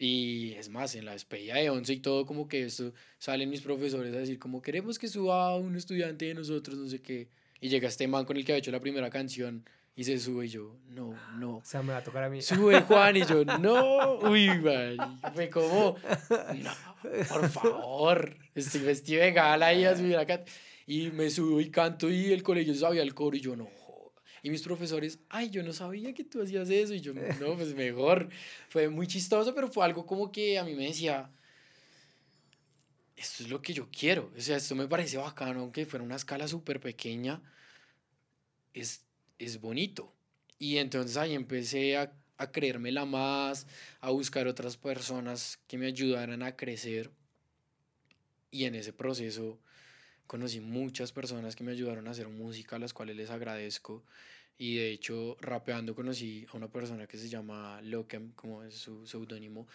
Y 0.00 0.52
es 0.54 0.68
más, 0.68 0.96
en 0.96 1.04
la 1.04 1.12
despedida 1.12 1.54
de 1.54 1.70
11 1.70 1.92
y 1.92 2.00
todo, 2.00 2.26
como 2.26 2.48
que 2.48 2.64
esto, 2.64 2.92
salen 3.18 3.48
mis 3.48 3.60
profesores 3.60 4.12
a 4.12 4.18
decir, 4.18 4.40
como 4.40 4.60
queremos 4.60 4.98
que 4.98 5.06
suba 5.06 5.56
un 5.56 5.76
estudiante 5.76 6.24
de 6.26 6.34
nosotros, 6.34 6.76
no 6.76 6.88
sé 6.88 7.00
qué. 7.00 7.28
Y 7.60 7.68
llega 7.68 7.86
este 7.88 8.08
man 8.08 8.24
con 8.24 8.36
el 8.36 8.44
que 8.44 8.52
había 8.52 8.58
hecho 8.58 8.72
la 8.72 8.80
primera 8.80 9.08
canción 9.08 9.64
y 9.98 10.04
se 10.04 10.16
sube 10.20 10.46
y 10.46 10.48
yo, 10.48 10.76
no, 10.90 11.12
no. 11.38 11.56
O 11.56 11.64
sea, 11.64 11.82
me 11.82 11.92
va 11.92 11.98
a 11.98 12.04
tocar 12.04 12.22
a 12.22 12.30
mí. 12.30 12.40
Sube 12.40 12.82
Juan 12.82 13.16
y 13.16 13.26
yo, 13.26 13.44
no, 13.44 14.18
uy, 14.30 14.46
man. 14.60 15.20
Fue 15.34 15.50
como, 15.50 15.96
no, 16.54 16.70
por 17.28 17.48
favor, 17.48 18.36
estoy 18.54 18.82
vestido 18.82 19.24
de 19.24 19.32
gala 19.32 19.74
y 19.74 19.84
a 19.84 19.96
subir 19.96 20.16
acá. 20.16 20.44
Y 20.86 21.10
me 21.10 21.28
subo 21.28 21.60
y 21.60 21.68
canto 21.68 22.08
y 22.08 22.32
el 22.32 22.44
colegio 22.44 22.74
sabía 22.76 23.02
el 23.02 23.12
coro 23.12 23.36
y 23.36 23.40
yo, 23.40 23.56
no. 23.56 23.68
Y 24.40 24.50
mis 24.50 24.62
profesores, 24.62 25.18
ay, 25.30 25.50
yo 25.50 25.64
no 25.64 25.72
sabía 25.72 26.14
que 26.14 26.22
tú 26.22 26.42
hacías 26.42 26.70
eso. 26.70 26.94
Y 26.94 27.00
yo, 27.00 27.12
no, 27.12 27.56
pues 27.56 27.74
mejor. 27.74 28.28
Fue 28.68 28.88
muy 28.88 29.08
chistoso, 29.08 29.52
pero 29.52 29.66
fue 29.66 29.84
algo 29.84 30.06
como 30.06 30.30
que 30.30 30.60
a 30.60 30.64
mí 30.64 30.76
me 30.76 30.86
decía, 30.86 31.28
esto 33.16 33.42
es 33.42 33.50
lo 33.50 33.60
que 33.60 33.74
yo 33.74 33.88
quiero. 33.90 34.30
O 34.38 34.40
sea, 34.40 34.58
esto 34.58 34.76
me 34.76 34.86
parece 34.86 35.16
bacano, 35.16 35.58
aunque 35.58 35.86
fuera 35.86 36.04
una 36.04 36.14
escala 36.14 36.46
súper 36.46 36.78
pequeña, 36.78 37.42
es, 38.72 39.07
es 39.38 39.60
bonito. 39.60 40.12
Y 40.58 40.78
entonces 40.78 41.16
ahí 41.16 41.34
empecé 41.34 41.96
a, 41.96 42.12
a 42.36 42.50
creérmela 42.50 43.04
más, 43.04 43.66
a 44.00 44.10
buscar 44.10 44.46
otras 44.46 44.76
personas 44.76 45.58
que 45.66 45.78
me 45.78 45.86
ayudaran 45.86 46.42
a 46.42 46.56
crecer. 46.56 47.10
Y 48.50 48.64
en 48.64 48.74
ese 48.74 48.92
proceso 48.92 49.58
conocí 50.26 50.60
muchas 50.60 51.12
personas 51.12 51.56
que 51.56 51.64
me 51.64 51.72
ayudaron 51.72 52.06
a 52.08 52.10
hacer 52.10 52.28
música, 52.28 52.76
a 52.76 52.78
las 52.78 52.92
cuales 52.92 53.16
les 53.16 53.30
agradezco. 53.30 54.04
Y 54.58 54.76
de 54.76 54.90
hecho, 54.90 55.36
rapeando 55.40 55.94
conocí 55.94 56.46
a 56.52 56.56
una 56.56 56.68
persona 56.68 57.06
que 57.06 57.16
se 57.16 57.28
llama 57.28 57.80
Lokem, 57.82 58.32
como 58.32 58.64
es 58.64 58.74
su 58.74 59.06
seudónimo. 59.06 59.68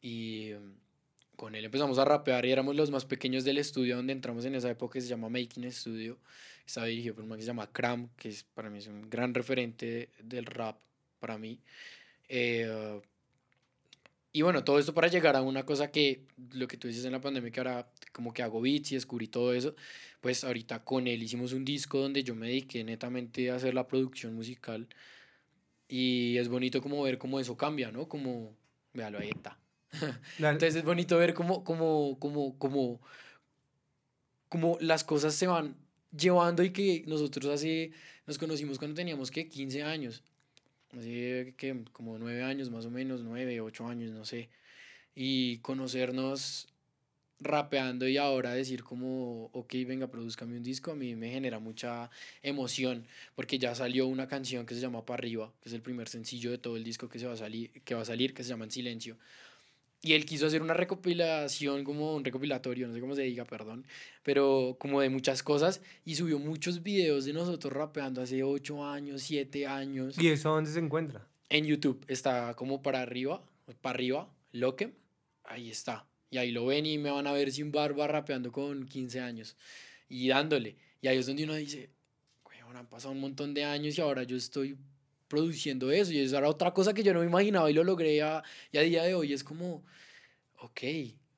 Y 0.00 0.52
con 1.36 1.54
él 1.54 1.64
empezamos 1.64 1.98
a 1.98 2.04
rapear 2.04 2.44
y 2.46 2.50
éramos 2.50 2.74
los 2.74 2.90
más 2.90 3.04
pequeños 3.04 3.44
del 3.44 3.58
estudio 3.58 3.96
donde 3.96 4.12
entramos 4.12 4.44
en 4.44 4.54
esa 4.54 4.70
época 4.70 4.94
que 4.94 5.00
se 5.02 5.08
llama 5.08 5.28
Making 5.28 5.70
Studio. 5.70 6.18
Estaba 6.66 6.86
dirigido 6.86 7.14
por 7.14 7.24
un 7.24 7.30
man 7.30 7.38
que 7.38 7.42
se 7.42 7.48
llama 7.48 7.70
Cram, 7.70 8.08
que 8.16 8.30
es, 8.30 8.42
para 8.42 8.70
mí 8.70 8.78
es 8.78 8.88
un 8.88 9.08
gran 9.08 9.34
referente 9.34 10.10
del 10.22 10.46
rap 10.46 10.78
para 11.20 11.38
mí. 11.38 11.60
Eh, 12.28 13.00
y 14.32 14.42
bueno, 14.42 14.64
todo 14.64 14.78
esto 14.78 14.92
para 14.92 15.08
llegar 15.08 15.34
a 15.34 15.40
una 15.40 15.64
cosa 15.64 15.90
que 15.90 16.26
lo 16.52 16.68
que 16.68 16.76
tú 16.76 16.88
dices 16.88 17.06
en 17.06 17.12
la 17.12 17.22
pandemia, 17.22 17.50
que 17.50 17.60
ahora 17.60 17.90
como 18.12 18.34
que 18.34 18.42
hago 18.42 18.60
beats 18.60 18.92
y 18.92 18.94
descubrí 18.96 19.28
todo 19.28 19.54
eso, 19.54 19.74
pues 20.20 20.44
ahorita 20.44 20.84
con 20.84 21.06
él 21.06 21.22
hicimos 21.22 21.54
un 21.54 21.64
disco 21.64 22.00
donde 22.00 22.22
yo 22.22 22.34
me 22.34 22.48
dediqué 22.48 22.84
netamente 22.84 23.50
a 23.50 23.54
hacer 23.54 23.72
la 23.72 23.86
producción 23.86 24.34
musical. 24.34 24.88
Y 25.88 26.36
es 26.36 26.48
bonito 26.48 26.82
como 26.82 27.02
ver 27.02 27.16
cómo 27.16 27.40
eso 27.40 27.56
cambia, 27.56 27.90
¿no? 27.90 28.08
Como, 28.08 28.54
véalo, 28.92 29.18
ahí 29.18 29.30
está. 29.30 29.58
Entonces 30.38 30.76
es 30.76 30.84
bonito 30.84 31.16
ver 31.18 31.34
cómo, 31.34 31.64
cómo, 31.64 32.16
cómo, 32.18 32.58
cómo, 32.58 33.00
cómo 34.48 34.78
las 34.80 35.04
cosas 35.04 35.34
se 35.34 35.46
van 35.46 35.76
llevando 36.16 36.62
y 36.62 36.70
que 36.70 37.04
nosotros 37.06 37.46
así 37.46 37.92
nos 38.26 38.38
conocimos 38.38 38.78
cuando 38.78 38.94
teníamos 38.94 39.30
que 39.30 39.48
15 39.48 39.82
años. 39.82 40.22
Así 40.96 41.54
que 41.56 41.84
como 41.92 42.18
9 42.18 42.42
años 42.42 42.70
más 42.70 42.86
o 42.86 42.90
menos, 42.90 43.22
9, 43.22 43.60
8 43.60 43.86
años, 43.88 44.12
no 44.12 44.24
sé. 44.24 44.48
Y 45.14 45.58
conocernos 45.58 46.68
rapeando 47.38 48.08
y 48.08 48.16
ahora 48.16 48.54
decir 48.54 48.82
como, 48.82 49.50
ok, 49.52 49.74
venga, 49.86 50.06
produzcame 50.06 50.56
un 50.56 50.62
disco, 50.62 50.92
a 50.92 50.94
mí 50.94 51.14
me 51.16 51.30
genera 51.30 51.58
mucha 51.58 52.10
emoción 52.42 53.06
porque 53.34 53.58
ya 53.58 53.74
salió 53.74 54.06
una 54.06 54.26
canción 54.26 54.64
que 54.64 54.74
se 54.74 54.80
llama 54.80 55.04
Pa' 55.04 55.14
Arriba, 55.14 55.52
que 55.60 55.68
es 55.68 55.74
el 55.74 55.82
primer 55.82 56.08
sencillo 56.08 56.50
de 56.50 56.58
todo 56.58 56.76
el 56.76 56.84
disco 56.84 57.08
que, 57.08 57.18
se 57.18 57.26
va 57.26 57.34
a 57.34 57.36
salir, 57.36 57.70
que 57.84 57.94
va 57.94 58.02
a 58.02 58.06
salir, 58.06 58.32
que 58.32 58.42
se 58.42 58.50
llama 58.50 58.64
En 58.64 58.70
Silencio. 58.70 59.18
Y 60.06 60.12
él 60.12 60.24
quiso 60.24 60.46
hacer 60.46 60.62
una 60.62 60.72
recopilación, 60.72 61.82
como 61.82 62.14
un 62.14 62.24
recopilatorio, 62.24 62.86
no 62.86 62.94
sé 62.94 63.00
cómo 63.00 63.16
se 63.16 63.22
diga, 63.22 63.44
perdón, 63.44 63.84
pero 64.22 64.76
como 64.78 65.00
de 65.00 65.08
muchas 65.08 65.42
cosas 65.42 65.82
y 66.04 66.14
subió 66.14 66.38
muchos 66.38 66.84
videos 66.84 67.24
de 67.24 67.32
nosotros 67.32 67.72
rapeando 67.72 68.22
hace 68.22 68.44
8 68.44 68.84
años, 68.84 69.22
7 69.22 69.66
años. 69.66 70.16
¿Y 70.16 70.28
eso 70.28 70.50
dónde 70.50 70.70
se 70.70 70.78
encuentra? 70.78 71.26
En 71.48 71.64
YouTube 71.64 72.04
está 72.06 72.54
como 72.54 72.82
para 72.82 73.02
arriba, 73.02 73.42
para 73.80 73.96
arriba, 73.96 74.32
Loquem, 74.52 74.92
ahí 75.42 75.70
está. 75.70 76.06
Y 76.30 76.38
ahí 76.38 76.52
lo 76.52 76.66
ven 76.66 76.86
y 76.86 76.98
me 76.98 77.10
van 77.10 77.26
a 77.26 77.32
ver 77.32 77.50
sin 77.50 77.72
barba 77.72 78.06
rapeando 78.06 78.52
con 78.52 78.86
15 78.86 79.18
años 79.18 79.56
y 80.08 80.28
dándole. 80.28 80.76
Y 81.02 81.08
ahí 81.08 81.18
es 81.18 81.26
donde 81.26 81.42
uno 81.42 81.54
dice, 81.54 81.90
"Weón, 82.44 82.76
han 82.76 82.86
pasado 82.86 83.12
un 83.12 83.20
montón 83.20 83.54
de 83.54 83.64
años 83.64 83.98
y 83.98 84.00
ahora 84.00 84.22
yo 84.22 84.36
estoy 84.36 84.76
produciendo 85.28 85.90
eso. 85.90 86.12
Y 86.12 86.18
eso 86.20 86.36
era 86.38 86.48
otra 86.48 86.72
cosa 86.72 86.94
que 86.94 87.02
yo 87.02 87.12
no 87.14 87.20
me 87.20 87.26
imaginaba 87.26 87.70
y 87.70 87.74
lo 87.74 87.84
logré 87.84 88.22
a, 88.22 88.42
y 88.72 88.78
a 88.78 88.82
día 88.82 89.02
de 89.04 89.14
hoy 89.14 89.32
es 89.32 89.42
como, 89.44 89.84
ok, 90.58 90.80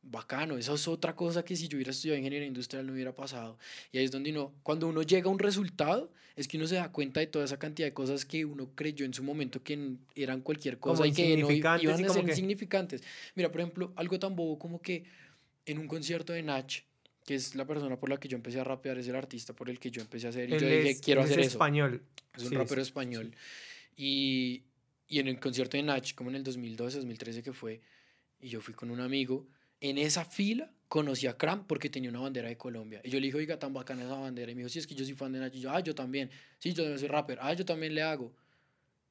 bacano, 0.02 0.56
eso 0.56 0.74
es 0.74 0.88
otra 0.88 1.14
cosa 1.14 1.44
que 1.44 1.56
si 1.56 1.68
yo 1.68 1.76
hubiera 1.76 1.90
estudiado 1.90 2.18
ingeniería 2.18 2.46
industrial 2.48 2.86
no 2.86 2.92
hubiera 2.92 3.14
pasado. 3.14 3.58
Y 3.92 3.98
ahí 3.98 4.04
es 4.04 4.10
donde 4.10 4.30
uno, 4.30 4.54
cuando 4.62 4.88
uno 4.88 5.02
llega 5.02 5.28
a 5.28 5.32
un 5.32 5.38
resultado, 5.38 6.12
es 6.36 6.46
que 6.46 6.56
uno 6.56 6.66
se 6.68 6.76
da 6.76 6.92
cuenta 6.92 7.20
de 7.20 7.26
toda 7.26 7.44
esa 7.44 7.58
cantidad 7.58 7.88
de 7.88 7.92
cosas 7.92 8.24
que 8.24 8.44
uno 8.44 8.70
creyó 8.74 9.04
en 9.04 9.12
su 9.12 9.24
momento 9.24 9.62
que 9.62 9.96
eran 10.14 10.40
cualquier 10.40 10.78
Como 10.78 10.94
cosa 10.94 11.06
y 11.08 11.12
que 11.12 11.36
no 11.36 11.50
iban 11.50 11.76
a 11.76 12.06
como 12.06 12.12
ser 12.14 12.24
que- 12.24 12.30
insignificantes. 12.30 13.02
Mira, 13.34 13.50
por 13.50 13.60
ejemplo, 13.60 13.92
algo 13.96 14.18
tan 14.18 14.36
bobo 14.36 14.56
como 14.58 14.80
que 14.80 15.04
en 15.66 15.78
un 15.78 15.88
concierto 15.88 16.32
de 16.32 16.42
Nach, 16.44 16.72
que 17.26 17.34
es 17.34 17.54
la 17.56 17.66
persona 17.66 17.98
por 17.98 18.08
la 18.08 18.18
que 18.18 18.28
yo 18.28 18.36
empecé 18.36 18.60
a 18.60 18.64
rapear, 18.64 18.96
es 18.98 19.08
el 19.08 19.16
artista 19.16 19.52
por 19.52 19.68
el 19.68 19.78
que 19.80 19.90
yo 19.90 20.00
empecé 20.00 20.28
a 20.28 20.30
hacer, 20.30 20.48
y 20.48 20.54
Él 20.54 20.60
yo 20.60 20.68
dije, 20.68 20.90
es, 20.90 21.00
quiero 21.00 21.20
es 21.22 21.26
hacer 21.26 21.40
eso. 21.40 21.48
español. 21.50 22.02
Es 22.36 22.44
un 22.44 22.50
Sí, 22.50 22.54
rapero 22.56 22.82
sí, 22.82 22.88
español. 22.88 23.34
Y, 23.98 24.62
y 25.08 25.18
en 25.18 25.26
el 25.26 25.40
concierto 25.40 25.76
de 25.76 25.82
Nach, 25.82 26.14
como 26.14 26.30
en 26.30 26.36
el 26.36 26.44
2012, 26.44 26.98
2013 26.98 27.42
que 27.42 27.52
fue, 27.52 27.80
y 28.40 28.48
yo 28.48 28.60
fui 28.60 28.72
con 28.72 28.90
un 28.90 29.00
amigo, 29.00 29.46
en 29.80 29.98
esa 29.98 30.24
fila 30.24 30.72
conocí 30.86 31.26
a 31.26 31.36
Cram 31.36 31.66
porque 31.66 31.90
tenía 31.90 32.08
una 32.08 32.20
bandera 32.20 32.48
de 32.48 32.56
Colombia. 32.56 33.00
Y 33.04 33.10
yo 33.10 33.18
le 33.18 33.26
dije, 33.26 33.38
oiga, 33.38 33.58
tan 33.58 33.74
bacana 33.74 34.04
esa 34.04 34.14
bandera. 34.14 34.50
Y 34.50 34.54
me 34.54 34.60
dijo, 34.60 34.70
sí, 34.70 34.78
es 34.78 34.86
que 34.86 34.94
yo 34.94 35.04
soy 35.04 35.14
fan 35.14 35.32
de 35.32 35.40
Nacho. 35.40 35.58
Y 35.58 35.60
yo, 35.60 35.70
ah, 35.70 35.80
yo 35.80 35.94
también. 35.94 36.30
Sí, 36.58 36.70
yo 36.70 36.84
también 36.84 36.98
soy 36.98 37.08
rapper. 37.08 37.38
Ah, 37.42 37.52
yo 37.54 37.64
también 37.64 37.94
le 37.94 38.02
hago. 38.02 38.32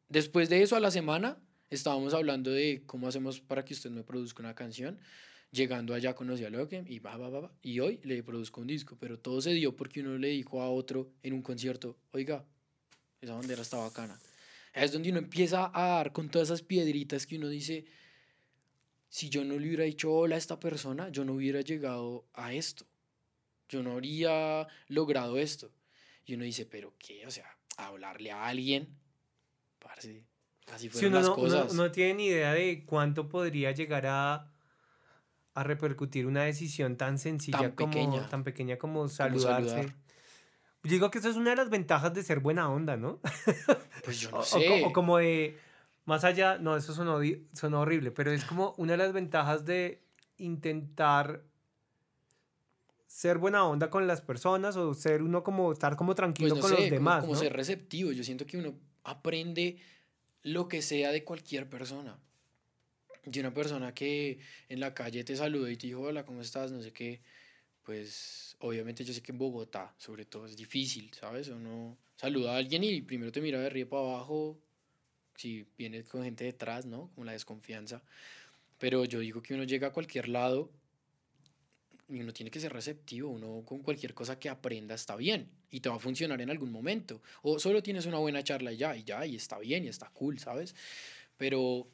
Después 0.09 0.49
de 0.49 0.61
eso, 0.61 0.77
a 0.77 0.79
la 0.79 0.89
semana, 0.89 1.37
estábamos 1.69 2.13
hablando 2.13 2.49
de 2.49 2.83
cómo 2.85 3.07
hacemos 3.07 3.41
para 3.41 3.65
que 3.65 3.73
usted 3.73 3.89
me 3.89 4.03
produzca 4.03 4.41
una 4.41 4.55
canción. 4.55 4.99
Llegando 5.51 5.93
allá 5.93 6.13
conocí 6.13 6.43
a 6.43 6.49
Loque 6.49 6.83
y 6.87 6.99
va, 6.99 7.15
va, 7.17 7.29
va, 7.29 7.51
Y 7.61 7.79
hoy 7.79 7.99
le 8.03 8.23
produzco 8.23 8.61
un 8.61 8.67
disco. 8.67 8.97
Pero 8.99 9.19
todo 9.19 9.41
se 9.41 9.51
dio 9.51 9.75
porque 9.75 10.01
uno 10.01 10.17
le 10.17 10.29
dijo 10.29 10.61
a 10.61 10.69
otro 10.69 11.11
en 11.23 11.33
un 11.33 11.41
concierto, 11.41 11.97
oiga, 12.11 12.45
esa 13.21 13.35
bandera 13.35 13.61
está 13.61 13.77
bacana. 13.77 14.17
Es 14.83 14.91
donde 14.91 15.09
uno 15.09 15.19
empieza 15.19 15.71
a 15.73 15.95
dar 15.95 16.11
con 16.11 16.29
todas 16.29 16.49
esas 16.49 16.61
piedritas 16.61 17.25
que 17.25 17.37
uno 17.37 17.47
dice, 17.49 17.85
si 19.09 19.29
yo 19.29 19.43
no 19.43 19.57
le 19.57 19.67
hubiera 19.67 19.83
dicho 19.85 20.11
hola 20.11 20.35
a 20.35 20.37
esta 20.37 20.59
persona, 20.59 21.09
yo 21.09 21.25
no 21.25 21.33
hubiera 21.33 21.61
llegado 21.61 22.25
a 22.33 22.53
esto. 22.53 22.85
Yo 23.69 23.83
no 23.83 23.93
habría 23.93 24.67
logrado 24.87 25.37
esto. 25.37 25.71
Y 26.25 26.35
uno 26.35 26.43
dice, 26.43 26.65
pero 26.65 26.93
qué, 26.99 27.25
o 27.25 27.31
sea, 27.31 27.45
hablarle 27.77 28.31
a 28.31 28.47
alguien, 28.47 28.89
parce, 29.79 30.23
así 30.67 30.89
fueron 30.89 31.13
las 31.13 31.29
cosas. 31.29 31.73
no 31.73 31.91
tiene 31.91 32.13
ni 32.15 32.27
idea 32.27 32.53
de 32.53 32.85
cuánto 32.85 33.29
podría 33.29 33.71
llegar 33.71 34.05
a, 34.07 34.51
a 35.53 35.63
repercutir 35.63 36.25
una 36.25 36.43
decisión 36.43 36.97
tan 36.97 37.17
sencilla 37.17 37.59
tan 37.59 37.71
como 37.71 37.91
pequeña. 37.93 38.29
tan 38.29 38.43
pequeña 38.43 38.77
como 38.77 39.07
saludarse. 39.07 39.93
Digo 40.83 41.11
que 41.11 41.19
eso 41.19 41.29
es 41.29 41.35
una 41.35 41.51
de 41.51 41.57
las 41.57 41.69
ventajas 41.69 42.13
de 42.13 42.23
ser 42.23 42.39
buena 42.39 42.69
onda, 42.69 42.97
¿no? 42.97 43.19
Pues 44.03 44.19
yo 44.21 44.31
no 44.31 44.43
sé. 44.43 44.83
o 44.85 44.93
como 44.93 45.17
de 45.17 45.57
más 46.05 46.23
allá, 46.23 46.57
no, 46.57 46.77
eso 46.77 46.93
sonó, 46.93 47.19
sonó 47.51 47.81
horrible, 47.81 48.11
pero 48.11 48.31
es 48.31 48.45
como 48.45 48.73
una 48.77 48.93
de 48.93 48.97
las 48.97 49.11
ventajas 49.11 49.65
de 49.65 50.01
intentar 50.37 51.43
ser 53.07 53.37
buena 53.39 53.65
onda 53.65 53.89
con 53.89 54.07
las 54.07 54.21
personas 54.21 54.77
o 54.77 54.93
ser 54.93 55.23
uno 55.23 55.43
como 55.43 55.73
estar 55.73 55.97
como 55.97 56.15
tranquilo 56.15 56.55
pues 56.55 56.61
con 56.61 56.71
los 56.71 56.89
demás. 56.89 57.25
Como, 57.25 57.35
ser 57.35 57.51
receptivo. 57.51 58.11
Yo 58.13 58.23
siento 58.23 58.45
que 58.45 58.57
uno 58.57 58.75
aprende 59.03 59.79
lo 60.43 60.67
que 60.67 60.81
sea 60.81 61.11
de 61.11 61.23
cualquier 61.23 61.69
persona. 61.69 62.17
De 63.25 63.39
una 63.41 63.53
persona 63.53 63.93
que 63.93 64.39
en 64.69 64.79
la 64.79 64.93
calle 64.93 65.23
te 65.23 65.35
saludó 65.35 65.69
y 65.69 65.75
te 65.75 65.87
dijo, 65.87 66.01
hola, 66.01 66.25
¿cómo 66.25 66.41
estás? 66.41 66.71
No 66.71 66.81
sé 66.81 66.93
qué. 66.93 67.21
Pues 67.87 68.57
obviamente 68.59 69.05
yo 69.05 69.13
sé 69.13 69.21
que 69.21 69.31
en 69.31 69.37
Bogotá, 69.37 69.95
sobre 69.97 70.25
todo, 70.25 70.45
es 70.45 70.57
difícil, 70.57 71.09
¿sabes? 71.13 71.47
Uno 71.47 71.97
saluda 72.17 72.53
a 72.53 72.57
alguien 72.57 72.83
y 72.83 73.01
primero 73.01 73.31
te 73.31 73.39
mira 73.39 73.61
de 73.61 73.67
arriba 73.67 73.91
para 73.91 74.01
abajo 74.01 74.59
si 75.37 75.65
viene 75.77 76.03
con 76.03 76.21
gente 76.21 76.43
detrás, 76.43 76.85
¿no? 76.85 77.09
Como 77.15 77.23
la 77.23 77.31
desconfianza. 77.31 78.03
Pero 78.77 79.05
yo 79.05 79.21
digo 79.21 79.41
que 79.41 79.53
uno 79.53 79.63
llega 79.63 79.87
a 79.87 79.93
cualquier 79.93 80.27
lado 80.27 80.69
y 82.09 82.19
uno 82.19 82.33
tiene 82.33 82.51
que 82.51 82.59
ser 82.59 82.73
receptivo, 82.73 83.29
uno 83.29 83.63
con 83.65 83.79
cualquier 83.81 84.13
cosa 84.13 84.37
que 84.37 84.49
aprenda 84.49 84.93
está 84.93 85.15
bien 85.15 85.49
y 85.71 85.79
te 85.79 85.87
va 85.87 85.95
a 85.95 85.99
funcionar 85.99 86.41
en 86.41 86.49
algún 86.49 86.73
momento. 86.73 87.21
O 87.41 87.57
solo 87.57 87.81
tienes 87.81 88.05
una 88.05 88.17
buena 88.17 88.43
charla 88.43 88.73
y 88.73 88.77
ya, 88.77 88.97
y 88.97 89.05
ya, 89.05 89.25
y 89.25 89.37
está 89.37 89.59
bien, 89.59 89.85
y 89.85 89.87
está 89.87 90.09
cool, 90.09 90.39
¿sabes? 90.39 90.75
Pero 91.37 91.87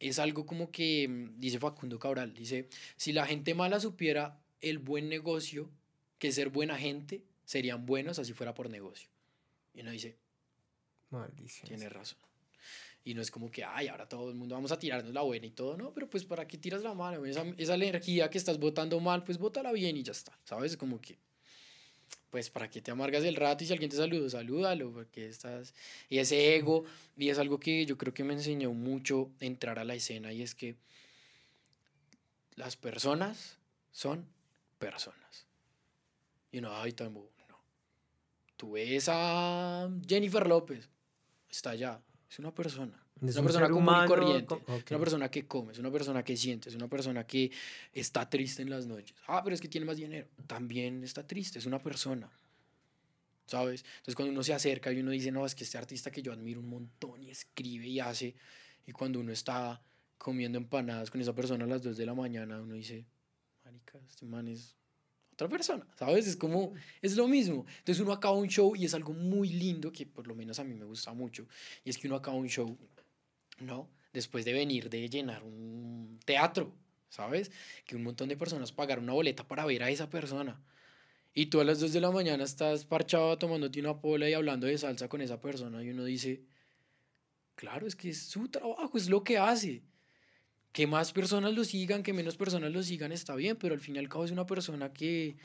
es 0.00 0.18
algo 0.18 0.44
como 0.44 0.72
que, 0.72 1.06
mm, 1.06 1.38
dice 1.38 1.60
Facundo 1.60 2.00
Cabral, 2.00 2.34
dice, 2.34 2.68
si 2.96 3.12
la 3.12 3.26
gente 3.26 3.54
mala 3.54 3.78
supiera 3.78 4.36
el 4.60 4.78
buen 4.78 5.08
negocio, 5.08 5.70
que 6.18 6.32
ser 6.32 6.50
buena 6.50 6.76
gente, 6.78 7.22
serían 7.44 7.86
buenos 7.86 8.18
así 8.18 8.32
fuera 8.32 8.54
por 8.54 8.70
negocio. 8.70 9.08
Y 9.74 9.80
uno 9.80 9.90
dice, 9.90 10.16
Maldición. 11.10 11.68
Tiene 11.68 11.88
razón. 11.88 12.18
Y 13.02 13.14
no 13.14 13.22
es 13.22 13.30
como 13.30 13.50
que, 13.50 13.64
ay, 13.64 13.88
ahora 13.88 14.08
todo 14.08 14.28
el 14.28 14.36
mundo 14.36 14.54
vamos 14.54 14.72
a 14.72 14.78
tirarnos 14.78 15.12
la 15.12 15.22
buena 15.22 15.46
y 15.46 15.50
todo, 15.50 15.76
no, 15.76 15.92
pero 15.92 16.08
pues 16.08 16.24
para 16.24 16.46
qué 16.46 16.58
tiras 16.58 16.82
la 16.82 16.94
mano, 16.94 17.24
esa, 17.24 17.44
esa 17.56 17.74
energía 17.74 18.28
que 18.28 18.38
estás 18.38 18.58
votando 18.58 19.00
mal, 19.00 19.24
pues 19.24 19.38
bótala 19.38 19.72
bien 19.72 19.96
y 19.96 20.02
ya 20.02 20.12
está, 20.12 20.38
¿sabes? 20.44 20.76
Como 20.76 21.00
que, 21.00 21.18
pues 22.28 22.50
para 22.50 22.68
qué 22.68 22.82
te 22.82 22.90
amargas 22.90 23.24
el 23.24 23.36
rato 23.36 23.64
y 23.64 23.66
si 23.66 23.72
alguien 23.72 23.90
te 23.90 23.96
saluda, 23.96 24.28
salúdalo, 24.28 24.92
porque 24.92 25.26
estás... 25.26 25.74
Y 26.10 26.18
ese 26.18 26.54
ego, 26.54 26.84
y 27.16 27.30
es 27.30 27.38
algo 27.38 27.58
que 27.58 27.86
yo 27.86 27.96
creo 27.96 28.12
que 28.12 28.22
me 28.22 28.34
enseñó 28.34 28.72
mucho 28.72 29.30
entrar 29.40 29.78
a 29.78 29.84
la 29.84 29.94
escena 29.94 30.32
y 30.32 30.42
es 30.42 30.54
que 30.54 30.76
las 32.54 32.76
personas 32.76 33.56
son 33.92 34.26
personas. 34.80 35.46
Y 36.50 36.60
no, 36.60 36.74
ay, 36.74 36.92
tan 36.92 37.14
no. 37.14 37.30
Tú 38.56 38.72
ves 38.72 39.08
a 39.08 39.88
Jennifer 40.04 40.46
López, 40.46 40.88
está 41.48 41.70
allá, 41.70 42.02
es 42.28 42.38
una 42.40 42.52
persona. 42.52 43.00
Es 43.24 43.36
una 43.36 43.44
persona 43.44 43.68
común 43.68 43.94
y 44.02 44.06
corriente. 44.06 44.54
Es 44.66 44.90
una 44.90 44.98
persona 44.98 45.30
que 45.30 45.46
come, 45.46 45.72
es 45.72 45.78
una 45.78 45.90
persona 45.92 46.24
que 46.24 46.36
siente, 46.36 46.70
es 46.70 46.74
una 46.74 46.88
persona 46.88 47.26
que 47.26 47.52
está 47.92 48.28
triste 48.28 48.62
en 48.62 48.70
las 48.70 48.86
noches. 48.86 49.14
Ah, 49.26 49.42
pero 49.44 49.54
es 49.54 49.60
que 49.60 49.68
tiene 49.68 49.86
más 49.86 49.98
dinero. 49.98 50.26
También 50.46 51.04
está 51.04 51.26
triste, 51.26 51.58
es 51.58 51.66
una 51.66 51.78
persona. 51.78 52.30
¿Sabes? 53.44 53.84
Entonces 53.98 54.14
cuando 54.14 54.32
uno 54.32 54.42
se 54.42 54.54
acerca 54.54 54.90
y 54.90 55.00
uno 55.00 55.10
dice, 55.10 55.30
no, 55.30 55.44
es 55.44 55.54
que 55.54 55.64
este 55.64 55.76
artista 55.76 56.10
que 56.10 56.22
yo 56.22 56.32
admiro 56.32 56.60
un 56.60 56.70
montón 56.70 57.22
y 57.22 57.30
escribe 57.30 57.86
y 57.86 58.00
hace, 58.00 58.34
y 58.86 58.92
cuando 58.92 59.20
uno 59.20 59.32
está 59.32 59.82
comiendo 60.16 60.56
empanadas 60.56 61.10
con 61.10 61.20
esa 61.20 61.34
persona 61.34 61.64
a 61.64 61.68
las 61.68 61.82
2 61.82 61.96
de 61.96 62.06
la 62.06 62.14
mañana, 62.14 62.60
uno 62.60 62.74
dice, 62.74 63.04
marica, 63.70 63.98
este 64.08 64.26
man 64.26 64.48
es 64.48 64.76
otra 65.32 65.48
persona, 65.48 65.86
¿sabes? 65.96 66.26
Es 66.26 66.36
como, 66.36 66.74
es 67.00 67.16
lo 67.16 67.28
mismo. 67.28 67.64
Entonces 67.78 68.00
uno 68.00 68.12
acaba 68.12 68.36
un 68.36 68.48
show 68.48 68.74
y 68.76 68.84
es 68.84 68.94
algo 68.94 69.12
muy 69.12 69.48
lindo 69.48 69.92
que 69.92 70.04
por 70.06 70.26
lo 70.26 70.34
menos 70.34 70.58
a 70.58 70.64
mí 70.64 70.74
me 70.74 70.84
gusta 70.84 71.12
mucho. 71.12 71.46
Y 71.84 71.90
es 71.90 71.98
que 71.98 72.08
uno 72.08 72.16
acaba 72.16 72.36
un 72.36 72.48
show, 72.48 72.76
¿no? 73.60 73.88
Después 74.12 74.44
de 74.44 74.52
venir 74.52 74.90
de 74.90 75.08
llenar 75.08 75.42
un 75.44 76.18
teatro, 76.24 76.74
¿sabes? 77.08 77.50
Que 77.86 77.96
un 77.96 78.02
montón 78.02 78.28
de 78.28 78.36
personas 78.36 78.72
pagaron 78.72 79.04
una 79.04 79.14
boleta 79.14 79.46
para 79.46 79.64
ver 79.64 79.82
a 79.82 79.90
esa 79.90 80.10
persona. 80.10 80.60
Y 81.32 81.46
tú 81.46 81.60
a 81.60 81.64
las 81.64 81.78
2 81.78 81.92
de 81.92 82.00
la 82.00 82.10
mañana 82.10 82.42
estás 82.42 82.84
parchado 82.84 83.38
tomándote 83.38 83.78
una 83.78 84.00
pola 84.00 84.28
y 84.28 84.34
hablando 84.34 84.66
de 84.66 84.76
salsa 84.76 85.08
con 85.08 85.20
esa 85.20 85.40
persona 85.40 85.82
y 85.82 85.90
uno 85.90 86.04
dice, 86.04 86.42
claro, 87.54 87.86
es 87.86 87.94
que 87.94 88.10
es 88.10 88.24
su 88.24 88.48
trabajo, 88.48 88.98
es 88.98 89.08
lo 89.08 89.22
que 89.22 89.38
hace 89.38 89.84
que 90.72 90.86
más 90.86 91.12
personas 91.12 91.54
lo 91.54 91.64
sigan, 91.64 92.02
que 92.02 92.12
menos 92.12 92.36
personas 92.36 92.72
lo 92.72 92.82
sigan, 92.82 93.12
está 93.12 93.34
bien, 93.34 93.56
pero 93.56 93.74
al 93.74 93.80
fin 93.80 93.96
y 93.96 93.98
al 93.98 94.08
cabo 94.08 94.24
es 94.24 94.30
una 94.30 94.46
persona 94.46 94.92
que, 94.92 95.36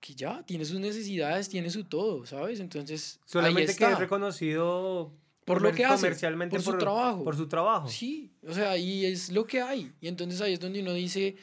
que 0.00 0.14
ya 0.14 0.42
tiene 0.44 0.64
sus 0.64 0.78
necesidades, 0.78 1.48
tiene 1.48 1.70
su 1.70 1.84
todo, 1.84 2.24
¿sabes? 2.26 2.60
Entonces, 2.60 3.18
solamente 3.24 3.74
que 3.74 3.84
es 3.84 3.98
reconocido 3.98 5.12
por 5.44 5.62
lo 5.62 5.72
que 5.72 5.84
hace, 5.84 6.02
comercialmente 6.02 6.56
por, 6.56 6.64
su 6.64 6.78
trabajo. 6.78 7.24
Por 7.24 7.36
su 7.36 7.48
trabajo. 7.48 7.88
Sí, 7.88 8.30
o 8.46 8.52
sea, 8.52 8.72
ahí 8.72 9.04
es 9.04 9.30
lo 9.30 9.46
que 9.46 9.60
hay. 9.60 9.92
Y 10.00 10.08
entonces 10.08 10.40
ahí 10.40 10.52
es 10.52 10.60
donde 10.60 10.80
uno 10.80 10.92
dice, 10.92 11.36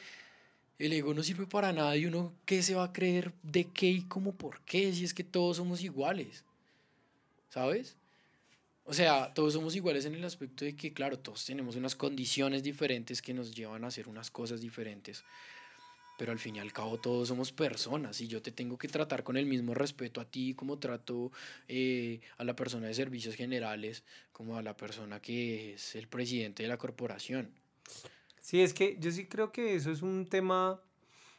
el 0.78 0.92
ego 0.92 1.12
no 1.14 1.22
sirve 1.22 1.46
para 1.46 1.72
nada 1.72 1.96
y 1.96 2.06
uno, 2.06 2.32
¿qué 2.46 2.62
se 2.62 2.74
va 2.74 2.84
a 2.84 2.92
creer 2.92 3.32
de 3.42 3.64
qué 3.64 3.88
y 3.88 4.02
cómo 4.02 4.32
por 4.32 4.60
qué? 4.60 4.92
Si 4.92 5.04
es 5.04 5.12
que 5.12 5.24
todos 5.24 5.58
somos 5.58 5.82
iguales, 5.82 6.44
¿sabes? 7.48 7.96
O 8.86 8.92
sea, 8.92 9.32
todos 9.32 9.54
somos 9.54 9.74
iguales 9.74 10.04
en 10.04 10.14
el 10.14 10.24
aspecto 10.24 10.64
de 10.64 10.76
que, 10.76 10.92
claro, 10.92 11.18
todos 11.18 11.44
tenemos 11.44 11.74
unas 11.76 11.96
condiciones 11.96 12.62
diferentes 12.62 13.22
que 13.22 13.32
nos 13.32 13.54
llevan 13.54 13.82
a 13.84 13.86
hacer 13.86 14.08
unas 14.08 14.30
cosas 14.30 14.60
diferentes. 14.60 15.24
Pero 16.18 16.32
al 16.32 16.38
fin 16.38 16.56
y 16.56 16.58
al 16.60 16.72
cabo 16.72 17.00
todos 17.00 17.28
somos 17.28 17.50
personas 17.50 18.20
y 18.20 18.28
yo 18.28 18.40
te 18.40 18.52
tengo 18.52 18.78
que 18.78 18.86
tratar 18.86 19.24
con 19.24 19.36
el 19.36 19.46
mismo 19.46 19.74
respeto 19.74 20.20
a 20.20 20.24
ti 20.24 20.54
como 20.54 20.78
trato 20.78 21.32
eh, 21.66 22.20
a 22.36 22.44
la 22.44 22.54
persona 22.54 22.86
de 22.86 22.94
servicios 22.94 23.34
generales, 23.34 24.04
como 24.32 24.56
a 24.56 24.62
la 24.62 24.76
persona 24.76 25.20
que 25.20 25.74
es 25.74 25.96
el 25.96 26.06
presidente 26.06 26.62
de 26.62 26.68
la 26.68 26.76
corporación. 26.76 27.50
Sí, 28.40 28.60
es 28.60 28.74
que 28.74 28.96
yo 29.00 29.10
sí 29.10 29.26
creo 29.26 29.50
que 29.50 29.74
eso 29.74 29.90
es 29.90 30.02
un 30.02 30.26
tema 30.28 30.80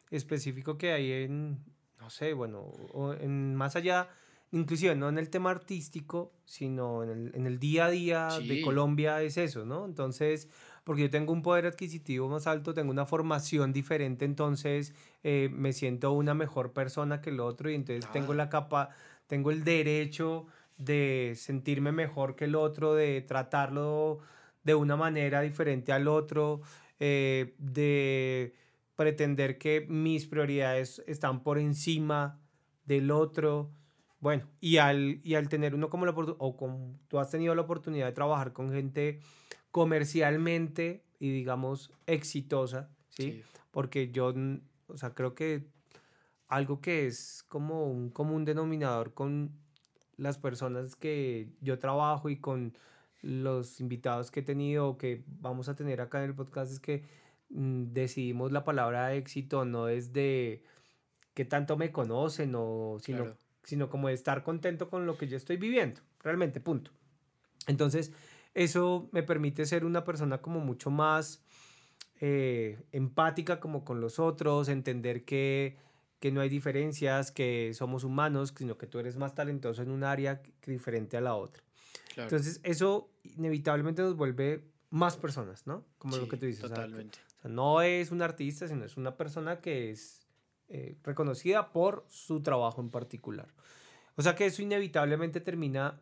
específico 0.10 0.78
que 0.78 0.92
hay 0.92 1.12
en, 1.12 1.64
no 2.00 2.10
sé, 2.10 2.34
bueno, 2.34 2.74
en 3.22 3.56
más 3.56 3.76
allá 3.76 4.10
inclusive 4.56 4.96
no 4.96 5.10
en 5.10 5.18
el 5.18 5.30
tema 5.30 5.52
artístico, 5.52 6.32
sino 6.46 7.04
en 7.04 7.10
el, 7.10 7.32
en 7.36 7.46
el 7.46 7.60
día 7.60 7.86
a 7.86 7.90
día 7.90 8.30
de 8.40 8.62
Colombia 8.62 9.22
es 9.22 9.38
eso, 9.38 9.66
¿no? 9.66 9.84
Entonces, 9.86 10.48
porque 10.86 11.04
yo 11.04 11.10
tengo 11.10 11.34
un 11.34 11.42
poder 11.42 11.66
adquisitivo 11.66 12.30
más 12.30 12.48
alto, 12.48 12.74
tengo 12.74 12.90
una 12.90 13.06
formación 13.06 13.74
diferente, 13.74 14.24
entonces 14.24 14.94
eh, 15.24 15.50
me 15.52 15.74
siento 15.74 16.14
una 16.14 16.34
mejor 16.34 16.72
persona 16.72 17.20
que 17.20 17.32
el 17.32 17.42
otro 17.42 17.70
y 17.70 17.76
entonces 17.76 18.10
tengo 18.14 18.32
ah. 18.32 18.36
la 18.36 18.50
capa, 18.50 18.90
tengo 19.28 19.52
el 19.52 19.66
derecho 19.66 20.46
de 20.78 21.34
sentirme 21.36 21.92
mejor 21.92 22.38
que 22.38 22.46
el 22.46 22.56
otro, 22.56 22.96
de 22.96 23.22
tratarlo 23.22 24.20
de 24.64 24.74
una 24.74 24.96
manera 24.96 25.42
diferente 25.42 25.92
al 25.92 26.08
otro, 26.08 26.62
eh, 27.02 27.56
de 27.58 28.56
pretender 28.96 29.58
que 29.58 29.86
mis 29.90 30.28
prioridades 30.28 31.04
están 31.08 31.44
por 31.44 31.60
encima 31.60 32.40
del 32.86 33.12
otro. 33.12 33.70
Bueno, 34.26 34.48
y 34.60 34.78
al, 34.78 35.20
y 35.22 35.36
al 35.36 35.50
tener 35.50 35.76
uno 35.76 35.92
como 35.92 36.08
la 36.08 36.12
oportunidad, 36.14 36.40
o 36.40 36.98
tú 37.08 37.20
has 37.20 37.30
tenido 37.30 37.54
la 37.54 37.62
oportunidad 37.62 38.08
de 38.08 38.12
trabajar 38.12 38.54
con 38.54 38.72
gente 38.72 39.20
comercialmente 39.70 41.04
y 41.20 41.30
digamos 41.30 41.94
exitosa, 42.08 42.90
¿sí? 43.10 43.44
Porque 43.70 44.10
yo, 44.10 44.34
o 44.88 44.98
sea, 44.98 45.14
creo 45.14 45.36
que 45.36 45.68
algo 46.48 46.82
que 46.82 47.06
es 47.06 47.46
como 47.50 47.86
un 47.86 48.10
común 48.10 48.46
denominador 48.46 49.14
con 49.14 49.52
las 50.18 50.40
personas 50.40 50.96
que 50.96 51.52
yo 51.62 51.78
trabajo 51.78 52.28
y 52.28 52.38
con 52.38 52.76
los 53.22 53.80
invitados 53.80 54.32
que 54.32 54.40
he 54.40 54.44
tenido 54.44 54.88
o 54.88 54.98
que 54.98 55.24
vamos 55.28 55.70
a 55.70 55.76
tener 55.76 56.02
acá 56.02 56.18
en 56.24 56.32
el 56.32 56.36
podcast 56.36 56.72
es 56.72 56.80
que 56.80 57.04
mm, 57.50 57.94
decidimos 57.94 58.52
la 58.52 58.64
palabra 58.64 59.14
éxito 59.14 59.66
no 59.66 59.86
desde 59.86 60.64
qué 61.36 61.46
tanto 61.46 61.78
me 61.78 61.92
conocen 61.92 62.56
o 62.56 62.98
sino, 63.00 63.36
sino 63.66 63.90
como 63.90 64.08
de 64.08 64.14
estar 64.14 64.44
contento 64.44 64.90
con 64.90 65.06
lo 65.06 65.18
que 65.18 65.28
yo 65.28 65.36
estoy 65.36 65.58
viviendo, 65.58 66.02
realmente, 66.24 66.60
punto. 66.60 66.92
Entonces, 67.68 68.12
eso 68.54 69.10
me 69.12 69.24
permite 69.24 69.66
ser 69.66 69.84
una 69.84 70.06
persona 70.06 70.38
como 70.38 70.60
mucho 70.62 70.90
más 70.90 71.42
eh, 72.22 72.80
empática 72.92 73.60
como 73.60 73.84
con 73.84 74.00
los 74.00 74.20
otros, 74.20 74.70
entender 74.70 75.26
que, 75.26 75.76
que, 76.20 76.32
no 76.32 76.42
hay 76.42 76.50
diferencias, 76.50 77.32
que 77.32 77.72
somos 77.74 78.04
humanos, 78.04 78.54
sino 78.58 78.78
que 78.78 78.88
tú 78.88 79.00
eres 79.00 79.18
más 79.18 79.36
talentoso 79.36 79.82
en 79.82 79.92
un 79.92 80.04
área 80.04 80.42
diferente 80.66 81.18
a 81.18 81.22
la 81.22 81.36
otra. 81.36 81.64
Entonces, 82.16 82.62
eso 82.64 83.10
inevitablemente 83.24 84.02
nos 84.02 84.16
vuelve 84.16 84.64
más 84.90 85.18
personas, 85.18 85.68
¿no? 85.68 85.84
Como 85.98 86.16
lo 86.16 86.30
que 86.30 86.38
tú 86.38 86.46
dices. 86.46 86.62
Totalmente. 86.62 87.20
O 87.40 87.42
sea, 87.42 87.52
no 87.52 87.82
es 87.82 88.12
un 88.12 88.22
artista, 88.22 88.68
sino 88.68 88.86
es 88.86 88.96
una 88.96 89.18
persona 89.18 89.60
que 89.60 89.92
es 89.92 90.25
eh, 90.70 90.98
reconocida 91.04 91.72
por 91.72 92.06
su 92.10 92.42
trabajo 92.42 92.82
en 92.82 92.90
particular. 92.90 93.54
O 94.16 94.22
sea 94.22 94.36
que 94.36 94.46
eso 94.46 94.62
inevitablemente 94.62 95.42
termina 95.42 96.02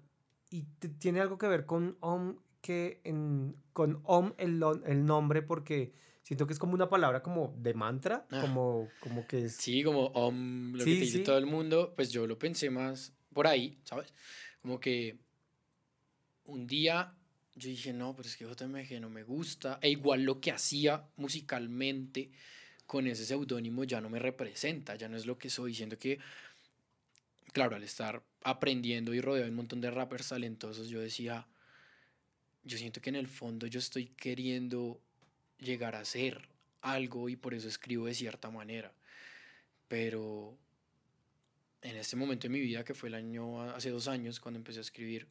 y 0.49 0.63
tiene 0.99 1.19
algo 1.19 1.37
que 1.37 1.47
ver 1.47 1.65
con 1.65 1.97
OM, 1.99 2.37
que 2.61 3.01
en, 3.03 3.55
con 3.73 4.01
OM 4.03 4.33
el, 4.37 4.61
el 4.85 5.05
nombre, 5.05 5.41
porque 5.41 5.93
siento 6.21 6.47
que 6.47 6.53
es 6.53 6.59
como 6.59 6.73
una 6.73 6.89
palabra 6.89 7.23
como 7.23 7.55
de 7.57 7.73
mantra, 7.73 8.25
ah. 8.29 8.41
como, 8.41 8.87
como 8.99 9.25
que 9.27 9.45
es... 9.45 9.55
Sí, 9.55 9.83
como 9.83 10.07
OM, 10.07 10.73
lo 10.73 10.85
que 10.85 10.91
te 10.91 10.99
dice 11.01 11.19
todo 11.19 11.37
el 11.37 11.45
mundo, 11.45 11.93
pues 11.95 12.11
yo 12.11 12.27
lo 12.27 12.37
pensé 12.37 12.69
más 12.69 13.13
por 13.33 13.47
ahí, 13.47 13.79
¿sabes? 13.83 14.13
Como 14.61 14.79
que 14.79 15.17
un 16.45 16.67
día 16.67 17.15
yo 17.55 17.69
dije, 17.69 17.93
no, 17.93 18.15
pero 18.15 18.27
es 18.27 18.35
que 18.35 18.45
JMG 18.45 18.99
no 18.99 19.09
me 19.09 19.23
gusta. 19.23 19.79
E 19.81 19.89
igual 19.89 20.23
lo 20.23 20.39
que 20.39 20.51
hacía 20.51 21.05
musicalmente 21.17 22.31
con 22.93 23.07
ese 23.07 23.25
seudónimo 23.25 23.85
ya 23.85 23.99
no 24.01 24.07
me 24.07 24.19
representa, 24.19 24.93
ya 24.95 25.09
no 25.09 25.17
es 25.17 25.25
lo 25.25 25.35
que 25.35 25.49
soy. 25.49 25.73
Siento 25.73 25.97
que, 25.97 26.19
claro, 27.51 27.75
al 27.75 27.81
estar 27.81 28.21
aprendiendo 28.43 29.15
y 29.15 29.19
rodeado 29.19 29.45
de 29.45 29.49
un 29.49 29.55
montón 29.55 29.81
de 29.81 29.89
rappers 29.89 30.29
talentosos, 30.29 30.89
yo 30.89 30.99
decía, 30.99 31.47
yo 32.63 32.77
siento 32.77 33.01
que 33.01 33.09
en 33.09 33.15
el 33.15 33.27
fondo 33.27 33.65
yo 33.65 33.79
estoy 33.79 34.09
queriendo 34.09 35.01
llegar 35.57 35.95
a 35.95 36.05
ser 36.05 36.47
algo 36.81 37.29
y 37.29 37.35
por 37.35 37.55
eso 37.55 37.67
escribo 37.67 38.05
de 38.05 38.13
cierta 38.13 38.51
manera. 38.51 38.93
Pero 39.87 40.55
en 41.81 41.95
este 41.95 42.15
momento 42.15 42.43
de 42.43 42.49
mi 42.49 42.59
vida, 42.59 42.83
que 42.83 42.93
fue 42.93 43.09
el 43.09 43.15
año, 43.15 43.59
hace 43.71 43.89
dos 43.89 44.07
años, 44.07 44.39
cuando 44.39 44.59
empecé 44.59 44.77
a 44.77 44.81
escribir, 44.81 45.25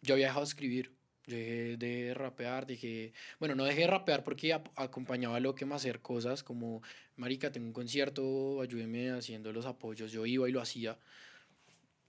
yo 0.00 0.14
había 0.14 0.28
dejado 0.28 0.46
de 0.46 0.48
escribir, 0.48 0.92
dejé 1.26 1.76
de 1.76 2.14
rapear, 2.14 2.66
dije, 2.66 3.12
bueno, 3.38 3.54
no 3.54 3.64
dejé 3.64 3.82
de 3.82 3.86
rapear 3.88 4.24
porque 4.24 4.52
acompañaba 4.52 5.36
a 5.36 5.40
lo 5.40 5.54
que 5.54 5.66
me 5.66 5.74
hacer 5.74 6.00
cosas 6.00 6.42
como, 6.42 6.82
marica, 7.16 7.50
tengo 7.50 7.66
un 7.66 7.72
concierto, 7.72 8.60
ayúdeme 8.60 9.10
haciendo 9.10 9.52
los 9.52 9.66
apoyos, 9.66 10.12
yo 10.12 10.24
iba 10.26 10.48
y 10.48 10.52
lo 10.52 10.60
hacía 10.60 10.98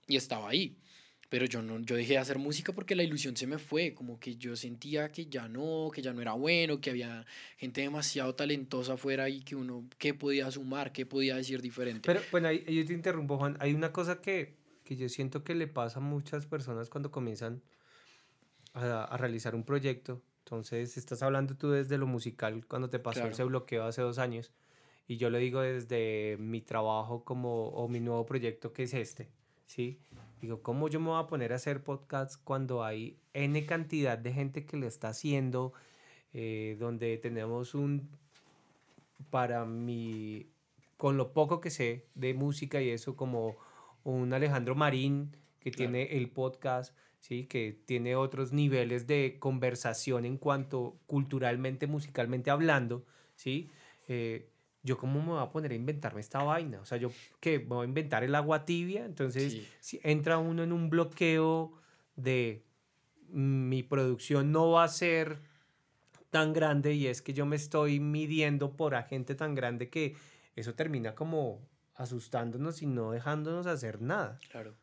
y 0.08 0.16
estaba 0.16 0.50
ahí. 0.50 0.78
Pero 1.30 1.46
yo 1.46 1.62
no, 1.62 1.78
yo 1.82 1.98
dejé 1.98 2.14
de 2.14 2.20
hacer 2.20 2.40
música 2.40 2.72
porque 2.72 2.96
la 2.96 3.04
ilusión 3.04 3.36
se 3.36 3.48
me 3.48 3.58
fue, 3.58 3.94
como 3.94 4.18
que 4.18 4.38
yo 4.38 4.56
sentía 4.56 5.12
que 5.12 5.26
ya 5.26 5.50
no, 5.50 5.90
que 5.94 6.02
ya 6.02 6.14
no 6.14 6.22
era 6.22 6.32
bueno, 6.32 6.80
que 6.80 6.92
había 6.92 7.26
gente 7.58 7.82
demasiado 7.82 8.34
talentosa 8.34 8.94
afuera 8.94 9.28
y 9.28 9.42
que 9.42 9.54
uno, 9.58 9.90
¿qué 9.98 10.14
podía 10.14 10.50
sumar? 10.52 10.94
¿Qué 10.94 11.06
podía 11.06 11.36
decir 11.36 11.62
diferente? 11.62 12.04
Pero, 12.06 12.22
bueno, 12.32 12.48
ahí, 12.48 12.64
yo 12.66 12.86
te 12.86 12.94
interrumpo, 12.94 13.38
Juan, 13.38 13.58
hay 13.60 13.74
una 13.74 13.92
cosa 13.92 14.22
que, 14.22 14.56
que 14.86 14.96
yo 14.96 15.10
siento 15.10 15.44
que 15.44 15.54
le 15.54 15.68
pasa 15.68 16.00
a 16.00 16.02
muchas 16.02 16.46
personas 16.46 16.90
cuando 16.90 17.12
comienzan 17.12 17.62
a, 18.74 19.16
realizar 19.18 19.56
un 19.56 19.64
proyecto. 19.64 20.22
Entonces, 20.40 20.98
estás 20.98 21.22
hablando 21.24 21.56
tú 21.56 21.72
desde 21.72 21.98
lo 21.98 22.08
musical, 22.08 22.66
cuando 22.68 22.90
te 22.90 23.00
pasó 23.00 23.26
ese 23.28 23.44
bloqueo 23.44 23.84
hace 23.84 24.02
dos 24.02 24.18
años. 24.18 24.52
Y 25.08 25.18
yo 25.18 25.30
lo 25.30 25.38
digo 25.38 25.62
desde 25.62 26.38
mi 26.40 26.62
trabajo 26.62 27.24
como, 27.24 27.70
o 27.70 27.88
mi 27.88 28.00
nuevo 28.00 28.26
proyecto 28.26 28.74
que 28.74 28.84
es 28.84 28.94
este, 28.94 29.30
¿sí? 29.66 30.00
Digo, 30.42 30.62
¿cómo 30.62 30.88
yo 30.88 31.00
me 31.00 31.08
voy 31.08 31.24
a 31.24 31.28
poner 31.28 31.54
a 31.54 31.56
hacer 31.56 31.84
podcasts 31.84 32.38
cuando 32.38 32.84
hay 32.84 33.18
N 33.34 33.66
cantidad 33.66 34.18
de 34.18 34.34
gente 34.34 34.66
que 34.66 34.78
lo 34.78 34.86
está 34.86 35.10
haciendo, 35.10 35.74
eh, 36.34 36.76
donde 36.80 37.18
tenemos 37.18 37.74
un, 37.74 38.10
para 39.30 39.66
mi, 39.66 40.48
con 40.98 41.18
lo 41.18 41.34
poco 41.34 41.62
que 41.62 41.70
sé 41.70 42.06
de 42.16 42.34
música 42.34 42.82
y 42.82 42.90
eso, 42.90 43.16
como 43.16 43.56
un 44.04 44.34
Alejandro 44.34 44.76
Marín 44.76 45.36
que 45.60 45.72
tiene 45.72 46.18
el 46.18 46.30
podcast, 46.30 46.96
¿sí? 47.28 47.46
que 47.46 47.78
tiene 47.86 48.16
otros 48.16 48.54
niveles 48.54 49.06
de 49.06 49.36
conversación 49.38 50.24
en 50.24 50.38
cuanto 50.38 50.98
culturalmente, 51.08 51.86
musicalmente 51.86 52.50
hablando, 52.50 53.06
¿sí? 53.36 53.70
Eh, 54.08 54.50
yo 54.82 54.98
cómo 54.98 55.20
me 55.20 55.32
voy 55.32 55.44
a 55.44 55.52
poner 55.52 55.72
a 55.72 55.76
inventarme 55.76 56.22
esta 56.22 56.42
vaina, 56.44 56.80
o 56.80 56.86
sea, 56.86 56.98
yo 56.98 57.12
que 57.42 57.58
voy 57.58 57.84
a 57.84 57.88
inventar 57.88 58.24
el 58.24 58.34
agua 58.34 58.64
tibia, 58.64 59.04
entonces 59.04 59.68
si 59.82 60.00
entra 60.04 60.38
uno 60.38 60.64
en 60.64 60.72
un 60.72 60.90
bloqueo 60.90 61.74
de 62.16 62.64
mm, 63.30 63.68
mi 63.68 63.84
producción 63.84 64.54
no 64.54 64.72
va 64.72 64.86
a 64.86 64.88
ser 64.88 65.40
tan 66.30 66.54
grande 66.54 66.94
y 66.94 67.08
es 67.08 67.22
que 67.22 67.34
yo 67.34 67.46
me 67.46 67.58
estoy 67.58 68.00
midiendo 68.00 68.78
por 68.78 68.96
a 68.96 69.04
gente 69.04 69.36
tan 69.36 69.54
grande 69.54 69.90
que 69.90 70.16
eso 70.56 70.76
termina 70.76 71.14
como 71.14 71.68
asustándonos 71.96 72.82
y 72.82 72.86
no 72.86 73.12
dejándonos 73.12 73.68
hacer 73.68 74.02
nada. 74.02 74.40
Claro. 74.50 74.76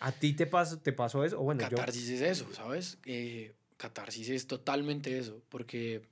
¿A 0.00 0.12
ti 0.12 0.32
te 0.32 0.46
pasó, 0.46 0.78
te 0.78 0.92
pasó 0.92 1.24
eso? 1.24 1.40
O 1.40 1.44
bueno, 1.44 1.60
catarsis 1.60 2.08
es 2.08 2.20
eso, 2.20 2.52
¿sabes? 2.52 2.98
Eh, 3.04 3.54
catarsis 3.76 4.28
es 4.28 4.46
totalmente 4.46 5.18
eso, 5.18 5.42
porque 5.48 6.02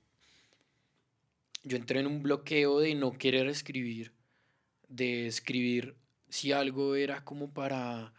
yo 1.63 1.77
entré 1.77 1.99
en 1.99 2.07
un 2.07 2.21
bloqueo 2.21 2.79
de 2.79 2.95
no 2.95 3.17
querer 3.17 3.47
escribir, 3.47 4.13
de 4.89 5.27
escribir 5.27 5.95
si 6.29 6.51
algo 6.51 6.95
era 6.95 7.23
como 7.23 7.53
para, 7.53 8.13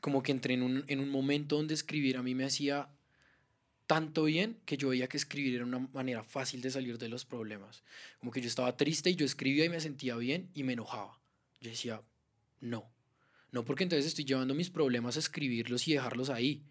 como 0.00 0.22
que 0.22 0.32
entré 0.32 0.54
en 0.54 0.62
un, 0.62 0.84
en 0.88 1.00
un 1.00 1.10
momento 1.10 1.56
donde 1.56 1.74
escribir 1.74 2.16
a 2.16 2.22
mí 2.22 2.34
me 2.34 2.44
hacía 2.44 2.88
tanto 3.86 4.24
bien 4.24 4.58
que 4.64 4.76
yo 4.76 4.88
veía 4.88 5.08
que 5.08 5.18
escribir 5.18 5.56
era 5.56 5.64
una 5.64 5.78
manera 5.92 6.24
fácil 6.24 6.62
de 6.62 6.70
salir 6.70 6.98
de 6.98 7.08
los 7.08 7.24
problemas. 7.24 7.82
Como 8.18 8.32
que 8.32 8.40
yo 8.40 8.48
estaba 8.48 8.76
triste 8.76 9.10
y 9.10 9.16
yo 9.16 9.26
escribía 9.26 9.66
y 9.66 9.68
me 9.68 9.80
sentía 9.80 10.16
bien 10.16 10.50
y 10.54 10.62
me 10.62 10.72
enojaba. 10.72 11.20
Yo 11.60 11.70
decía, 11.70 12.02
no, 12.60 12.93
no 13.54 13.64
porque 13.64 13.84
entonces 13.84 14.06
estoy 14.06 14.24
llevando 14.24 14.52
mis 14.52 14.68
problemas 14.68 15.14
a 15.14 15.20
escribirlos 15.20 15.86
y 15.86 15.92
dejarlos 15.92 16.28
ahí. 16.28 16.64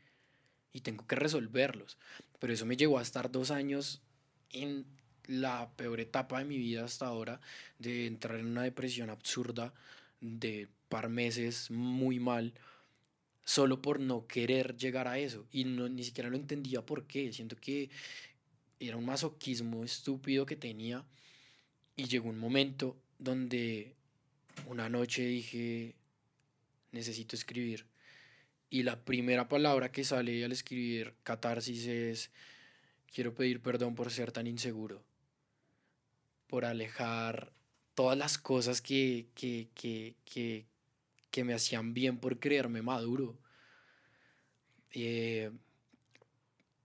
Y 0.74 0.82
tengo 0.82 1.08
que 1.08 1.16
resolverlos. 1.16 1.98
Pero 2.40 2.52
eso 2.52 2.66
me 2.66 2.76
llevó 2.76 3.00
a 3.00 3.02
estar 3.02 3.32
dos 3.32 3.52
años 3.52 4.02
en 4.50 4.86
la 5.28 5.72
peor 5.78 6.02
etapa 6.02 6.40
de 6.40 6.46
mi 6.46 6.58
vida 6.58 6.84
hasta 6.84 7.08
ahora, 7.08 7.40
de 7.80 8.06
entrar 8.06 8.38
en 8.38 8.48
una 8.48 8.64
depresión 8.64 9.10
absurda, 9.10 9.74
de 10.20 10.68
par 10.90 11.08
meses 11.08 11.72
muy 11.72 12.20
mal, 12.20 12.54
solo 13.46 13.82
por 13.82 14.02
no 14.02 14.28
querer 14.28 14.76
llegar 14.76 15.08
a 15.08 15.20
eso. 15.20 15.48
Y 15.54 15.64
no, 15.64 15.88
ni 15.88 16.04
siquiera 16.04 16.30
lo 16.30 16.36
entendía 16.36 16.86
por 16.86 17.08
qué. 17.08 17.32
Siento 17.32 17.56
que 17.56 17.92
era 18.82 18.98
un 18.98 19.06
masoquismo 19.06 19.86
estúpido 19.86 20.46
que 20.46 20.58
tenía. 20.58 21.06
Y 21.96 22.10
llegó 22.10 22.28
un 22.28 22.40
momento 22.40 22.98
donde 23.20 23.96
una 24.68 24.90
noche 24.90 25.26
dije, 25.26 25.96
necesito 26.94 27.36
escribir. 27.36 27.86
Y 28.70 28.84
la 28.84 29.04
primera 29.04 29.48
palabra 29.50 29.92
que 29.92 30.04
sale 30.04 30.44
al 30.44 30.52
escribir 30.52 31.16
catarsis 31.24 31.86
es, 31.86 32.32
quiero 33.14 33.34
pedir 33.34 33.62
perdón 33.62 33.96
por 33.96 34.10
ser 34.12 34.32
tan 34.32 34.48
inseguro, 34.48 35.04
por 36.48 36.66
alejar 36.66 37.52
todas 37.94 38.18
las 38.18 38.38
cosas 38.38 38.82
que, 38.82 39.28
que, 39.36 39.70
que, 39.76 40.16
que, 40.26 40.66
que 41.30 41.44
me 41.44 41.54
hacían 41.54 41.94
bien 41.94 42.18
por 42.18 42.40
creerme 42.40 42.82
maduro. 42.82 43.38
Eh, 44.92 45.52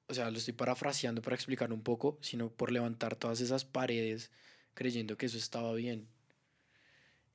o 0.08 0.14
sea, 0.14 0.30
lo 0.30 0.38
estoy 0.38 0.54
parafraseando 0.54 1.22
para 1.22 1.36
explicar 1.36 1.72
un 1.72 1.82
poco, 1.82 2.18
sino 2.22 2.50
por 2.50 2.72
levantar 2.72 3.16
todas 3.16 3.40
esas 3.40 3.64
paredes 3.64 4.30
creyendo 4.74 5.16
que 5.16 5.26
eso 5.26 5.36
estaba 5.38 5.74
bien 5.74 6.08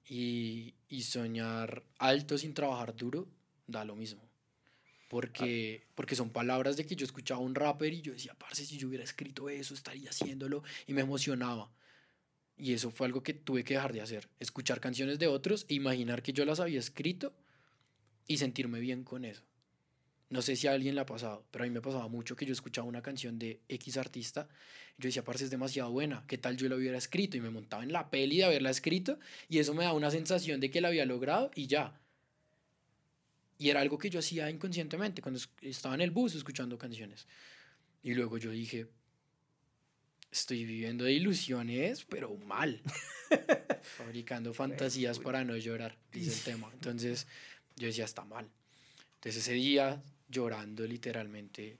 y, 0.08 0.74
y, 0.90 1.04
soñar 1.04 1.84
alto 1.98 2.38
sin 2.38 2.54
trabajar 2.54 2.96
duro 2.96 3.28
da 3.68 3.86
lo 3.86 3.96
mismo. 3.96 4.22
Porque, 5.10 5.86
porque 5.96 6.16
son 6.16 6.32
palabras 6.32 6.76
de 6.76 6.86
que 6.86 6.96
yo 6.96 7.06
escuchaba 7.06 7.40
un 7.40 7.56
rapper 7.56 7.94
y 7.94 8.02
yo 8.02 8.14
decía, 8.14 8.34
parce, 8.34 8.66
si 8.66 8.78
yo 8.78 8.88
hubiera 8.88 9.04
escrito 9.04 9.48
eso, 9.48 9.74
estaría 9.74 10.10
haciéndolo 10.10 10.64
y 10.88 10.94
me 10.94 11.02
emocionaba. 11.02 11.72
Y 12.58 12.74
eso 12.74 12.92
fue 12.92 13.08
algo 13.08 13.24
que 13.24 13.34
tuve 13.34 13.64
que 13.64 13.76
dejar 13.76 13.94
de 13.94 14.02
hacer. 14.02 14.28
Escuchar 14.40 14.80
canciones 14.80 15.20
de 15.20 15.28
otros 15.28 15.66
e 15.70 15.76
imaginar 15.76 16.24
que 16.24 16.34
yo 16.34 16.46
las 16.46 16.60
había 16.60 16.80
escrito 16.80 17.34
y 18.28 18.38
sentirme 18.38 18.80
bien 18.80 19.04
con 19.04 19.26
eso. 19.26 19.44
No 20.34 20.42
sé 20.42 20.56
si 20.56 20.66
a 20.66 20.72
alguien 20.72 20.96
le 20.96 21.02
ha 21.02 21.06
pasado, 21.06 21.46
pero 21.52 21.64
a 21.64 21.68
mí 21.68 21.72
me 21.72 21.80
pasaba 21.80 22.08
mucho 22.08 22.36
que 22.36 22.44
yo 22.44 22.54
escuchaba 22.54 22.88
una 22.88 23.04
canción 23.04 23.38
de 23.38 23.62
X 23.70 23.98
artista 23.98 24.48
y 24.98 25.04
yo 25.04 25.08
decía, 25.08 25.24
parce, 25.24 25.44
es 25.44 25.52
demasiado 25.52 25.92
buena, 25.92 26.24
¿qué 26.28 26.40
tal 26.40 26.58
yo 26.58 26.68
la 26.68 26.76
hubiera 26.76 26.98
escrito? 26.98 27.38
Y 27.38 27.40
me 27.40 27.52
montaba 27.52 27.84
en 27.84 27.94
la 27.94 28.10
peli 28.10 28.38
de 28.38 28.46
haberla 28.46 28.72
escrito 28.72 29.20
y 29.48 29.60
eso 29.60 29.76
me 29.76 29.84
da 29.84 29.94
una 29.94 30.10
sensación 30.10 30.60
de 30.60 30.72
que 30.72 30.82
la 30.82 30.88
había 30.88 31.06
logrado 31.06 31.52
y 31.54 31.68
ya. 31.68 32.02
Y 33.60 33.70
era 33.70 33.82
algo 33.82 34.00
que 34.00 34.10
yo 34.10 34.18
hacía 34.18 34.50
inconscientemente 34.50 35.22
cuando 35.22 35.40
estaba 35.62 35.94
en 35.94 36.02
el 36.02 36.10
bus 36.10 36.34
escuchando 36.34 36.80
canciones. 36.80 37.28
Y 38.02 38.16
luego 38.16 38.40
yo 38.40 38.50
dije, 38.50 38.88
estoy 40.32 40.66
viviendo 40.66 41.04
de 41.04 41.14
ilusiones, 41.14 42.06
pero 42.06 42.36
mal. 42.38 42.82
Fabricando 43.84 44.52
fantasías 44.52 45.20
para 45.20 45.44
no 45.44 45.56
llorar, 45.58 45.96
dice 46.12 46.32
el 46.32 46.42
tema. 46.56 46.72
Entonces 46.74 47.28
yo 47.76 47.86
decía, 47.86 48.06
está 48.06 48.26
mal. 48.26 48.50
Entonces 49.24 49.44
ese 49.44 49.54
día, 49.54 50.02
llorando 50.34 50.86
literalmente, 50.86 51.78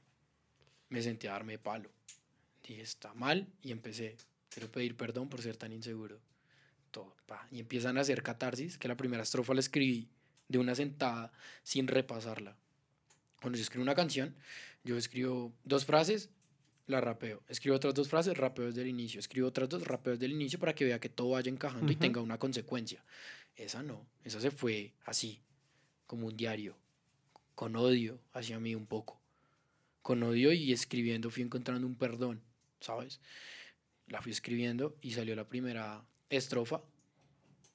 me 0.90 1.02
sentí 1.02 1.28
a 1.28 1.32
darme 1.32 1.58
palo. 1.58 1.90
Dije, 2.66 2.82
está 2.82 3.14
mal 3.14 3.48
y 3.62 3.72
empecé, 3.72 4.16
quiero 4.50 4.72
pedir 4.72 4.96
perdón 4.96 5.28
por 5.28 5.42
ser 5.42 5.58
tan 5.58 5.74
inseguro. 5.74 6.20
Todo, 6.92 7.16
pa. 7.26 7.48
Y 7.52 7.60
empiezan 7.60 7.98
a 7.98 8.02
hacer 8.02 8.22
catarsis, 8.22 8.78
que 8.78 8.88
la 8.88 8.96
primera 8.96 9.24
estrofa 9.24 9.54
la 9.54 9.60
escribí 9.60 10.08
de 10.48 10.60
una 10.60 10.76
sentada 10.76 11.34
sin 11.64 11.88
repasarla. 11.88 12.56
Cuando 13.42 13.58
yo 13.58 13.64
escribo 13.64 13.82
una 13.82 13.96
canción, 13.96 14.36
yo 14.84 14.96
escribo 14.96 15.52
dos 15.66 15.86
frases, 15.86 16.30
la 16.86 17.02
rapeo. 17.02 17.42
Escribo 17.50 17.76
otras 17.76 17.94
dos 17.94 18.08
frases, 18.08 18.38
rapeo 18.38 18.68
desde 18.68 18.82
el 18.82 18.88
inicio. 18.88 19.20
Escribo 19.20 19.48
otras 19.48 19.68
dos, 19.68 19.86
rapeo 19.86 20.14
desde 20.14 20.28
el 20.28 20.34
inicio 20.34 20.60
para 20.60 20.76
que 20.76 20.86
vea 20.86 21.00
que 21.00 21.10
todo 21.10 21.32
vaya 21.32 21.50
encajando 21.50 21.92
y 21.92 21.96
tenga 21.96 22.22
una 22.22 22.38
consecuencia. 22.38 23.04
Esa 23.56 23.82
no, 23.84 24.06
esa 24.24 24.40
se 24.40 24.52
fue 24.52 24.94
así, 25.06 25.42
como 26.06 26.28
un 26.28 26.38
diario, 26.38 26.76
con 27.56 27.76
odio 27.76 28.20
hacia 28.34 28.60
mí 28.60 28.76
un 28.76 28.86
poco. 28.86 29.20
Con 30.02 30.24
odio 30.24 30.52
y 30.52 30.74
escribiendo 30.74 31.30
fui 31.30 31.44
encontrando 31.44 31.88
un 31.88 31.96
perdón, 31.96 32.42
¿sabes? 32.80 33.20
La 34.08 34.22
fui 34.22 34.32
escribiendo 34.32 34.96
y 35.02 35.12
salió 35.12 35.36
la 35.36 35.48
primera 35.48 36.04
estrofa 36.30 36.82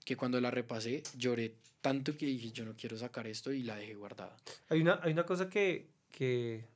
que 0.05 0.16
cuando 0.16 0.41
la 0.41 0.51
repasé 0.51 1.03
lloré 1.16 1.57
tanto 1.81 2.16
que 2.16 2.26
dije 2.26 2.51
yo 2.51 2.64
no 2.64 2.74
quiero 2.76 2.99
sacar 2.99 3.26
esto 3.26 3.53
y 3.53 3.62
la 3.62 3.76
dejé 3.76 3.95
guardada. 3.95 4.37
Hay 4.68 4.81
una, 4.81 5.01
hay 5.03 5.12
una 5.12 5.24
cosa 5.24 5.49
que, 5.49 5.91
que 6.11 6.66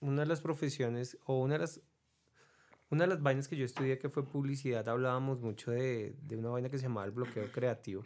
una 0.00 0.22
de 0.22 0.26
las 0.26 0.40
profesiones 0.40 1.18
o 1.26 1.40
una 1.40 1.54
de 1.54 1.60
las 1.60 1.80
una 2.90 3.04
de 3.04 3.08
las 3.08 3.22
vainas 3.22 3.48
que 3.48 3.56
yo 3.56 3.64
estudié 3.64 3.98
que 3.98 4.10
fue 4.10 4.26
publicidad 4.26 4.86
hablábamos 4.86 5.40
mucho 5.40 5.70
de, 5.70 6.14
de 6.22 6.36
una 6.36 6.50
vaina 6.50 6.68
que 6.68 6.76
se 6.76 6.84
llamaba 6.84 7.06
el 7.06 7.12
bloqueo 7.12 7.50
creativo 7.50 8.04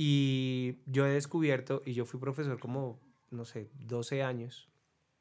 y 0.00 0.76
yo 0.86 1.06
he 1.06 1.10
descubierto 1.10 1.82
y 1.84 1.92
yo 1.92 2.04
fui 2.06 2.20
profesor 2.20 2.60
como 2.60 3.00
no 3.32 3.44
sé 3.44 3.68
12 3.80 4.22
años 4.22 4.68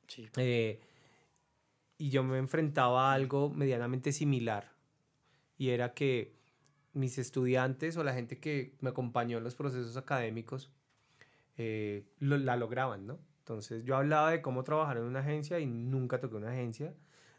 Sí. 0.07 0.29
eh, 0.37 0.79
y 1.97 2.09
yo 2.11 2.23
me 2.23 2.37
enfrentaba 2.37 3.09
a 3.11 3.15
algo 3.15 3.49
medianamente 3.49 4.11
similar 4.11 4.71
y 5.57 5.69
era 5.69 5.95
que 5.95 6.35
mis 6.93 7.17
estudiantes 7.17 7.97
o 7.97 8.03
la 8.03 8.13
gente 8.13 8.39
que 8.39 8.75
me 8.79 8.89
acompañó 8.91 9.39
en 9.39 9.43
los 9.43 9.55
procesos 9.55 9.97
académicos 9.97 10.71
eh, 11.57 12.05
lo- 12.19 12.37
la 12.37 12.55
lograban, 12.55 13.07
¿no? 13.07 13.17
Entonces 13.39 13.83
yo 13.83 13.95
hablaba 13.97 14.29
de 14.29 14.43
cómo 14.43 14.63
trabajar 14.63 14.97
en 14.97 15.05
una 15.05 15.21
agencia 15.21 15.59
y 15.59 15.65
nunca 15.65 16.19
toqué 16.19 16.35
una 16.35 16.51
agencia. 16.51 16.93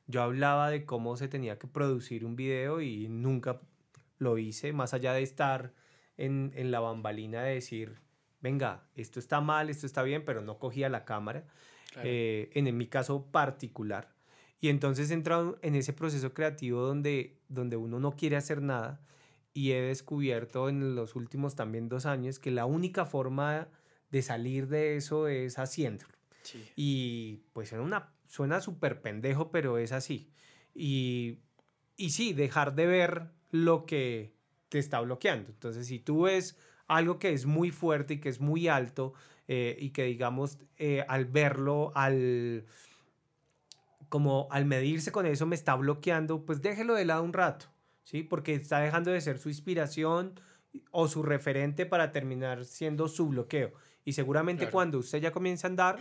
Yo 0.08 0.22
hablaba 0.22 0.70
de 0.70 0.84
cómo 0.84 1.16
se 1.16 1.28
tenía 1.28 1.56
que 1.58 1.68
producir 1.68 2.24
un 2.24 2.34
video 2.34 2.80
y 2.80 3.06
nunca 3.08 3.60
lo 4.18 4.38
hice, 4.38 4.72
más 4.72 4.92
allá 4.92 5.12
de 5.12 5.22
estar 5.22 5.72
en, 6.18 6.52
en 6.54 6.70
la 6.70 6.80
bambalina 6.80 7.42
de 7.42 7.54
decir, 7.54 7.96
venga, 8.40 8.84
esto 8.94 9.18
está 9.18 9.40
mal, 9.40 9.70
esto 9.70 9.86
está 9.86 10.02
bien, 10.02 10.24
pero 10.24 10.42
no 10.42 10.58
cogía 10.58 10.88
la 10.90 11.04
cámara, 11.06 11.46
Claro. 11.92 12.06
eh, 12.10 12.50
en, 12.52 12.66
en 12.66 12.76
mi 12.76 12.86
caso 12.86 13.30
particular. 13.30 14.14
Y 14.60 14.68
entonces 14.68 15.10
he 15.10 15.14
entrado 15.14 15.58
en 15.62 15.74
ese 15.74 15.92
proceso 15.94 16.34
creativo 16.34 16.82
donde, 16.82 17.40
donde 17.48 17.76
uno 17.76 17.98
no 17.98 18.12
quiere 18.14 18.36
hacer 18.36 18.60
nada 18.60 19.00
y 19.54 19.72
he 19.72 19.80
descubierto 19.80 20.68
en 20.68 20.94
los 20.94 21.16
últimos 21.16 21.54
también 21.56 21.88
dos 21.88 22.04
años 22.06 22.38
que 22.38 22.50
la 22.50 22.66
única 22.66 23.06
forma 23.06 23.68
de 24.10 24.20
salir 24.22 24.68
de 24.68 24.96
eso 24.96 25.28
es 25.28 25.58
haciéndolo. 25.58 26.12
Sí. 26.42 26.64
Y 26.76 27.36
pues 27.52 27.68
suena, 27.70 27.84
una, 27.84 28.12
suena 28.26 28.60
súper 28.60 29.00
pendejo, 29.00 29.50
pero 29.50 29.78
es 29.78 29.92
así. 29.92 30.30
Y, 30.74 31.38
y 31.96 32.10
sí, 32.10 32.32
dejar 32.34 32.74
de 32.74 32.86
ver 32.86 33.30
lo 33.50 33.86
que 33.86 34.34
te 34.68 34.78
está 34.78 35.00
bloqueando. 35.00 35.50
Entonces, 35.50 35.86
si 35.86 35.98
tú 35.98 36.22
ves 36.22 36.56
algo 36.86 37.18
que 37.18 37.32
es 37.32 37.46
muy 37.46 37.70
fuerte 37.70 38.14
y 38.14 38.18
que 38.20 38.28
es 38.28 38.40
muy 38.40 38.68
alto 38.68 39.12
eh, 39.46 39.76
y 39.78 39.90
que 39.90 40.04
digamos 40.04 40.58
eh, 40.76 41.04
al 41.08 41.24
verlo, 41.26 41.92
al 41.94 42.64
como 44.08 44.48
al 44.50 44.64
medirse 44.64 45.12
con 45.12 45.26
eso 45.26 45.46
me 45.46 45.54
está 45.54 45.74
bloqueando, 45.74 46.44
pues 46.46 46.62
déjelo 46.62 46.94
de 46.94 47.04
lado 47.04 47.22
un 47.22 47.32
rato, 47.32 47.66
¿sí? 48.04 48.22
Porque 48.22 48.54
está 48.54 48.80
dejando 48.80 49.10
de 49.10 49.20
ser 49.20 49.38
su 49.38 49.48
inspiración 49.50 50.40
o 50.90 51.08
su 51.08 51.22
referente 51.22 51.84
para 51.84 52.10
terminar 52.12 52.64
siendo 52.64 53.08
su 53.08 53.28
bloqueo. 53.28 53.72
Y 54.04 54.14
seguramente 54.14 54.60
Claro. 54.64 54.72
cuando 54.72 54.98
usted 54.98 55.20
ya 55.20 55.32
comience 55.32 55.66
a 55.66 55.70
andar, 55.70 55.98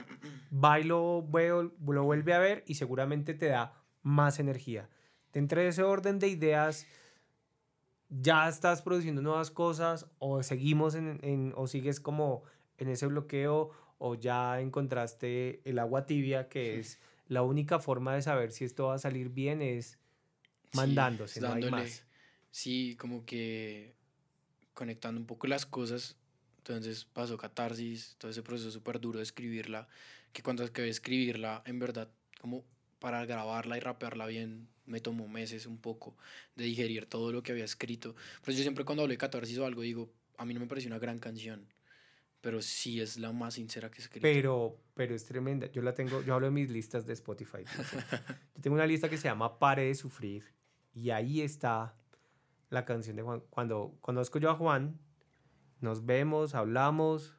va 0.53 0.79
y 0.79 0.83
lo, 0.85 1.25
veo- 1.27 1.73
lo 1.85 2.03
vuelve 2.03 2.33
a 2.33 2.39
ver 2.39 2.63
y 2.65 2.75
seguramente 2.75 3.33
te 3.33 3.47
da 3.47 3.73
más 4.03 4.39
energía. 4.39 4.87
Dentro 5.33 5.59
de 5.59 5.67
ese 5.67 5.83
orden 5.83 6.17
de 6.19 6.29
ideas, 6.29 6.87
ya 8.09 8.47
estás 8.47 8.81
produciendo 8.81 9.21
nuevas 9.21 9.51
cosas 9.51 10.07
o 10.19 10.41
seguimos 10.43 10.95
en, 10.95 11.19
en- 11.23 11.53
o 11.55 11.67
sigues 11.67 11.99
como 11.99 12.43
en 12.77 12.89
ese 12.89 13.07
bloqueo 13.07 13.71
o 13.97 14.15
ya 14.15 14.61
encontraste 14.61 15.61
el 15.65 15.79
agua 15.79 16.05
tibia 16.05 16.47
que 16.49 16.79
es 16.79 16.99
la 17.27 17.41
única 17.41 17.79
forma 17.79 18.13
de 18.15 18.21
saber 18.21 18.51
si 18.51 18.63
esto 18.65 18.87
va 18.87 18.95
a 18.95 18.99
salir 18.99 19.29
bien 19.29 19.61
es 19.61 19.97
Sí, 20.71 20.75
mandándose, 20.75 21.41
no 21.41 21.53
hay 21.53 21.69
más. 21.71 22.05
Sí, 22.51 22.95
como 22.99 23.25
que 23.25 23.95
conectando 24.73 25.19
un 25.19 25.25
poco 25.27 25.47
las 25.47 25.65
cosas. 25.65 26.17
Entonces 26.57 27.05
pasó 27.05 27.37
catarsis, 27.37 28.15
todo 28.17 28.29
ese 28.29 28.43
proceso 28.43 28.69
súper 28.71 28.99
duro 28.99 29.17
de 29.19 29.23
escribirla, 29.23 29.87
que 30.33 30.43
cuando 30.43 30.63
acabé 30.63 30.85
de 30.85 30.91
escribirla, 30.91 31.63
en 31.65 31.79
verdad, 31.79 32.09
como 32.41 32.65
para 32.99 33.25
grabarla 33.25 33.77
y 33.77 33.79
rapearla 33.79 34.25
bien, 34.25 34.67
me 34.87 34.99
tomó 34.99 35.27
meses 35.27 35.65
un 35.65 35.77
poco 35.77 36.17
de 36.55 36.65
digerir 36.65 37.05
todo 37.05 37.31
lo 37.31 37.43
que 37.43 37.51
había 37.51 37.65
escrito. 37.65 38.15
Pero 38.43 38.57
yo 38.57 38.63
siempre 38.63 38.85
cuando 38.85 39.03
hablo 39.03 39.11
de 39.11 39.17
catarsis 39.17 39.57
o 39.59 39.65
algo 39.65 39.81
digo, 39.81 40.11
a 40.37 40.45
mí 40.45 40.53
no 40.53 40.59
me 40.59 40.67
pareció 40.67 40.89
una 40.89 40.99
gran 40.99 41.19
canción, 41.19 41.67
pero 42.41 42.61
sí 42.61 42.99
es 43.01 43.17
la 43.17 43.31
más 43.31 43.55
sincera 43.55 43.91
que 43.91 43.99
he 43.99 44.03
escrito. 44.03 44.23
Pero, 44.23 44.79
pero 44.93 45.13
es 45.13 45.25
tremenda. 45.25 45.67
Yo 45.71 45.81
la 45.81 45.93
tengo, 45.93 46.23
yo 46.23 46.33
hablo 46.33 46.47
de 46.47 46.51
mis 46.51 46.69
listas 46.69 47.05
de 47.05 47.13
Spotify. 47.13 47.63
por. 47.63 47.85
Yo 48.55 48.61
tengo 48.61 48.75
una 48.75 48.87
lista 48.87 49.09
que 49.09 49.17
se 49.17 49.27
llama 49.27 49.59
Pare 49.59 49.83
de 49.83 49.95
Sufrir. 49.95 50.43
Y 50.93 51.11
ahí 51.11 51.41
está 51.41 51.95
la 52.69 52.85
canción 52.85 53.15
de 53.15 53.21
Juan. 53.21 53.43
Cuando 53.49 53.97
conozco 54.01 54.39
yo 54.39 54.49
a 54.49 54.55
Juan, 54.55 54.99
nos 55.79 56.05
vemos, 56.05 56.55
hablamos 56.55 57.35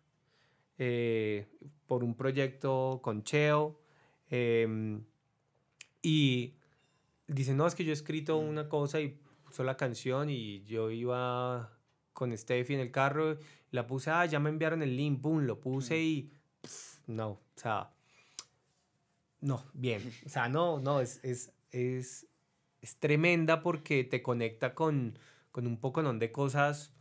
eh, 0.79 1.49
por 1.87 2.05
un 2.05 2.15
proyecto 2.15 3.01
con 3.03 3.25
Cheo. 3.25 3.81
em, 4.31 5.05
y 6.03 6.58
dice, 7.29 7.55
no, 7.55 7.67
es 7.67 7.75
que 7.75 7.85
yo 7.85 7.91
he 7.91 7.95
escrito 7.95 8.37
una 8.39 8.69
cosa 8.69 9.01
y 9.01 9.19
puso 9.45 9.63
la 9.63 9.77
canción 9.77 10.31
y 10.31 10.65
yo 10.65 10.91
iba 10.91 11.73
con 12.13 12.37
Steffi 12.37 12.75
en 12.75 12.81
el 12.81 12.91
carro, 12.91 13.39
la 13.71 13.87
puse, 13.87 14.11
ah, 14.11 14.27
ya 14.27 14.41
me 14.41 14.51
enviaron 14.51 14.83
el 14.83 14.97
link, 14.97 15.21
boom, 15.21 15.45
lo 15.47 15.61
puse 15.61 16.01
y 16.01 16.33
pf, 16.63 17.01
no, 17.07 17.29
o 17.29 17.41
sea, 17.55 17.93
no, 19.41 19.65
bien, 19.73 20.03
o 20.27 20.29
sea, 20.29 20.49
no, 20.49 20.81
no, 20.81 21.01
es, 21.01 21.21
es, 21.23 21.53
es, 21.71 22.27
es 22.83 22.97
tremenda 22.97 23.63
porque 23.63 24.03
te 24.05 24.23
conecta 24.23 24.75
con, 24.75 25.19
con 25.53 25.67
un 25.67 25.79
poco 25.79 26.03
de 26.03 26.33
cosas, 26.33 26.93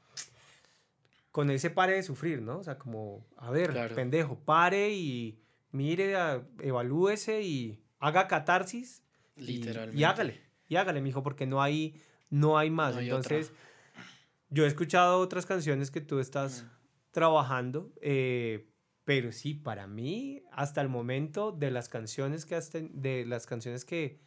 con 1.31 1.49
ese 1.51 1.69
pare 1.69 1.93
de 1.93 2.03
sufrir, 2.03 2.41
¿no? 2.41 2.59
O 2.59 2.63
sea, 2.63 2.77
como, 2.77 3.25
a 3.37 3.51
ver, 3.51 3.71
Claro. 3.71 3.95
pendejo, 3.95 4.39
pare 4.39 4.91
y 4.91 5.39
mire, 5.71 6.15
evalúese 6.59 7.41
y 7.41 7.79
haga 7.99 8.27
catarsis 8.27 9.03
Literalmente. 9.37 9.97
y 9.99 10.03
hágale, 10.03 10.41
y 10.67 10.75
hágale, 10.75 11.01
mijo, 11.01 11.23
porque 11.23 11.45
no 11.45 11.61
hay, 11.61 12.01
no 12.29 12.57
hay 12.57 12.69
más. 12.69 12.93
No 12.95 12.99
hay 13.01 13.11
otra. 13.11 13.37
Entonces, 13.37 13.53
yo 14.49 14.63
he 14.65 14.67
escuchado 14.67 15.19
otras 15.19 15.45
canciones 15.45 15.91
que 15.91 16.01
tú 16.01 16.19
estás 16.19 16.63
Mm. 16.63 16.67
trabajando, 17.11 17.93
eh, 18.01 18.69
pero 19.03 19.31
sí, 19.31 19.53
para 19.53 19.87
mí, 19.87 20.43
hasta 20.51 20.81
el 20.81 20.89
momento, 20.89 21.51
de 21.51 21.71
las 21.71 21.89
canciones 21.89 22.45
que 22.45 22.55
has, 22.55 22.69
ten- 22.69 22.91
de 23.01 23.25
las 23.25 23.45
canciones 23.45 23.85
que, 23.85 24.19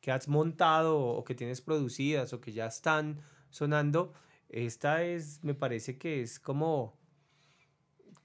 que 0.00 0.10
has 0.12 0.28
montado 0.28 0.98
o 0.98 1.24
que 1.24 1.34
tienes 1.34 1.60
producidas 1.60 2.32
o 2.32 2.40
que 2.40 2.52
ya 2.52 2.66
están 2.66 3.20
sonando, 3.50 4.12
esta 4.48 5.04
es, 5.04 5.42
me 5.44 5.54
parece 5.54 5.98
que 5.98 6.22
es 6.22 6.38
como, 6.40 6.98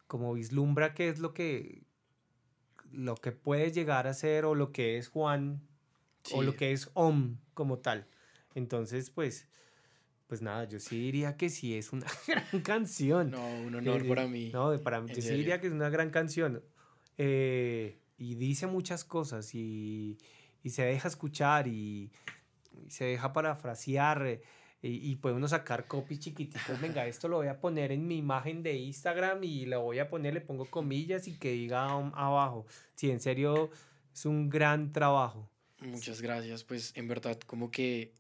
como 0.08 0.34
vislumbra 0.34 0.94
qué 0.94 1.10
es 1.10 1.20
lo 1.20 1.34
que, 1.34 1.84
lo 2.92 3.16
que 3.16 3.32
puede 3.32 3.72
llegar 3.72 4.08
a 4.08 4.14
ser 4.14 4.46
o 4.46 4.56
lo 4.56 4.72
que 4.72 4.98
es 4.98 5.08
Juan 5.10 5.68
o 6.32 6.42
lo 6.44 6.56
que 6.56 6.72
es 6.72 6.90
Om 6.94 7.38
como 7.54 7.80
tal. 7.80 8.08
Entonces, 8.54 9.10
pues, 9.10 9.48
pues 10.28 10.42
nada, 10.42 10.68
yo 10.68 10.80
sí 10.80 11.00
diría 11.00 11.38
que 11.38 11.50
sí 11.50 11.76
es 11.76 11.94
una 11.94 12.06
gran 12.28 12.62
canción. 12.62 13.32
No, 13.32 13.46
un 13.62 13.74
Eh, 13.76 13.78
honor 13.78 14.02
eh, 14.06 14.10
para 14.10 14.28
mí. 14.28 14.50
No, 14.54 14.80
para 14.82 15.02
mí, 15.02 15.10
yo 15.10 15.22
sí 15.22 15.36
diría 15.36 15.60
que 15.62 15.68
es 15.68 15.74
una 15.74 15.90
gran 15.90 16.10
canción. 16.10 16.64
Eh, 17.18 18.00
y 18.18 18.36
dice 18.36 18.68
muchas 18.68 19.04
cosas 19.04 19.54
y, 19.56 20.18
y 20.64 20.70
se 20.70 20.84
deja 20.84 21.08
escuchar 21.08 21.68
y, 21.68 22.12
y 22.86 22.90
se 22.90 23.06
deja 23.06 23.34
parafrasear 23.34 24.42
y, 24.82 25.12
y 25.12 25.16
puede 25.18 25.36
uno 25.36 25.48
sacar 25.48 25.88
copies 25.88 26.20
chiquititos. 26.22 26.80
Venga, 26.82 27.06
esto 27.08 27.28
lo 27.28 27.38
voy 27.38 27.48
a 27.48 27.60
poner 27.60 27.92
en 27.92 28.08
mi 28.08 28.18
imagen 28.18 28.64
de 28.64 28.74
Instagram 28.76 29.44
y 29.44 29.66
lo 29.66 29.82
voy 29.82 30.00
a 30.00 30.10
poner, 30.10 30.34
le 30.34 30.42
pongo 30.42 30.66
comillas 30.70 31.28
y 31.28 31.38
que 31.38 31.52
diga 31.52 31.86
abajo. 31.92 32.66
Sí, 32.96 33.12
en 33.12 33.20
serio, 33.20 33.70
Es 34.14 34.26
un 34.26 34.50
gran 34.50 34.94
trabajo. 34.94 35.50
Muchas 35.86 36.22
gracias. 36.22 36.64
Pues 36.64 36.92
en 36.96 37.08
verdad, 37.08 37.40
como 37.42 37.70
que 37.70 38.12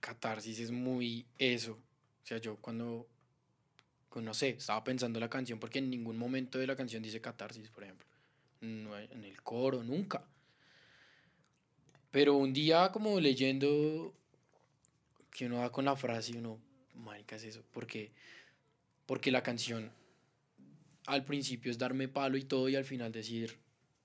catarsis 0.00 0.60
es 0.60 0.70
muy 0.70 1.26
eso. 1.38 1.72
O 1.72 2.26
sea, 2.26 2.38
yo 2.38 2.56
cuando, 2.56 3.08
no 4.14 4.34
sé, 4.34 4.50
estaba 4.50 4.84
pensando 4.84 5.18
la 5.18 5.30
canción, 5.30 5.58
porque 5.58 5.78
en 5.78 5.90
ningún 5.90 6.18
momento 6.18 6.58
de 6.58 6.66
la 6.66 6.76
canción 6.76 7.02
dice 7.02 7.20
catarsis, 7.20 7.70
por 7.70 7.84
ejemplo. 7.84 8.06
No, 8.60 8.96
en 8.98 9.24
el 9.24 9.42
coro, 9.42 9.82
nunca. 9.82 10.24
Pero 12.10 12.36
un 12.36 12.52
día 12.52 12.90
como 12.92 13.18
leyendo 13.18 14.14
que 15.30 15.46
uno 15.46 15.58
va 15.58 15.72
con 15.72 15.86
la 15.86 15.96
frase 15.96 16.32
y 16.32 16.36
uno, 16.36 16.60
marica, 16.94 17.36
es 17.36 17.44
eso. 17.44 17.64
Porque, 17.72 18.12
porque 19.06 19.30
la 19.30 19.42
canción 19.42 19.90
al 21.06 21.24
principio 21.24 21.70
es 21.70 21.78
darme 21.78 22.06
palo 22.06 22.36
y 22.36 22.44
todo 22.44 22.68
y 22.68 22.76
al 22.76 22.84
final 22.84 23.10
decir, 23.10 23.58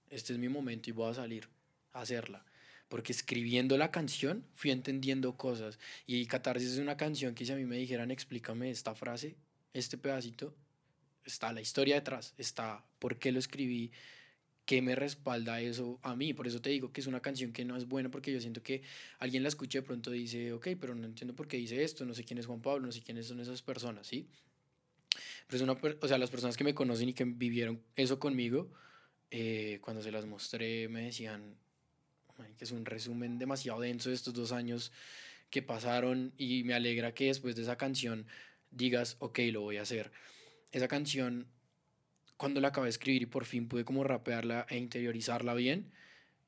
este 0.09 0.33
es 0.33 0.39
mi 0.39 0.49
momento 0.49 0.89
y 0.89 0.93
voy 0.93 1.11
a 1.11 1.13
salir 1.13 1.49
a 1.93 2.01
hacerla. 2.01 2.46
Porque 2.87 3.11
escribiendo 3.11 3.77
la 3.77 3.91
canción 3.91 4.45
fui 4.53 4.71
entendiendo 4.71 5.35
cosas. 5.37 5.79
Y 6.05 6.25
Catarsis 6.25 6.73
es 6.73 6.79
una 6.79 6.97
canción 6.97 7.35
que 7.35 7.45
si 7.45 7.51
a 7.51 7.55
mí 7.55 7.65
me 7.65 7.77
dijeran, 7.77 8.11
explícame 8.11 8.69
esta 8.69 8.95
frase, 8.95 9.35
este 9.73 9.97
pedacito, 9.97 10.55
está 11.25 11.51
la 11.51 11.61
historia 11.61 11.95
detrás, 11.95 12.33
está 12.37 12.85
por 12.99 13.19
qué 13.19 13.31
lo 13.31 13.39
escribí, 13.39 13.91
qué 14.65 14.81
me 14.81 14.95
respalda 14.95 15.61
eso 15.61 15.99
a 16.03 16.15
mí. 16.15 16.33
Por 16.33 16.47
eso 16.47 16.61
te 16.61 16.69
digo 16.69 16.91
que 16.91 17.01
es 17.01 17.07
una 17.07 17.21
canción 17.21 17.53
que 17.53 17.65
no 17.65 17.75
es 17.75 17.87
buena 17.87 18.09
porque 18.09 18.31
yo 18.31 18.41
siento 18.41 18.63
que 18.63 18.83
alguien 19.19 19.43
la 19.43 19.49
escucha 19.49 19.79
de 19.79 19.83
pronto 19.83 20.11
dice, 20.11 20.53
ok, 20.53 20.69
pero 20.79 20.95
no 20.95 21.05
entiendo 21.05 21.35
por 21.35 21.47
qué 21.47 21.57
dice 21.57 21.83
esto, 21.83 22.05
no 22.05 22.13
sé 22.13 22.23
quién 22.23 22.39
es 22.39 22.45
Juan 22.45 22.61
Pablo, 22.61 22.85
no 22.85 22.91
sé 22.91 23.01
quiénes 23.01 23.27
son 23.27 23.39
esas 23.39 23.61
personas, 23.61 24.07
¿sí? 24.07 24.27
Pero 25.47 25.57
es 25.57 25.61
una, 25.61 25.73
o 26.01 26.07
sea, 26.07 26.17
las 26.17 26.29
personas 26.29 26.57
que 26.57 26.63
me 26.63 26.73
conocen 26.73 27.09
y 27.09 27.13
que 27.13 27.23
vivieron 27.23 27.81
eso 27.95 28.19
conmigo, 28.19 28.71
eh, 29.31 29.79
cuando 29.81 30.01
se 30.01 30.11
las 30.11 30.25
mostré 30.25 30.87
me 30.89 31.03
decían 31.03 31.55
que 32.57 32.63
es 32.63 32.71
un 32.71 32.85
resumen 32.85 33.39
demasiado 33.39 33.81
denso 33.81 34.09
de 34.09 34.15
estos 34.15 34.33
dos 34.33 34.51
años 34.51 34.91
que 35.49 35.61
pasaron 35.61 36.33
y 36.37 36.63
me 36.63 36.73
alegra 36.73 37.13
que 37.13 37.27
después 37.27 37.55
de 37.55 37.63
esa 37.63 37.77
canción 37.77 38.25
digas, 38.71 39.15
ok, 39.19 39.39
lo 39.51 39.61
voy 39.61 39.77
a 39.77 39.83
hacer. 39.83 40.11
Esa 40.71 40.87
canción, 40.87 41.47
cuando 42.35 42.59
la 42.59 42.69
acabé 42.69 42.85
de 42.85 42.91
escribir 42.91 43.23
y 43.23 43.25
por 43.27 43.45
fin 43.45 43.67
pude 43.67 43.85
como 43.85 44.03
rapearla 44.03 44.65
e 44.69 44.77
interiorizarla 44.77 45.53
bien, 45.53 45.91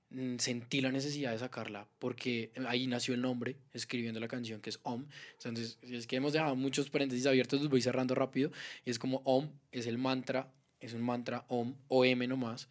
mm, 0.09 0.37
sentí 0.37 0.81
la 0.81 0.91
necesidad 0.91 1.31
de 1.31 1.39
sacarla 1.39 1.87
porque 1.97 2.51
ahí 2.67 2.87
nació 2.87 3.13
el 3.13 3.21
nombre 3.21 3.55
escribiendo 3.73 4.19
la 4.19 4.27
canción 4.27 4.61
que 4.61 4.69
es 4.69 4.79
OM. 4.83 5.07
Entonces, 5.33 5.79
es 5.81 6.07
que 6.07 6.17
hemos 6.17 6.33
dejado 6.33 6.55
muchos 6.55 6.89
paréntesis 6.89 7.25
abiertos, 7.25 7.61
los 7.61 7.69
voy 7.69 7.81
cerrando 7.81 8.15
rápido. 8.15 8.51
Es 8.85 8.99
como 8.99 9.21
OM 9.23 9.49
es 9.71 9.87
el 9.87 9.97
mantra, 9.97 10.51
es 10.81 10.93
un 10.93 11.01
mantra 11.01 11.45
OM, 11.47 11.75
OM 11.87 12.27
nomás 12.27 12.69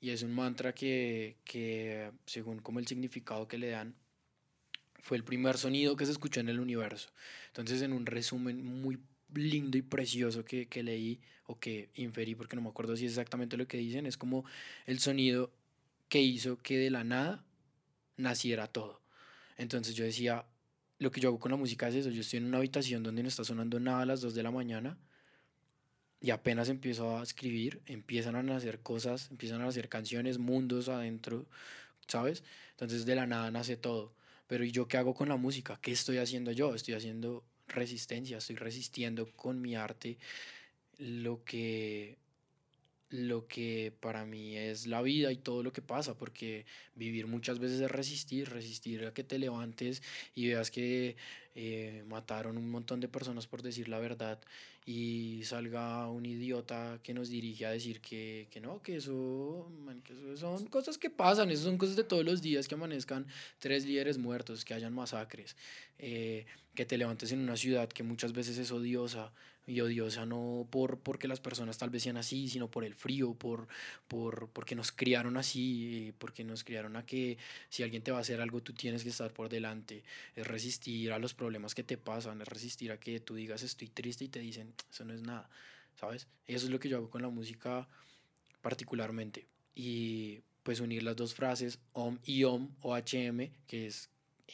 y 0.00 0.10
es 0.10 0.22
un 0.22 0.34
mantra 0.34 0.74
que, 0.74 1.36
que, 1.44 2.10
según 2.26 2.60
como 2.60 2.78
el 2.78 2.86
significado 2.86 3.48
que 3.48 3.58
le 3.58 3.70
dan, 3.70 3.94
fue 5.00 5.16
el 5.16 5.24
primer 5.24 5.56
sonido 5.58 5.96
que 5.96 6.06
se 6.06 6.12
escuchó 6.12 6.40
en 6.40 6.48
el 6.48 6.60
universo. 6.60 7.10
Entonces, 7.48 7.82
en 7.82 7.92
un 7.92 8.06
resumen 8.06 8.64
muy 8.64 8.98
lindo 9.34 9.76
y 9.76 9.82
precioso 9.82 10.44
que, 10.44 10.66
que 10.66 10.82
leí 10.82 11.20
o 11.46 11.58
que 11.58 11.90
inferí, 11.94 12.34
porque 12.34 12.56
no 12.56 12.62
me 12.62 12.68
acuerdo 12.68 12.96
si 12.96 13.06
es 13.06 13.12
exactamente 13.12 13.56
lo 13.56 13.66
que 13.66 13.78
dicen, 13.78 14.06
es 14.06 14.16
como 14.16 14.44
el 14.86 15.00
sonido 15.00 15.50
que 16.08 16.20
hizo 16.20 16.58
que 16.58 16.78
de 16.78 16.90
la 16.90 17.04
nada 17.04 17.44
naciera 18.16 18.66
todo. 18.66 19.00
Entonces 19.56 19.94
yo 19.94 20.04
decía, 20.04 20.46
lo 20.98 21.10
que 21.10 21.20
yo 21.20 21.30
hago 21.30 21.38
con 21.38 21.50
la 21.50 21.56
música 21.56 21.88
es 21.88 21.96
eso, 21.96 22.10
yo 22.10 22.20
estoy 22.20 22.38
en 22.38 22.46
una 22.46 22.58
habitación 22.58 23.02
donde 23.02 23.22
no 23.22 23.28
está 23.28 23.44
sonando 23.44 23.80
nada 23.80 24.02
a 24.02 24.06
las 24.06 24.20
2 24.20 24.34
de 24.34 24.42
la 24.42 24.50
mañana 24.50 24.98
y 26.20 26.30
apenas 26.30 26.68
empiezo 26.68 27.18
a 27.18 27.22
escribir, 27.22 27.80
empiezan 27.86 28.36
a 28.36 28.42
nacer 28.42 28.80
cosas, 28.80 29.30
empiezan 29.30 29.60
a 29.62 29.66
nacer 29.66 29.88
canciones, 29.88 30.38
mundos 30.38 30.88
adentro, 30.88 31.46
¿sabes? 32.06 32.42
Entonces 32.72 33.06
de 33.06 33.14
la 33.14 33.26
nada 33.26 33.50
nace 33.50 33.76
todo. 33.76 34.12
Pero 34.46 34.64
¿y 34.64 34.72
yo 34.72 34.88
qué 34.88 34.96
hago 34.96 35.14
con 35.14 35.28
la 35.28 35.36
música? 35.36 35.78
¿Qué 35.80 35.92
estoy 35.92 36.18
haciendo 36.18 36.52
yo? 36.52 36.74
Estoy 36.74 36.94
haciendo 36.94 37.44
resistencia, 37.68 38.38
estoy 38.38 38.56
resistiendo 38.56 39.30
con 39.36 39.60
mi 39.60 39.76
arte 39.76 40.18
lo 40.98 41.44
que 41.44 42.16
lo 43.10 43.46
que 43.46 43.92
para 44.00 44.26
mí 44.26 44.56
es 44.56 44.86
la 44.86 45.00
vida 45.00 45.32
y 45.32 45.36
todo 45.36 45.62
lo 45.62 45.72
que 45.72 45.82
pasa, 45.82 46.16
porque 46.16 46.66
vivir 46.94 47.26
muchas 47.26 47.58
veces 47.58 47.80
es 47.80 47.90
resistir, 47.90 48.50
resistir 48.50 49.06
a 49.06 49.14
que 49.14 49.24
te 49.24 49.38
levantes 49.38 50.02
y 50.34 50.48
veas 50.48 50.70
que 50.70 51.16
eh, 51.54 52.04
mataron 52.06 52.58
un 52.58 52.70
montón 52.70 53.00
de 53.00 53.08
personas 53.08 53.46
por 53.46 53.62
decir 53.62 53.88
la 53.88 53.98
verdad 53.98 54.38
y 54.84 55.42
salga 55.44 56.08
un 56.08 56.24
idiota 56.24 56.98
que 57.02 57.12
nos 57.12 57.28
dirige 57.28 57.66
a 57.66 57.70
decir 57.70 58.00
que, 58.00 58.46
que 58.50 58.60
no, 58.60 58.80
que 58.82 58.96
eso, 58.96 59.70
que 60.04 60.12
eso 60.12 60.36
son 60.36 60.66
cosas 60.66 60.96
que 60.96 61.10
pasan, 61.10 61.50
eso 61.50 61.64
son 61.64 61.76
cosas 61.76 61.96
de 61.96 62.04
todos 62.04 62.24
los 62.24 62.42
días, 62.42 62.68
que 62.68 62.74
amanezcan 62.74 63.26
tres 63.58 63.84
líderes 63.84 64.18
muertos, 64.18 64.64
que 64.64 64.74
hayan 64.74 64.94
masacres, 64.94 65.56
eh, 65.98 66.46
que 66.74 66.86
te 66.86 66.96
levantes 66.96 67.32
en 67.32 67.40
una 67.40 67.56
ciudad 67.56 67.88
que 67.88 68.02
muchas 68.02 68.32
veces 68.32 68.56
es 68.56 68.70
odiosa, 68.70 69.32
y 69.68 69.82
odiosa 69.82 70.24
no 70.26 70.66
por 70.70 70.98
porque 70.98 71.28
las 71.28 71.40
personas 71.40 71.76
tal 71.78 71.90
vez 71.90 72.02
sean 72.02 72.16
así, 72.16 72.48
sino 72.48 72.70
por 72.70 72.84
el 72.84 72.94
frío, 72.94 73.34
por, 73.34 73.68
por 74.08 74.48
porque 74.48 74.74
nos 74.74 74.90
criaron 74.90 75.36
así, 75.36 76.12
porque 76.18 76.42
nos 76.42 76.64
criaron 76.64 76.96
a 76.96 77.04
que 77.04 77.36
si 77.68 77.82
alguien 77.82 78.02
te 78.02 78.10
va 78.10 78.18
a 78.18 78.20
hacer 78.22 78.40
algo 78.40 78.62
tú 78.62 78.72
tienes 78.72 79.02
que 79.02 79.10
estar 79.10 79.32
por 79.32 79.48
delante, 79.48 80.02
es 80.34 80.46
resistir 80.46 81.12
a 81.12 81.18
los 81.18 81.34
problemas 81.34 81.74
que 81.74 81.84
te 81.84 81.98
pasan, 81.98 82.40
es 82.40 82.48
resistir 82.48 82.90
a 82.90 82.98
que 82.98 83.20
tú 83.20 83.34
digas 83.34 83.62
estoy 83.62 83.88
triste 83.88 84.24
y 84.24 84.28
te 84.28 84.40
dicen 84.40 84.72
eso 84.90 85.04
no 85.04 85.12
es 85.12 85.22
nada, 85.22 85.48
¿sabes? 86.00 86.26
Eso 86.46 86.66
es 86.66 86.72
lo 86.72 86.80
que 86.80 86.88
yo 86.88 86.96
hago 86.96 87.10
con 87.10 87.22
la 87.22 87.28
música 87.28 87.86
particularmente. 88.62 89.46
Y 89.74 90.40
pues 90.62 90.80
unir 90.80 91.02
las 91.02 91.16
dos 91.16 91.34
frases 91.34 91.78
OM 91.92 92.18
y 92.24 92.44
OM 92.44 92.70
o 92.80 92.96
HM, 92.96 93.50
que 93.66 93.86
es 93.86 94.10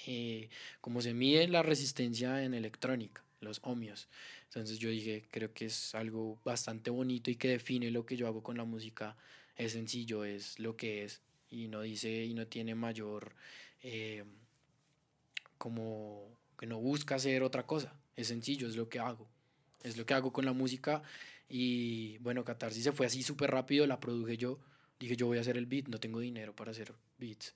eh, 0.06 0.48
como 0.80 1.00
se 1.00 1.14
mide 1.14 1.46
la 1.48 1.62
resistencia 1.62 2.42
en 2.42 2.52
electrónica, 2.54 3.22
los 3.44 3.60
ohmios. 3.62 4.08
Entonces 4.44 4.78
yo 4.78 4.88
dije, 4.90 5.26
creo 5.30 5.52
que 5.52 5.66
es 5.66 5.94
algo 5.94 6.38
bastante 6.44 6.90
bonito 6.90 7.30
y 7.30 7.36
que 7.36 7.48
define 7.48 7.90
lo 7.90 8.04
que 8.04 8.16
yo 8.16 8.26
hago 8.26 8.42
con 8.42 8.56
la 8.56 8.64
música. 8.64 9.16
Es 9.56 9.72
sencillo, 9.72 10.24
es 10.24 10.58
lo 10.58 10.76
que 10.76 11.04
es 11.04 11.20
y 11.50 11.68
no 11.68 11.82
dice 11.82 12.24
y 12.24 12.34
no 12.34 12.46
tiene 12.48 12.74
mayor 12.74 13.34
eh, 13.82 14.24
como 15.58 16.38
que 16.58 16.66
no 16.66 16.80
busca 16.80 17.14
hacer 17.16 17.42
otra 17.42 17.66
cosa. 17.66 17.94
Es 18.16 18.28
sencillo, 18.28 18.68
es 18.68 18.76
lo 18.76 18.88
que 18.88 18.98
hago. 18.98 19.28
Es 19.82 19.96
lo 19.96 20.06
que 20.06 20.14
hago 20.14 20.32
con 20.32 20.44
la 20.44 20.52
música 20.52 21.02
y 21.48 22.18
bueno, 22.18 22.44
Catarsis 22.44 22.84
se 22.84 22.92
fue 22.92 23.06
así 23.06 23.22
súper 23.22 23.50
rápido, 23.50 23.86
la 23.86 24.00
produje 24.00 24.36
yo. 24.36 24.58
Dije, 24.98 25.16
yo 25.16 25.26
voy 25.26 25.38
a 25.38 25.42
hacer 25.42 25.56
el 25.56 25.66
beat, 25.66 25.88
no 25.88 26.00
tengo 26.00 26.20
dinero 26.20 26.54
para 26.54 26.70
hacer 26.70 26.94
beats. 27.18 27.54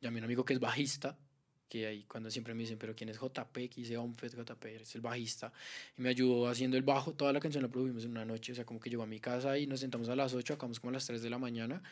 Llamé 0.00 0.18
a 0.18 0.20
un 0.20 0.24
amigo 0.24 0.44
que 0.44 0.52
es 0.52 0.60
bajista 0.60 1.16
que 1.68 1.86
ahí 1.86 2.04
cuando 2.04 2.30
siempre 2.30 2.54
me 2.54 2.62
dicen, 2.62 2.78
pero 2.78 2.94
¿quién 2.94 3.10
es 3.10 3.18
JP? 3.18 3.52
Que 3.52 3.80
dice 3.80 3.96
Omfet 3.96 4.34
JP, 4.34 4.64
es 4.66 4.94
el 4.94 5.00
bajista. 5.00 5.52
Y 5.96 6.02
me 6.02 6.10
ayudó 6.10 6.48
haciendo 6.48 6.76
el 6.76 6.82
bajo, 6.82 7.12
toda 7.12 7.32
la 7.32 7.40
canción 7.40 7.62
la 7.62 7.68
produjimos 7.68 8.04
en 8.04 8.12
una 8.12 8.24
noche, 8.24 8.52
o 8.52 8.54
sea, 8.54 8.64
como 8.64 8.80
que 8.80 8.90
llegó 8.90 9.02
a 9.02 9.06
mi 9.06 9.20
casa 9.20 9.58
y 9.58 9.66
nos 9.66 9.80
sentamos 9.80 10.08
a 10.08 10.16
las 10.16 10.34
8, 10.34 10.54
acabamos 10.54 10.80
como 10.80 10.90
a 10.90 10.94
las 10.94 11.06
3 11.06 11.22
de 11.22 11.30
la 11.30 11.38
mañana 11.38 11.82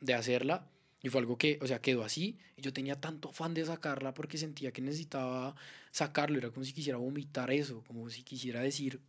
de 0.00 0.14
hacerla. 0.14 0.66
Y 1.02 1.10
fue 1.10 1.20
algo 1.20 1.36
que, 1.36 1.58
o 1.60 1.66
sea, 1.66 1.80
quedó 1.80 2.02
así. 2.02 2.38
Y 2.56 2.62
yo 2.62 2.72
tenía 2.72 2.98
tanto 2.98 3.28
afán 3.28 3.52
de 3.52 3.64
sacarla 3.66 4.14
porque 4.14 4.38
sentía 4.38 4.72
que 4.72 4.80
necesitaba 4.80 5.54
sacarlo. 5.90 6.38
Era 6.38 6.50
como 6.50 6.64
si 6.64 6.72
quisiera 6.72 6.96
vomitar 6.96 7.50
eso, 7.50 7.84
como 7.86 8.08
si 8.08 8.22
quisiera 8.22 8.60
decir, 8.60 9.00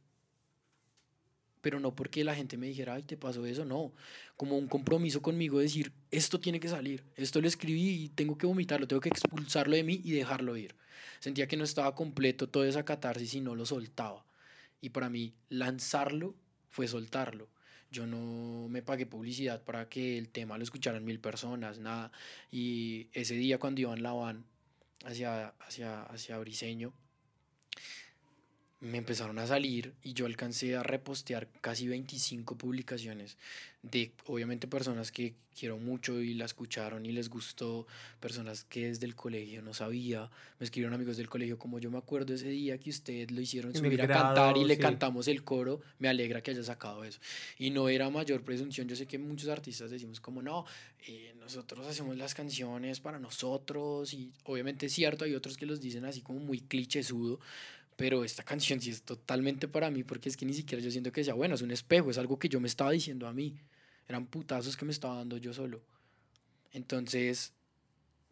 pero 1.65 1.79
no 1.79 1.95
porque 1.95 2.23
la 2.23 2.35
gente 2.35 2.57
me 2.57 2.67
dijera, 2.67 2.93
ay, 2.93 3.01
te 3.01 3.17
pasó 3.17 3.43
eso, 3.43 3.65
no. 3.65 3.91
Como 4.37 4.55
un 4.55 4.67
compromiso 4.67 5.23
conmigo, 5.23 5.57
decir, 5.57 5.91
esto 6.11 6.39
tiene 6.39 6.59
que 6.59 6.67
salir, 6.67 7.03
esto 7.15 7.41
lo 7.41 7.47
escribí 7.47 8.03
y 8.03 8.09
tengo 8.09 8.37
que 8.37 8.45
vomitarlo, 8.45 8.87
tengo 8.87 9.01
que 9.01 9.09
expulsarlo 9.09 9.75
de 9.75 9.83
mí 9.83 9.99
y 10.03 10.11
dejarlo 10.11 10.55
ir. 10.57 10.75
Sentía 11.19 11.47
que 11.47 11.57
no 11.57 11.63
estaba 11.63 11.95
completo 11.95 12.47
toda 12.47 12.67
esa 12.67 12.85
catarsis 12.85 13.33
y 13.33 13.41
no 13.41 13.55
lo 13.55 13.65
soltaba. 13.65 14.27
Y 14.79 14.89
para 14.89 15.09
mí, 15.09 15.33
lanzarlo 15.49 16.35
fue 16.69 16.87
soltarlo. 16.87 17.49
Yo 17.89 18.05
no 18.05 18.69
me 18.69 18.83
pagué 18.83 19.07
publicidad 19.07 19.63
para 19.63 19.89
que 19.89 20.19
el 20.19 20.29
tema 20.29 20.59
lo 20.59 20.63
escucharan 20.63 21.03
mil 21.03 21.19
personas, 21.19 21.79
nada. 21.79 22.11
Y 22.51 23.07
ese 23.11 23.33
día 23.33 23.57
cuando 23.57 23.81
iba 23.81 23.91
en 23.91 24.03
la 24.03 24.13
van 24.13 24.45
hacia, 25.03 25.47
hacia, 25.61 26.03
hacia 26.03 26.37
Briseño, 26.37 26.93
me 28.85 28.99
empezaron 28.99 29.39
a 29.39 29.47
salir 29.47 29.93
y 30.03 30.13
yo 30.13 30.27
alcancé 30.27 30.75
a 30.75 30.83
repostear 30.83 31.47
casi 31.61 31.87
25 31.87 32.55
publicaciones 32.55 33.37
de 33.81 34.11
obviamente 34.27 34.67
personas 34.67 35.11
que 35.11 35.33
quiero 35.57 35.77
mucho 35.77 36.21
y 36.21 36.33
la 36.33 36.45
escucharon 36.45 37.05
y 37.05 37.11
les 37.11 37.29
gustó, 37.29 37.87
personas 38.19 38.63
que 38.63 38.87
desde 38.87 39.05
el 39.05 39.15
colegio 39.15 39.61
no 39.61 39.73
sabía, 39.73 40.29
me 40.59 40.65
escribieron 40.65 40.93
amigos 40.93 41.17
del 41.17 41.29
colegio 41.29 41.57
como 41.57 41.79
yo 41.79 41.89
me 41.89 41.97
acuerdo 41.97 42.33
ese 42.33 42.49
día 42.49 42.77
que 42.77 42.89
ustedes 42.89 43.31
lo 43.31 43.41
hicieron 43.41 43.73
subir 43.73 44.01
a 44.01 44.07
cantar 44.07 44.57
y 44.57 44.65
le 44.65 44.77
cantamos 44.77 45.27
el 45.27 45.43
coro, 45.43 45.81
me 45.97 46.07
alegra 46.07 46.41
que 46.41 46.51
haya 46.51 46.63
sacado 46.63 47.03
eso. 47.03 47.19
Y 47.57 47.71
no 47.71 47.89
era 47.89 48.09
mayor 48.09 48.43
presunción, 48.43 48.87
yo 48.87 48.95
sé 48.95 49.07
que 49.07 49.17
muchos 49.17 49.49
artistas 49.49 49.89
decimos 49.89 50.19
como 50.19 50.41
no, 50.41 50.65
eh, 51.07 51.33
nosotros 51.39 51.87
hacemos 51.87 52.17
las 52.17 52.35
canciones 52.35 52.99
para 52.99 53.19
nosotros 53.19 54.13
y 54.13 54.31
obviamente 54.43 54.87
es 54.87 54.93
cierto, 54.93 55.25
hay 55.25 55.33
otros 55.33 55.57
que 55.57 55.65
los 55.65 55.79
dicen 55.79 56.05
así 56.05 56.21
como 56.21 56.39
muy 56.39 56.59
clichésudo, 56.59 57.39
pero 57.95 58.23
esta 58.23 58.43
canción 58.43 58.81
sí 58.81 58.89
es 58.89 59.03
totalmente 59.03 59.67
para 59.67 59.89
mí 59.89 60.03
porque 60.03 60.29
es 60.29 60.35
que 60.35 60.45
ni 60.45 60.53
siquiera 60.53 60.83
yo 60.83 60.91
siento 60.91 61.11
que 61.11 61.23
sea 61.23 61.33
bueno, 61.33 61.55
es 61.55 61.61
un 61.61 61.71
espejo, 61.71 62.11
es 62.11 62.17
algo 62.17 62.37
que 62.37 62.49
yo 62.49 62.59
me 62.59 62.67
estaba 62.67 62.91
diciendo 62.91 63.27
a 63.27 63.33
mí. 63.33 63.55
Eran 64.07 64.27
putazos 64.27 64.75
que 64.75 64.85
me 64.85 64.91
estaba 64.91 65.15
dando 65.15 65.37
yo 65.37 65.53
solo. 65.53 65.81
Entonces, 66.73 67.53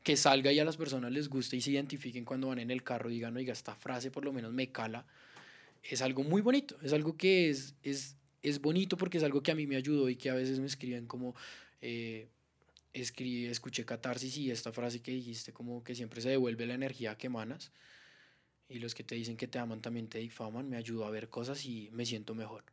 que 0.03 0.17
salga 0.17 0.51
y 0.51 0.59
a 0.59 0.65
las 0.65 0.77
personas 0.77 1.11
les 1.11 1.29
guste 1.29 1.55
y 1.55 1.61
se 1.61 1.71
identifiquen 1.71 2.25
cuando 2.25 2.47
van 2.47 2.59
en 2.59 2.71
el 2.71 2.83
carro 2.83 3.09
y 3.09 3.13
digan, 3.13 3.35
oiga, 3.37 3.53
esta 3.53 3.73
frase 3.73 4.11
por 4.11 4.25
lo 4.25 4.33
menos 4.33 4.51
me 4.51 4.69
cala, 4.71 5.05
es 5.81 6.01
algo 6.01 6.23
muy 6.23 6.41
bonito, 6.41 6.77
es 6.83 6.91
algo 6.93 7.15
que 7.15 7.49
es, 7.49 7.75
es, 7.83 8.17
es 8.41 8.59
bonito 8.59 8.97
porque 8.97 9.17
es 9.17 9.23
algo 9.23 9.41
que 9.41 9.51
a 9.51 9.55
mí 9.55 9.65
me 9.65 9.77
ayudó 9.77 10.09
y 10.09 10.17
que 10.17 10.29
a 10.29 10.33
veces 10.33 10.59
me 10.59 10.65
escriben 10.65 11.07
como, 11.07 11.35
eh, 11.81 12.27
escribí, 12.91 13.45
escuché 13.45 13.85
catarsis 13.85 14.37
y 14.37 14.51
esta 14.51 14.71
frase 14.71 15.01
que 15.01 15.11
dijiste 15.11 15.53
como 15.53 15.83
que 15.83 15.95
siempre 15.95 16.21
se 16.21 16.29
devuelve 16.29 16.65
la 16.65 16.75
energía 16.75 17.17
que 17.17 17.27
emanas 17.27 17.71
y 18.73 18.79
los 18.79 18.95
que 18.95 19.03
te 19.03 19.13
dicen 19.13 19.37
que 19.37 19.47
te 19.47 19.59
aman 19.59 19.81
también 19.81 20.07
te 20.07 20.17
difaman, 20.17 20.67
me 20.67 20.77
ayudó 20.77 21.05
a 21.05 21.11
ver 21.11 21.29
cosas 21.29 21.63
y 21.65 21.89
me 21.93 22.07
siento 22.07 22.33
mejor. 22.33 22.63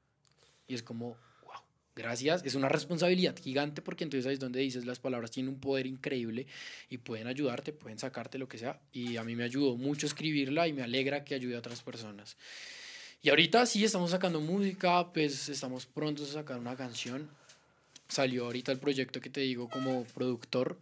Y 0.66 0.74
es 0.74 0.82
como, 0.82 1.08
wow, 1.44 1.60
gracias. 1.94 2.42
Es 2.42 2.54
una 2.54 2.70
responsabilidad 2.70 3.36
gigante 3.38 3.82
porque 3.82 4.04
entonces 4.04 4.26
ahí 4.26 4.32
es 4.32 4.40
donde 4.40 4.60
dices 4.60 4.86
las 4.86 4.98
palabras 4.98 5.30
tienen 5.30 5.52
un 5.52 5.60
poder 5.60 5.86
increíble 5.86 6.46
y 6.88 6.96
pueden 6.96 7.26
ayudarte, 7.26 7.74
pueden 7.74 7.98
sacarte 7.98 8.38
lo 8.38 8.48
que 8.48 8.56
sea. 8.56 8.80
Y 8.92 9.18
a 9.18 9.24
mí 9.24 9.36
me 9.36 9.44
ayudó 9.44 9.76
mucho 9.76 10.06
escribirla 10.06 10.66
y 10.66 10.72
me 10.72 10.82
alegra 10.82 11.22
que 11.22 11.34
ayude 11.34 11.56
a 11.56 11.58
otras 11.58 11.82
personas. 11.82 12.38
Y 13.20 13.28
ahorita 13.28 13.66
sí 13.66 13.84
estamos 13.84 14.12
sacando 14.12 14.40
música, 14.40 15.12
pues 15.12 15.50
estamos 15.50 15.84
prontos 15.84 16.30
a 16.30 16.32
sacar 16.32 16.58
una 16.58 16.76
canción. 16.76 17.28
Salió 18.08 18.46
ahorita 18.46 18.72
el 18.72 18.78
proyecto 18.78 19.20
que 19.20 19.28
te 19.28 19.42
digo 19.42 19.68
como 19.68 20.04
productor, 20.04 20.78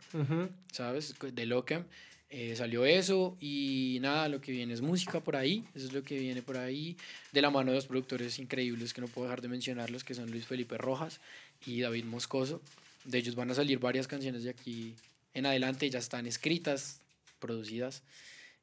¿sabes? 0.70 1.16
De 1.20 1.44
Locam. 1.44 1.84
Eh, 2.30 2.54
salió 2.56 2.84
eso 2.84 3.38
y 3.40 3.98
nada, 4.02 4.28
lo 4.28 4.42
que 4.42 4.52
viene 4.52 4.74
es 4.74 4.82
música 4.82 5.20
por 5.20 5.34
ahí, 5.34 5.64
eso 5.74 5.86
es 5.86 5.94
lo 5.94 6.02
que 6.02 6.18
viene 6.18 6.42
por 6.42 6.58
ahí, 6.58 6.94
de 7.32 7.40
la 7.40 7.48
mano 7.48 7.70
de 7.70 7.76
dos 7.76 7.86
productores 7.86 8.38
increíbles 8.38 8.92
que 8.92 9.00
no 9.00 9.08
puedo 9.08 9.26
dejar 9.26 9.40
de 9.40 9.48
mencionarlos, 9.48 10.04
que 10.04 10.12
son 10.12 10.30
Luis 10.30 10.46
Felipe 10.46 10.76
Rojas 10.76 11.20
y 11.64 11.80
David 11.80 12.04
Moscoso. 12.04 12.60
De 13.04 13.16
ellos 13.16 13.34
van 13.34 13.50
a 13.50 13.54
salir 13.54 13.78
varias 13.78 14.06
canciones 14.06 14.44
de 14.44 14.50
aquí 14.50 14.94
en 15.32 15.46
adelante, 15.46 15.88
ya 15.88 16.00
están 16.00 16.26
escritas, 16.26 17.00
producidas 17.38 18.02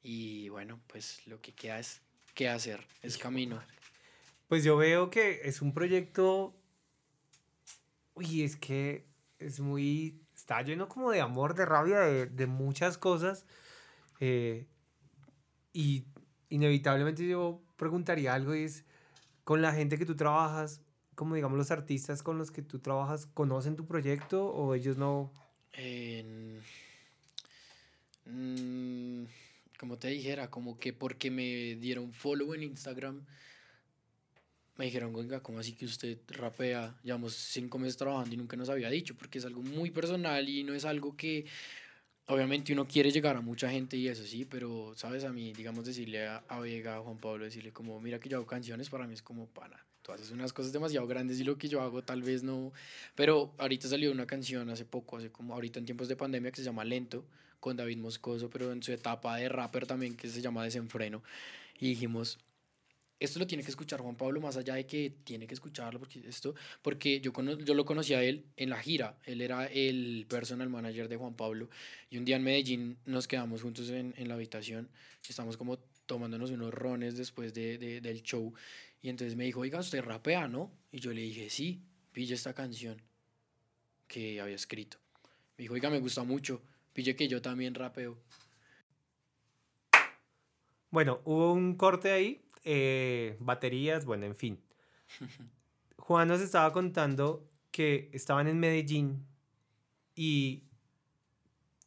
y 0.03 0.49
bueno, 0.49 0.79
pues 0.85 1.25
lo 1.25 1.41
que 1.41 1.51
queda 1.51 1.79
es 1.79 2.01
qué 2.35 2.49
hacer, 2.49 2.85
es 3.01 3.17
camino. 3.17 3.63
Pues 4.47 4.63
yo 4.63 4.77
veo 4.77 5.09
que 5.09 5.41
es 5.43 5.63
un 5.63 5.73
proyecto, 5.73 6.53
uy, 8.13 8.43
es 8.43 8.55
que 8.57 9.05
es 9.39 9.59
muy 9.59 10.19
está 10.45 10.61
lleno 10.61 10.87
como 10.87 11.09
de 11.09 11.21
amor, 11.21 11.55
de 11.55 11.65
rabia, 11.65 12.01
de, 12.01 12.27
de 12.27 12.45
muchas 12.45 12.99
cosas. 12.99 13.47
Eh, 14.19 14.67
y 15.73 16.05
inevitablemente 16.49 17.27
yo 17.27 17.63
preguntaría 17.77 18.35
algo 18.35 18.53
y 18.53 18.65
es, 18.65 18.85
con 19.43 19.63
la 19.63 19.73
gente 19.73 19.97
que 19.97 20.05
tú 20.05 20.15
trabajas, 20.15 20.81
como 21.15 21.33
digamos 21.33 21.57
los 21.57 21.71
artistas 21.71 22.21
con 22.21 22.37
los 22.37 22.51
que 22.51 22.61
tú 22.61 22.77
trabajas, 22.77 23.25
¿conocen 23.25 23.75
tu 23.75 23.87
proyecto 23.87 24.45
o 24.45 24.75
ellos 24.75 24.97
no? 24.97 25.33
Mm, 28.25 29.23
como 29.79 29.97
te 29.97 30.09
dijera, 30.09 30.51
como 30.51 30.77
que 30.77 30.93
porque 30.93 31.31
me 31.31 31.75
dieron 31.75 32.13
follow 32.13 32.53
en 32.53 32.61
Instagram, 32.61 33.25
me 34.77 34.85
dijeron, 34.85 35.13
venga, 35.13 35.41
¿cómo 35.41 35.59
así 35.59 35.73
que 35.73 35.85
usted 35.85 36.17
rapea? 36.27 36.95
Llevamos 37.03 37.33
cinco 37.33 37.79
meses 37.79 37.97
trabajando 37.97 38.33
y 38.33 38.37
nunca 38.37 38.57
nos 38.57 38.69
había 38.69 38.89
dicho, 38.89 39.15
porque 39.15 39.37
es 39.37 39.45
algo 39.45 39.61
muy 39.61 39.91
personal 39.91 40.47
y 40.49 40.63
no 40.63 40.73
es 40.73 40.85
algo 40.85 41.15
que, 41.15 41.45
obviamente 42.27 42.73
uno 42.73 42.87
quiere 42.87 43.11
llegar 43.11 43.37
a 43.37 43.41
mucha 43.41 43.69
gente 43.69 43.97
y 43.97 44.07
eso 44.07 44.25
sí, 44.25 44.45
pero, 44.45 44.93
¿sabes? 44.95 45.23
A 45.23 45.31
mí, 45.31 45.53
digamos, 45.53 45.85
decirle 45.85 46.27
a, 46.27 46.59
Vega, 46.59 46.97
a 46.97 47.01
Juan 47.01 47.17
Pablo, 47.17 47.45
decirle 47.45 47.71
como, 47.71 47.99
mira 48.01 48.19
que 48.19 48.29
yo 48.29 48.37
hago 48.37 48.45
canciones, 48.45 48.89
para 48.89 49.05
mí 49.07 49.13
es 49.13 49.21
como, 49.21 49.47
pana, 49.47 49.85
tú 50.01 50.11
haces 50.11 50.31
unas 50.31 50.53
cosas 50.53 50.73
demasiado 50.73 51.07
grandes 51.07 51.39
y 51.39 51.43
lo 51.43 51.57
que 51.57 51.67
yo 51.67 51.81
hago 51.81 52.03
tal 52.03 52.23
vez 52.23 52.43
no, 52.43 52.73
pero 53.15 53.53
ahorita 53.57 53.87
salió 53.87 54.11
una 54.11 54.25
canción 54.25 54.69
hace 54.69 54.85
poco, 54.85 55.17
hace 55.17 55.31
como 55.31 55.53
ahorita 55.53 55.79
en 55.79 55.85
tiempos 55.85 56.07
de 56.07 56.15
pandemia 56.15 56.51
que 56.51 56.57
se 56.57 56.63
llama 56.63 56.83
Lento, 56.83 57.25
con 57.59 57.77
David 57.77 57.97
Moscoso, 57.97 58.49
pero 58.49 58.71
en 58.71 58.83
su 58.83 58.91
etapa 58.91 59.37
de 59.37 59.49
rapper 59.49 59.87
también 59.87 60.15
que 60.15 60.27
se 60.27 60.41
llama 60.41 60.63
Desenfreno, 60.63 61.23
y 61.79 61.89
dijimos, 61.89 62.39
esto 63.25 63.39
lo 63.39 63.47
tiene 63.47 63.63
que 63.63 63.69
escuchar 63.69 63.99
Juan 63.99 64.15
Pablo, 64.15 64.39
más 64.41 64.57
allá 64.57 64.75
de 64.75 64.85
que 64.85 65.13
tiene 65.23 65.47
que 65.47 65.53
escucharlo, 65.53 65.99
porque 65.99 66.21
esto, 66.27 66.55
porque 66.81 67.19
yo, 67.19 67.31
yo 67.59 67.73
lo 67.73 67.85
conocí 67.85 68.13
a 68.13 68.23
él 68.23 68.45
en 68.55 68.69
la 68.69 68.81
gira, 68.81 69.17
él 69.25 69.41
era 69.41 69.67
el 69.67 70.25
personal 70.29 70.69
manager 70.69 71.09
de 71.09 71.17
Juan 71.17 71.35
Pablo, 71.35 71.69
y 72.09 72.17
un 72.17 72.25
día 72.25 72.37
en 72.37 72.43
Medellín 72.43 72.97
nos 73.05 73.27
quedamos 73.27 73.61
juntos 73.61 73.89
en, 73.89 74.13
en 74.17 74.27
la 74.27 74.35
habitación, 74.35 74.89
estamos 75.27 75.57
como 75.57 75.77
tomándonos 76.05 76.51
unos 76.51 76.73
rones 76.73 77.17
después 77.17 77.53
de, 77.53 77.77
de, 77.77 78.01
del 78.01 78.21
show, 78.23 78.53
y 79.01 79.09
entonces 79.09 79.35
me 79.35 79.43
dijo, 79.43 79.59
oiga, 79.59 79.79
usted 79.79 80.01
rapea, 80.01 80.47
¿no? 80.47 80.71
Y 80.91 80.99
yo 80.99 81.13
le 81.13 81.21
dije, 81.21 81.49
sí, 81.49 81.81
pille 82.11 82.33
esta 82.33 82.53
canción 82.53 83.01
que 84.07 84.39
había 84.39 84.55
escrito. 84.55 84.97
Me 85.57 85.63
dijo, 85.63 85.73
oiga, 85.73 85.89
me 85.89 85.99
gusta 85.99 86.23
mucho, 86.23 86.61
pille 86.93 87.15
que 87.15 87.27
yo 87.27 87.41
también 87.41 87.75
rapeo. 87.75 88.17
Bueno, 90.89 91.21
hubo 91.25 91.51
un 91.51 91.75
corte 91.75 92.11
ahí 92.11 92.44
eh, 92.65 93.37
baterías, 93.39 94.05
bueno, 94.05 94.25
en 94.25 94.35
fin. 94.35 94.61
Juan 95.97 96.27
nos 96.27 96.41
estaba 96.41 96.73
contando 96.73 97.47
que 97.71 98.09
estaban 98.11 98.47
en 98.47 98.59
Medellín 98.59 99.25
y 100.15 100.63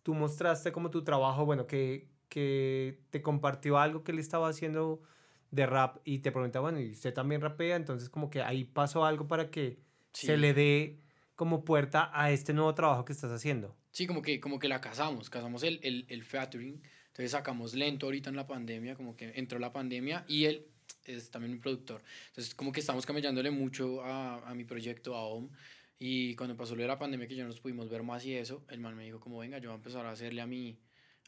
tú 0.03 0.15
mostraste 0.15 0.73
como 0.73 0.91
tu 0.91 1.05
trabajo, 1.05 1.45
bueno, 1.45 1.67
que, 1.67 2.09
que 2.29 3.01
te 3.11 3.21
compartió 3.21 3.79
algo 3.79 4.05
que 4.05 4.13
él 4.13 4.19
estaba 4.19 4.49
haciendo 4.49 5.03
de 5.51 5.67
rap 5.67 5.99
y 6.05 6.21
te 6.21 6.31
preguntaba, 6.31 6.71
bueno, 6.71 6.81
¿y 6.81 6.93
usted 6.93 7.13
también 7.13 7.41
rapea? 7.41 7.77
Entonces 7.77 8.09
como 8.09 8.31
que 8.31 8.43
ahí 8.43 8.65
pasó 8.65 9.05
algo 9.05 9.27
para 9.27 9.51
que 9.51 9.81
se 10.13 10.37
le 10.37 10.55
dé 10.55 11.01
como 11.35 11.65
puerta 11.65 12.11
a 12.13 12.31
este 12.31 12.53
nuevo 12.53 12.75
trabajo 12.75 13.05
que 13.05 13.13
estás 13.13 13.33
haciendo. 13.33 13.77
Sí, 13.91 14.07
como 14.07 14.23
que, 14.23 14.41
como 14.41 14.59
que 14.59 14.69
la 14.69 14.81
casamos, 14.81 15.31
casamos 15.31 15.63
el, 15.63 15.81
el, 15.83 16.07
el 16.09 16.25
featuring 16.25 16.83
entonces 17.19 17.33
sacamos 17.33 17.75
lento 17.75 18.07
ahorita 18.07 18.31
en 18.31 18.37
la 18.37 18.47
pandemia, 18.47 18.95
como 18.95 19.17
que 19.17 19.33
entró 19.35 19.59
la 19.59 19.73
pandemia 19.73 20.25
y 20.29 20.45
él 20.45 20.69
es 21.05 21.33
también 21.33 21.53
un 21.53 21.61
productor. 21.61 22.01
Entonces 22.29 22.55
como 22.55 22.71
que 22.71 22.79
estamos 22.79 23.05
cambiándole 23.07 23.51
mucho 23.51 24.05
a, 24.05 24.49
a 24.49 24.55
mi 24.55 24.63
proyecto, 24.63 25.17
a 25.17 25.25
OM. 25.25 25.51
Y 25.99 26.37
cuando 26.37 26.57
pasó 26.57 26.77
lo 26.77 26.83
de 26.83 26.87
la 26.87 26.97
pandemia 26.97 27.27
que 27.27 27.35
ya 27.35 27.45
nos 27.45 27.59
pudimos 27.59 27.89
ver 27.89 28.05
más 28.05 28.25
y 28.25 28.35
eso, 28.35 28.65
el 28.69 28.79
man 28.79 28.95
me 28.97 29.05
dijo 29.05 29.19
como, 29.19 29.39
venga, 29.39 29.59
yo 29.59 29.71
voy 29.71 29.75
a 29.75 29.79
empezar 29.79 30.07
a 30.07 30.13
hacerle 30.13 30.43
a 30.43 30.47
mi, 30.47 30.79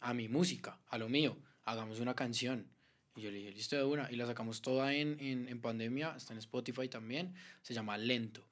a 0.00 0.14
mi 0.14 0.28
música, 0.28 0.78
a 0.86 0.96
lo 0.96 1.08
mío, 1.08 1.36
hagamos 1.64 1.98
una 1.98 2.14
canción. 2.14 2.70
Y 3.16 3.22
yo 3.22 3.32
le 3.32 3.38
dije, 3.38 3.50
listo 3.50 3.74
de 3.74 3.82
una. 3.82 4.08
Y 4.12 4.14
la 4.14 4.26
sacamos 4.26 4.62
toda 4.62 4.94
en, 4.94 5.18
en, 5.18 5.48
en 5.48 5.60
pandemia, 5.60 6.14
está 6.16 6.34
en 6.34 6.38
Spotify 6.38 6.88
también, 6.88 7.34
se 7.62 7.74
llama 7.74 7.98
Lento. 7.98 8.46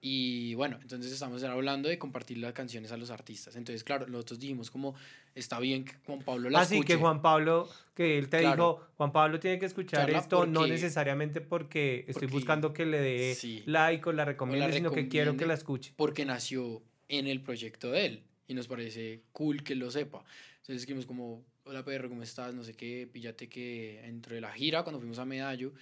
Y 0.00 0.54
bueno, 0.54 0.78
entonces 0.82 1.10
estamos 1.10 1.42
hablando 1.42 1.88
de 1.88 1.98
compartir 1.98 2.38
las 2.38 2.52
canciones 2.52 2.92
a 2.92 2.96
los 2.96 3.10
artistas. 3.10 3.56
Entonces, 3.56 3.82
claro, 3.82 4.06
nosotros 4.06 4.38
dijimos 4.38 4.70
como 4.70 4.94
está 5.34 5.58
bien 5.58 5.84
que 5.84 5.94
Juan 6.04 6.20
Pablo 6.20 6.50
la 6.50 6.60
Así 6.60 6.82
que 6.82 6.96
Juan 6.96 7.22
Pablo, 7.22 7.68
que 7.94 8.18
él 8.18 8.28
te 8.28 8.40
dijo, 8.40 8.86
Juan 8.96 9.12
Pablo 9.12 9.40
tiene 9.40 9.58
que 9.58 9.66
escuchar 9.66 10.08
esto, 10.10 10.46
no 10.46 10.66
necesariamente 10.66 11.40
porque 11.40 12.04
estoy 12.08 12.28
buscando 12.28 12.72
que 12.72 12.86
le 12.86 13.00
dé 13.00 13.62
like 13.66 14.08
o 14.08 14.12
la 14.12 14.24
recomiende, 14.24 14.72
sino 14.72 14.90
que 14.90 15.08
quiero 15.08 15.36
que 15.36 15.46
la 15.46 15.54
escuche. 15.54 15.92
Porque 15.96 16.24
nació 16.24 16.82
en 17.08 17.26
el 17.26 17.40
proyecto 17.40 17.90
de 17.90 18.06
él 18.06 18.22
y 18.48 18.54
nos 18.54 18.68
parece 18.68 19.22
cool 19.32 19.62
que 19.62 19.74
lo 19.74 19.90
sepa. 19.90 20.24
Entonces 20.58 20.82
dijimos 20.82 21.06
como, 21.06 21.44
hola 21.64 21.84
perro, 21.84 22.08
¿cómo 22.08 22.22
estás? 22.22 22.54
No 22.54 22.62
sé 22.64 22.74
qué, 22.74 23.08
píllate 23.10 23.48
que 23.48 24.04
entre 24.04 24.40
la 24.40 24.52
gira, 24.52 24.82
cuando 24.82 25.00
fuimos 25.00 25.18
a 25.18 25.24
Medallo, 25.24 25.72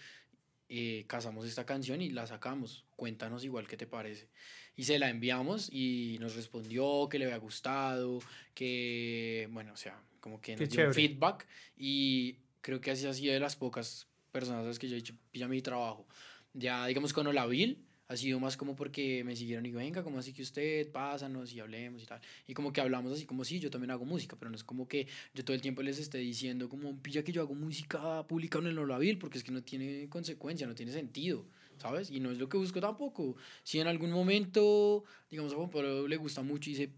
eh, 0.69 1.05
casamos 1.07 1.47
esta 1.47 1.67
canción 1.67 2.01
y 2.01 2.11
la 2.11 2.27
sacamos. 2.27 2.85
Cuéntanos 2.97 3.45
igual 3.45 3.67
qué 3.67 3.77
te 3.77 3.87
parece. 3.87 4.29
Y 4.77 4.85
se 4.85 4.99
la 4.99 5.09
enviamos 5.09 5.69
y 5.71 6.19
nos 6.21 6.35
respondió 6.35 7.09
que 7.09 7.19
le 7.19 7.27
había 7.27 7.39
gustado, 7.39 8.21
que, 8.55 9.49
bueno, 9.53 9.73
o 9.73 9.77
sea, 9.77 10.03
como 10.21 10.41
que 10.41 10.57
nos 10.57 10.69
dio 10.69 10.93
feedback. 10.93 11.47
Y 11.77 12.39
creo 12.61 12.81
que 12.81 12.91
así 12.91 13.07
ha 13.07 13.13
sido 13.13 13.35
de 13.35 13.41
las 13.41 13.57
pocas 13.57 14.09
personas 14.33 14.79
que 14.79 14.89
yo 14.89 14.95
he 14.95 15.01
dicho, 15.01 15.15
pilla 15.31 15.49
mi 15.49 15.63
trabajo. 15.63 16.07
Ya, 16.53 16.87
digamos, 16.87 17.13
con 17.13 17.27
Olavil 17.27 17.85
ha 18.07 18.17
sido 18.17 18.39
más 18.39 18.57
como 18.57 18.77
porque 18.77 19.25
me 19.25 19.35
siguieron 19.35 19.65
y 19.65 19.69
digo, 19.69 19.79
venga, 19.79 20.03
como 20.03 20.19
así 20.19 20.33
que 20.33 20.43
usted, 20.43 20.91
pásanos 20.91 21.53
y 21.53 21.61
hablemos 21.61 22.03
y 22.03 22.07
tal. 22.07 22.21
Y 22.47 22.55
como 22.55 22.73
que 22.73 22.81
hablamos 22.81 23.13
así 23.13 23.25
como, 23.25 23.45
sí, 23.45 23.61
yo 23.61 23.71
también 23.71 23.91
hago 23.91 24.05
música, 24.05 24.37
pero 24.39 24.51
no 24.51 24.57
es 24.57 24.65
como 24.65 24.87
que 24.87 25.07
yo 25.33 25.45
todo 25.45 25.55
el 25.55 25.63
tiempo 25.63 25.83
les 25.83 25.99
esté 25.99 26.19
diciendo 26.19 26.69
como, 26.69 26.97
pilla 27.03 27.23
que 27.25 27.33
yo 27.33 27.41
hago 27.41 27.55
música 27.55 28.27
pública 28.27 28.59
en 28.59 28.67
el 28.67 28.79
Olavil, 28.79 29.19
porque 29.19 29.39
es 29.39 29.45
que 29.45 29.53
no 29.53 29.63
tiene 29.63 30.09
consecuencia, 30.09 30.67
no 30.67 30.75
tiene 30.75 30.93
sentido, 30.93 31.47
¿sabes? 31.79 32.11
Y 32.11 32.21
no 32.21 32.31
es 32.31 32.39
lo 32.39 32.49
que 32.49 32.59
busco 32.59 32.81
tampoco. 32.81 33.37
Si 33.63 33.81
en 33.81 33.87
algún 33.87 34.11
momento, 34.11 35.05
digamos, 35.31 35.55
a 35.55 35.71
Pablo 35.71 36.07
le 36.07 36.17
gusta 36.17 36.43
mucho 36.43 36.69
y 36.71 36.75
dice, 36.75 36.91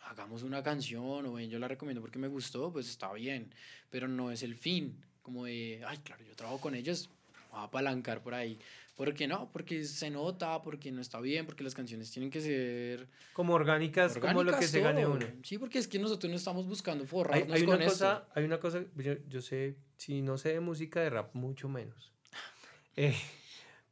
hagamos 0.00 0.42
una 0.42 0.62
canción 0.62 1.24
o 1.24 1.40
yo 1.40 1.58
la 1.58 1.68
recomiendo 1.68 2.02
porque 2.02 2.18
me 2.18 2.28
gustó, 2.28 2.70
pues 2.70 2.88
está 2.90 3.10
bien, 3.14 3.54
pero 3.88 4.06
no 4.06 4.30
es 4.30 4.42
el 4.42 4.54
fin, 4.54 5.02
como 5.22 5.46
de, 5.46 5.82
ay, 5.86 5.98
claro, 5.98 6.22
yo 6.24 6.34
trabajo 6.34 6.60
con 6.60 6.74
ellos, 6.74 7.08
voy 7.50 7.60
a 7.60 7.64
apalancar 7.64 8.22
por 8.22 8.34
ahí. 8.34 8.58
¿Por 8.94 9.14
qué 9.14 9.26
no? 9.26 9.50
Porque 9.50 9.84
se 9.84 10.10
nota, 10.10 10.60
porque 10.62 10.92
no 10.92 11.00
está 11.00 11.20
bien, 11.20 11.46
porque 11.46 11.64
las 11.64 11.74
canciones 11.74 12.10
tienen 12.10 12.30
que 12.30 12.40
ser... 12.40 13.08
Como 13.32 13.54
orgánicas, 13.54 14.18
como 14.18 14.44
lo 14.44 14.58
que 14.58 14.66
se 14.66 14.80
gane 14.80 15.06
uno. 15.06 15.26
Sí, 15.42 15.58
porque 15.58 15.78
es 15.78 15.88
que 15.88 15.98
nosotros 15.98 16.30
no 16.30 16.36
estamos 16.36 16.66
buscando 16.66 17.06
forrarnos 17.06 17.52
hay, 17.52 17.62
hay 17.62 17.68
una 17.68 17.84
cosa, 17.84 18.28
Hay 18.34 18.44
una 18.44 18.60
cosa, 18.60 18.84
yo, 18.96 19.14
yo, 19.28 19.40
sé, 19.40 19.76
si 19.96 20.20
no 20.20 20.36
sé 20.36 20.50
de 20.50 20.60
música 20.60 21.00
de 21.00 21.10
rap, 21.10 21.34
mucho 21.34 21.68
menos. 21.68 22.12
Eh, 22.94 23.16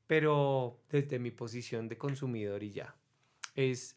pero 0.07 0.79
desde 0.91 1.19
mi 1.19 1.31
posición 1.31 1.89
de 1.89 1.97
consumidor 1.97 2.63
y 2.63 2.73
ya, 2.73 2.95
es 3.55 3.97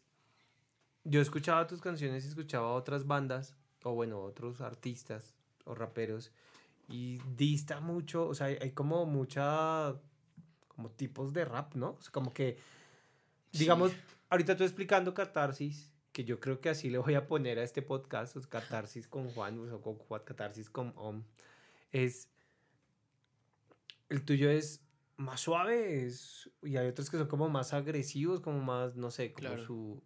yo 1.04 1.20
escuchaba 1.20 1.66
tus 1.66 1.80
canciones 1.80 2.24
y 2.24 2.28
escuchaba 2.28 2.72
otras 2.72 3.06
bandas, 3.06 3.54
o 3.82 3.92
bueno, 3.92 4.20
otros 4.20 4.60
artistas 4.60 5.34
o 5.64 5.74
raperos, 5.74 6.32
y 6.88 7.18
dista 7.36 7.80
mucho, 7.80 8.26
o 8.26 8.34
sea, 8.34 8.46
hay, 8.46 8.70
como 8.72 9.06
mucha, 9.06 9.94
como 10.74 10.90
tipos 10.90 11.32
de 11.32 11.44
rap, 11.44 11.74
¿no? 11.74 11.96
O 11.98 12.02
sea, 12.02 12.12
como 12.12 12.32
que, 12.32 12.58
digamos, 13.52 13.92
ahorita 14.30 14.56
tú 14.56 14.64
explicando 14.64 15.14
Catarsis, 15.14 15.90
que 16.12 16.24
yo 16.24 16.40
creo 16.40 16.60
que 16.60 16.68
así 16.68 16.90
le 16.90 16.98
voy 16.98 17.14
a 17.14 17.26
poner 17.26 17.58
a 17.58 17.62
este 17.62 17.82
podcast, 17.82 18.36
Catarsis 18.48 19.08
con 19.08 19.28
Juan, 19.30 19.58
o 19.70 19.80
con 19.80 19.96
Juan, 19.96 20.22
Catarsis 20.24 20.70
con 20.70 20.92
Om, 20.96 21.24
es, 21.92 22.28
el 24.08 24.24
tuyo 24.24 24.50
es 24.50 24.84
más 25.16 25.40
suave, 25.40 26.04
es, 26.06 26.50
y 26.62 26.76
hay 26.76 26.88
otros 26.88 27.10
que 27.10 27.18
son 27.18 27.28
como 27.28 27.48
más 27.48 27.72
agresivos, 27.72 28.40
como 28.40 28.60
más, 28.60 28.96
no 28.96 29.10
sé, 29.10 29.32
como 29.32 29.56
su 29.58 30.02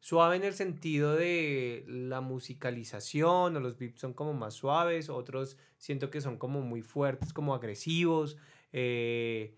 suave 0.00 0.36
en 0.36 0.44
el 0.44 0.54
sentido 0.54 1.14
de 1.16 1.84
la 1.88 2.20
musicalización 2.20 3.56
o 3.56 3.60
los 3.60 3.78
beats 3.78 4.00
son 4.00 4.14
como 4.14 4.32
más 4.32 4.54
suaves, 4.54 5.08
otros 5.08 5.56
siento 5.76 6.10
que 6.10 6.20
son 6.20 6.38
como 6.38 6.60
muy 6.60 6.82
fuertes, 6.82 7.32
como 7.32 7.54
agresivos. 7.54 8.36
Eh, 8.72 9.56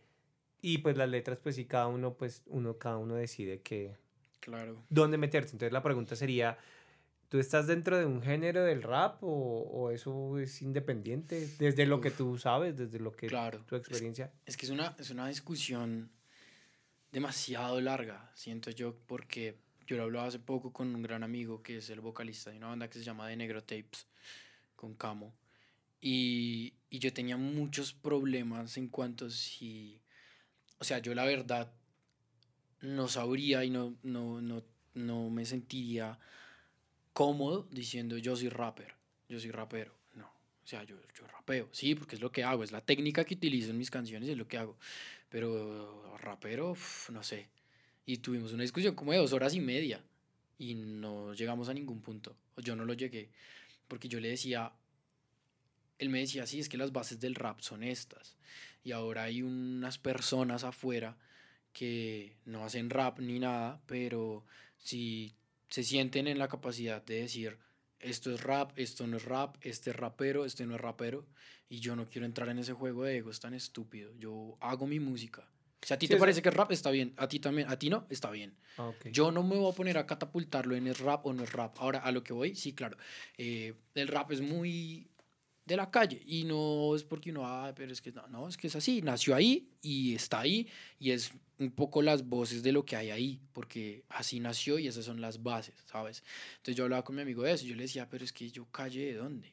y 0.62 0.78
pues 0.78 0.96
las 0.96 1.08
letras, 1.08 1.38
pues 1.40 1.56
sí, 1.56 1.64
cada 1.64 1.86
uno, 1.86 2.14
pues 2.14 2.42
uno, 2.46 2.78
cada 2.78 2.98
uno 2.98 3.14
decide 3.14 3.60
que... 3.60 3.96
Claro. 4.40 4.82
¿Dónde 4.88 5.18
meterse? 5.18 5.52
Entonces 5.52 5.72
la 5.72 5.82
pregunta 5.82 6.16
sería, 6.16 6.58
¿tú 7.28 7.38
estás 7.38 7.66
dentro 7.66 7.98
de 7.98 8.06
un 8.06 8.22
género 8.22 8.64
del 8.64 8.82
rap 8.82 9.18
o, 9.22 9.90
eso 9.90 10.38
es 10.38 10.62
independiente? 10.62 11.48
Desde 11.58 11.86
lo 11.86 12.00
que 12.00 12.10
tú 12.10 12.38
sabes, 12.38 12.76
desde 12.76 12.98
lo 12.98 13.12
que 13.12 13.26
claro. 13.26 13.60
tu 13.66 13.76
experiencia. 13.76 14.32
Es, 14.46 14.56
que 14.56 14.66
es 14.66 14.72
una, 14.72 14.94
es 14.98 15.10
una 15.10 15.28
discusión 15.28 16.10
demasiado 17.12 17.80
larga, 17.80 18.30
siento 18.34 18.70
yo, 18.70 18.96
porque 19.06 19.58
yo 19.86 19.96
lo 19.96 20.04
hablaba 20.04 20.28
hace 20.28 20.38
poco 20.38 20.72
con 20.72 20.94
un 20.94 21.02
gran 21.02 21.22
amigo 21.22 21.62
que 21.62 21.78
es 21.78 21.90
el 21.90 22.00
vocalista 22.00 22.50
de 22.50 22.58
una 22.58 22.68
banda 22.68 22.88
que 22.88 22.98
se 22.98 23.04
llama 23.04 23.28
The 23.28 23.36
Negro 23.36 23.62
Tapes, 23.62 24.06
con 24.76 24.94
Camo. 24.94 25.34
Y, 26.00 26.74
y 26.88 26.98
yo 26.98 27.12
tenía 27.12 27.36
muchos 27.36 27.92
problemas 27.92 28.76
en 28.76 28.88
cuanto 28.88 29.28
si... 29.30 29.99
O 30.80 30.84
sea, 30.84 30.98
yo 30.98 31.14
la 31.14 31.24
verdad 31.24 31.72
no 32.80 33.06
sabría 33.06 33.64
y 33.64 33.70
no, 33.70 33.96
no, 34.02 34.40
no, 34.40 34.64
no 34.94 35.30
me 35.30 35.44
sentiría 35.44 36.18
cómodo 37.12 37.68
diciendo 37.70 38.16
yo 38.18 38.34
soy 38.34 38.48
rapper, 38.48 38.94
yo 39.28 39.38
soy 39.38 39.50
rapero. 39.50 39.94
No, 40.14 40.26
o 40.26 40.66
sea, 40.66 40.82
yo, 40.84 40.96
yo 41.14 41.26
rapeo, 41.28 41.68
sí, 41.70 41.94
porque 41.94 42.16
es 42.16 42.22
lo 42.22 42.32
que 42.32 42.42
hago, 42.42 42.64
es 42.64 42.72
la 42.72 42.80
técnica 42.80 43.24
que 43.24 43.34
utilizo 43.34 43.70
en 43.70 43.78
mis 43.78 43.90
canciones, 43.90 44.28
es 44.28 44.36
lo 44.36 44.48
que 44.48 44.58
hago. 44.58 44.76
Pero 45.28 46.16
rapero, 46.18 46.76
no 47.12 47.22
sé. 47.22 47.48
Y 48.06 48.16
tuvimos 48.16 48.52
una 48.52 48.62
discusión 48.62 48.94
como 48.94 49.12
de 49.12 49.18
dos 49.18 49.32
horas 49.32 49.54
y 49.54 49.60
media 49.60 50.02
y 50.58 50.74
no 50.74 51.34
llegamos 51.34 51.68
a 51.68 51.74
ningún 51.74 52.00
punto. 52.00 52.34
Yo 52.56 52.74
no 52.74 52.84
lo 52.84 52.94
llegué 52.94 53.30
porque 53.90 54.08
yo 54.08 54.20
le 54.20 54.28
decía, 54.28 54.72
él 55.98 56.08
me 56.08 56.20
decía, 56.20 56.46
sí, 56.46 56.60
es 56.60 56.68
que 56.68 56.78
las 56.78 56.92
bases 56.92 57.18
del 57.20 57.34
rap 57.34 57.60
son 57.60 57.82
estas. 57.82 58.36
Y 58.82 58.92
ahora 58.92 59.24
hay 59.24 59.42
unas 59.42 59.98
personas 59.98 60.64
afuera 60.64 61.18
que 61.72 62.36
no 62.44 62.64
hacen 62.64 62.90
rap 62.90 63.20
ni 63.20 63.38
nada, 63.38 63.80
pero 63.86 64.44
si 64.76 65.36
se 65.68 65.84
sienten 65.84 66.26
en 66.26 66.38
la 66.38 66.48
capacidad 66.48 67.04
de 67.04 67.22
decir, 67.22 67.58
esto 68.00 68.32
es 68.34 68.42
rap, 68.42 68.72
esto 68.76 69.06
no 69.06 69.18
es 69.18 69.24
rap, 69.24 69.56
este 69.60 69.90
es 69.90 69.96
rapero, 69.96 70.44
este 70.44 70.66
no 70.66 70.74
es 70.74 70.80
rapero, 70.80 71.26
y 71.68 71.80
yo 71.80 71.94
no 71.94 72.08
quiero 72.08 72.26
entrar 72.26 72.48
en 72.48 72.58
ese 72.58 72.72
juego 72.72 73.04
de 73.04 73.18
ego, 73.18 73.30
es 73.30 73.40
tan 73.40 73.54
estúpido. 73.54 74.12
Yo 74.16 74.56
hago 74.60 74.86
mi 74.86 74.98
música 74.98 75.48
si 75.82 75.94
a 75.94 75.98
ti 75.98 76.08
te 76.08 76.16
parece 76.16 76.42
que 76.42 76.50
es 76.50 76.54
rap, 76.54 76.70
está 76.72 76.90
bien. 76.90 77.14
A 77.16 77.26
ti 77.28 77.40
también, 77.40 77.68
a 77.68 77.78
ti 77.78 77.88
no, 77.88 78.06
está 78.10 78.30
bien. 78.30 78.54
Ah, 78.76 78.92
Yo 79.12 79.32
no 79.32 79.42
me 79.42 79.56
voy 79.56 79.72
a 79.72 79.74
poner 79.74 79.96
a 79.96 80.06
catapultarlo 80.06 80.76
en 80.76 80.86
es 80.86 81.00
rap 81.00 81.24
o 81.24 81.32
no 81.32 81.42
es 81.42 81.52
rap. 81.52 81.76
Ahora, 81.78 82.00
a 82.00 82.12
lo 82.12 82.22
que 82.22 82.32
voy, 82.32 82.54
sí, 82.54 82.74
claro. 82.74 82.98
Eh, 83.38 83.74
el 83.94 84.08
rap 84.08 84.30
es 84.32 84.42
muy 84.42 85.09
de 85.70 85.76
la 85.76 85.90
calle 85.90 86.20
y 86.26 86.44
no 86.44 86.94
es 86.96 87.04
porque 87.04 87.30
uno, 87.30 87.46
ah, 87.46 87.72
pero 87.74 87.92
es 87.92 88.00
que 88.00 88.10
no, 88.10 88.26
no, 88.26 88.48
es 88.48 88.56
que 88.56 88.66
es 88.66 88.74
así. 88.74 89.02
Nació 89.02 89.36
ahí 89.36 89.68
y 89.80 90.14
está 90.14 90.40
ahí 90.40 90.68
y 90.98 91.12
es 91.12 91.32
un 91.58 91.70
poco 91.70 92.02
las 92.02 92.28
voces 92.28 92.62
de 92.62 92.72
lo 92.72 92.84
que 92.84 92.96
hay 92.96 93.10
ahí, 93.10 93.40
porque 93.52 94.02
así 94.08 94.40
nació 94.40 94.78
y 94.78 94.88
esas 94.88 95.04
son 95.04 95.20
las 95.20 95.42
bases, 95.42 95.74
¿sabes? 95.86 96.24
Entonces 96.56 96.74
yo 96.74 96.84
hablaba 96.84 97.04
con 97.04 97.14
mi 97.14 97.22
amigo 97.22 97.44
de 97.44 97.52
eso, 97.52 97.66
yo 97.66 97.76
le 97.76 97.82
decía, 97.82 98.08
pero 98.08 98.24
es 98.24 98.32
que 98.32 98.50
yo 98.50 98.66
calle 98.66 99.06
de 99.06 99.14
dónde. 99.14 99.52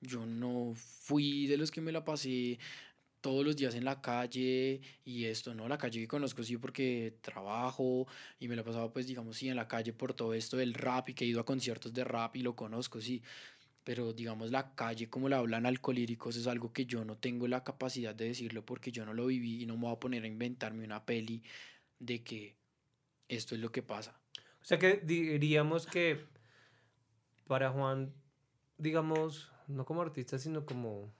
Yo 0.00 0.24
no 0.24 0.72
fui 0.74 1.46
de 1.46 1.56
los 1.58 1.70
que 1.70 1.80
me 1.80 1.92
la 1.92 2.02
pasé 2.02 2.58
todos 3.20 3.44
los 3.44 3.54
días 3.54 3.74
en 3.74 3.84
la 3.84 4.00
calle 4.00 4.80
y 5.04 5.24
esto, 5.26 5.54
¿no? 5.54 5.68
La 5.68 5.78
calle 5.78 6.00
que 6.00 6.08
conozco 6.08 6.42
sí 6.42 6.56
porque 6.56 7.18
trabajo 7.20 8.06
y 8.40 8.48
me 8.48 8.56
lo 8.56 8.62
he 8.62 8.64
pasado 8.64 8.92
pues 8.92 9.06
digamos 9.06 9.36
sí 9.36 9.48
en 9.48 9.56
la 9.56 9.68
calle 9.68 9.92
por 9.92 10.14
todo 10.14 10.34
esto 10.34 10.56
del 10.56 10.74
rap 10.74 11.10
y 11.10 11.14
que 11.14 11.24
he 11.24 11.28
ido 11.28 11.40
a 11.40 11.44
conciertos 11.44 11.92
de 11.92 12.04
rap 12.04 12.36
y 12.36 12.42
lo 12.42 12.56
conozco, 12.56 13.00
sí. 13.00 13.22
Pero 13.84 14.12
digamos 14.12 14.50
la 14.50 14.74
calle 14.74 15.10
como 15.10 15.28
la 15.28 15.38
hablan 15.38 15.66
alcohólicos 15.66 16.36
es 16.36 16.46
algo 16.46 16.72
que 16.72 16.86
yo 16.86 17.04
no 17.04 17.16
tengo 17.16 17.48
la 17.48 17.64
capacidad 17.64 18.14
de 18.14 18.26
decirlo 18.26 18.64
porque 18.64 18.92
yo 18.92 19.04
no 19.04 19.12
lo 19.12 19.26
viví 19.26 19.62
y 19.62 19.66
no 19.66 19.74
me 19.74 19.82
voy 19.82 19.92
a 19.92 20.00
poner 20.00 20.22
a 20.22 20.28
inventarme 20.28 20.84
una 20.84 21.04
peli 21.04 21.42
de 21.98 22.22
que 22.22 22.56
esto 23.28 23.54
es 23.54 23.60
lo 23.60 23.72
que 23.72 23.82
pasa. 23.82 24.20
O 24.60 24.64
sea 24.64 24.78
que 24.78 25.00
diríamos 25.04 25.86
que 25.86 26.24
para 27.46 27.70
Juan, 27.70 28.14
digamos, 28.78 29.52
no 29.66 29.84
como 29.84 30.02
artista, 30.02 30.38
sino 30.38 30.64
como, 30.64 31.12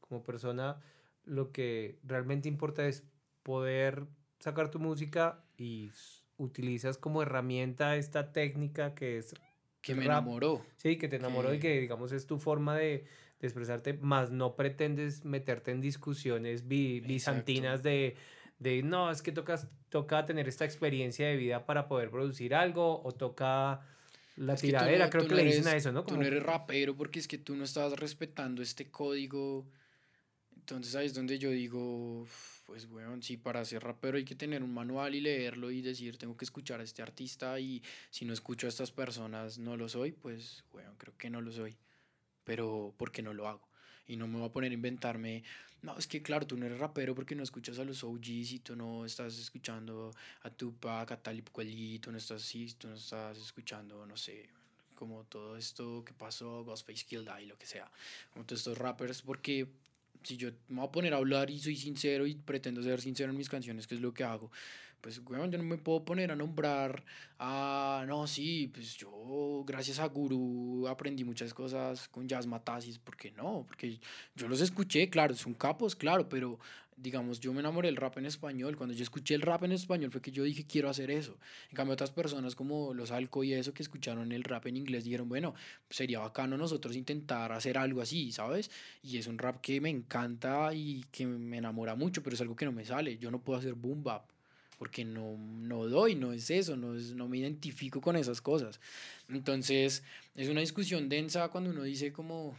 como 0.00 0.22
persona, 0.22 0.80
lo 1.24 1.52
que 1.52 1.98
realmente 2.04 2.48
importa 2.48 2.86
es 2.86 3.04
poder 3.42 4.06
sacar 4.38 4.70
tu 4.70 4.78
música 4.78 5.44
y 5.56 5.90
utilizas 6.38 6.98
como 6.98 7.22
herramienta 7.22 7.96
esta 7.96 8.32
técnica 8.32 8.94
que 8.94 9.18
es... 9.18 9.34
Que 9.86 9.94
me 9.94 10.04
enamoró. 10.04 10.64
Sí, 10.76 10.96
que 10.96 11.08
te 11.08 11.16
enamoró 11.16 11.54
y 11.54 11.58
que 11.58 11.80
digamos 11.80 12.12
es 12.12 12.26
tu 12.26 12.38
forma 12.38 12.76
de, 12.76 13.04
expresarte, 13.40 13.94
más 13.94 14.30
no 14.30 14.56
pretendes 14.56 15.24
meterte 15.24 15.70
en 15.70 15.80
discusiones 15.80 16.66
bizantinas 16.66 17.82
de, 17.82 18.16
de, 18.58 18.82
no, 18.82 19.10
es 19.10 19.22
que 19.22 19.30
tocas, 19.30 19.68
toca 19.88 20.26
tener 20.26 20.48
esta 20.48 20.64
experiencia 20.64 21.28
de 21.28 21.36
vida 21.36 21.64
para 21.66 21.86
poder 21.86 22.10
producir 22.10 22.54
algo 22.54 23.02
o 23.04 23.12
toca 23.12 23.86
la 24.36 24.56
tiradera, 24.56 25.08
creo 25.08 25.28
que 25.28 25.34
le 25.34 25.44
dicen 25.44 25.68
a 25.68 25.76
eso, 25.76 25.92
¿no? 25.92 26.04
Como... 26.04 26.16
Tú 26.16 26.20
no 26.20 26.26
eres 26.26 26.42
rapero 26.42 26.96
porque 26.96 27.20
es 27.20 27.28
que 27.28 27.38
tú 27.38 27.54
no 27.54 27.64
estás 27.64 27.92
respetando 27.92 28.62
este 28.62 28.90
código 28.90 29.66
entonces 30.66 30.96
ahí 30.96 31.06
es 31.06 31.14
donde 31.14 31.38
yo 31.38 31.50
digo, 31.50 32.26
pues 32.66 32.88
bueno, 32.88 33.16
sí, 33.22 33.36
para 33.36 33.64
ser 33.64 33.82
rapero 33.82 34.18
hay 34.18 34.24
que 34.24 34.34
tener 34.34 34.62
un 34.62 34.74
manual 34.74 35.14
y 35.14 35.20
leerlo 35.20 35.70
y 35.70 35.80
decir, 35.80 36.18
tengo 36.18 36.36
que 36.36 36.44
escuchar 36.44 36.80
a 36.80 36.82
este 36.82 37.00
artista 37.00 37.58
y 37.60 37.82
si 38.10 38.24
no 38.24 38.32
escucho 38.32 38.66
a 38.66 38.68
estas 38.68 38.90
personas 38.90 39.58
no 39.58 39.76
lo 39.76 39.88
soy, 39.88 40.12
pues 40.12 40.64
bueno, 40.72 40.92
creo 40.98 41.16
que 41.16 41.30
no 41.30 41.40
lo 41.40 41.52
soy, 41.52 41.76
pero 42.44 42.92
porque 42.98 43.22
no 43.22 43.32
lo 43.32 43.48
hago. 43.48 43.68
Y 44.08 44.16
no 44.16 44.26
me 44.26 44.38
voy 44.38 44.48
a 44.48 44.52
poner 44.52 44.72
a 44.72 44.74
inventarme, 44.74 45.44
no, 45.82 45.96
es 45.96 46.06
que 46.08 46.22
claro, 46.22 46.46
tú 46.46 46.56
no 46.56 46.66
eres 46.66 46.78
rapero 46.78 47.14
porque 47.14 47.36
no 47.36 47.44
escuchas 47.44 47.78
a 47.78 47.84
los 47.84 48.02
OGs 48.02 48.52
y 48.52 48.58
tú 48.60 48.74
no 48.74 49.04
estás 49.04 49.38
escuchando 49.38 50.12
a 50.42 50.50
Tupac, 50.50 51.12
a 51.12 51.16
Talib 51.16 51.50
Kweli, 51.50 52.00
tú 52.00 52.10
no 52.10 52.18
estás 52.18 52.42
así, 52.42 52.66
tú 52.74 52.88
no 52.88 52.94
estás 52.94 53.38
escuchando, 53.38 54.04
no 54.06 54.16
sé, 54.16 54.48
como 54.96 55.24
todo 55.24 55.56
esto 55.56 56.04
que 56.04 56.12
pasó, 56.12 56.64
Ghostface 56.64 57.04
Kilda 57.04 57.40
y 57.40 57.46
lo 57.46 57.56
que 57.56 57.66
sea, 57.66 57.88
como 58.32 58.44
todos 58.44 58.60
estos 58.60 58.78
rappers, 58.78 59.22
porque 59.22 59.68
si 60.26 60.36
yo 60.36 60.50
me 60.68 60.80
voy 60.80 60.88
a 60.88 60.90
poner 60.90 61.14
a 61.14 61.18
hablar 61.18 61.50
y 61.50 61.58
soy 61.58 61.76
sincero 61.76 62.26
y 62.26 62.34
pretendo 62.34 62.82
ser 62.82 63.00
sincero 63.00 63.30
en 63.30 63.38
mis 63.38 63.48
canciones, 63.48 63.86
que 63.86 63.94
es 63.94 64.00
lo 64.00 64.12
que 64.12 64.24
hago, 64.24 64.50
pues 65.00 65.20
yo 65.24 65.46
no 65.46 65.62
me 65.62 65.78
puedo 65.78 66.04
poner 66.04 66.32
a 66.32 66.36
nombrar 66.36 67.04
a, 67.38 68.04
no, 68.08 68.26
sí, 68.26 68.68
pues 68.74 68.96
yo 68.96 69.62
gracias 69.64 70.00
a 70.00 70.06
Guru 70.06 70.88
aprendí 70.88 71.22
muchas 71.22 71.54
cosas 71.54 72.08
con 72.08 72.26
Jazz 72.26 72.46
Matasis, 72.46 72.98
¿por 72.98 73.16
qué 73.16 73.30
no? 73.30 73.64
Porque 73.68 74.00
yo 74.34 74.48
los 74.48 74.60
escuché, 74.60 75.08
claro, 75.08 75.36
son 75.36 75.54
capos, 75.54 75.94
claro, 75.94 76.28
pero 76.28 76.58
digamos, 76.96 77.40
yo 77.40 77.52
me 77.52 77.60
enamoré 77.60 77.88
del 77.88 77.96
rap 77.96 78.16
en 78.18 78.26
español. 78.26 78.76
Cuando 78.76 78.94
yo 78.94 79.02
escuché 79.02 79.34
el 79.34 79.42
rap 79.42 79.62
en 79.64 79.72
español 79.72 80.10
fue 80.10 80.22
que 80.22 80.32
yo 80.32 80.44
dije, 80.44 80.64
quiero 80.66 80.88
hacer 80.88 81.10
eso. 81.10 81.38
En 81.70 81.76
cambio, 81.76 81.94
otras 81.94 82.10
personas 82.10 82.54
como 82.54 82.94
los 82.94 83.10
Alco 83.10 83.44
y 83.44 83.52
eso 83.52 83.74
que 83.74 83.82
escucharon 83.82 84.32
el 84.32 84.44
rap 84.44 84.66
en 84.66 84.76
inglés 84.76 85.04
dijeron, 85.04 85.28
bueno, 85.28 85.54
sería 85.90 86.20
bacano 86.20 86.56
nosotros 86.56 86.96
intentar 86.96 87.52
hacer 87.52 87.78
algo 87.78 88.00
así, 88.00 88.32
¿sabes? 88.32 88.70
Y 89.02 89.18
es 89.18 89.26
un 89.26 89.38
rap 89.38 89.60
que 89.60 89.80
me 89.80 89.90
encanta 89.90 90.72
y 90.74 91.04
que 91.12 91.26
me 91.26 91.58
enamora 91.58 91.94
mucho, 91.94 92.22
pero 92.22 92.34
es 92.34 92.40
algo 92.40 92.56
que 92.56 92.64
no 92.64 92.72
me 92.72 92.84
sale. 92.84 93.18
Yo 93.18 93.30
no 93.30 93.40
puedo 93.40 93.58
hacer 93.58 93.74
boom 93.74 94.02
bap 94.02 94.30
porque 94.78 95.04
no, 95.04 95.36
no 95.38 95.86
doy, 95.86 96.14
no 96.14 96.32
es 96.32 96.50
eso, 96.50 96.76
no, 96.76 96.94
es, 96.94 97.14
no 97.14 97.28
me 97.28 97.38
identifico 97.38 98.00
con 98.00 98.16
esas 98.16 98.40
cosas. 98.40 98.80
Entonces, 99.28 100.02
es 100.34 100.48
una 100.48 100.60
discusión 100.60 101.08
densa 101.08 101.48
cuando 101.48 101.70
uno 101.70 101.82
dice 101.82 102.12
como 102.12 102.56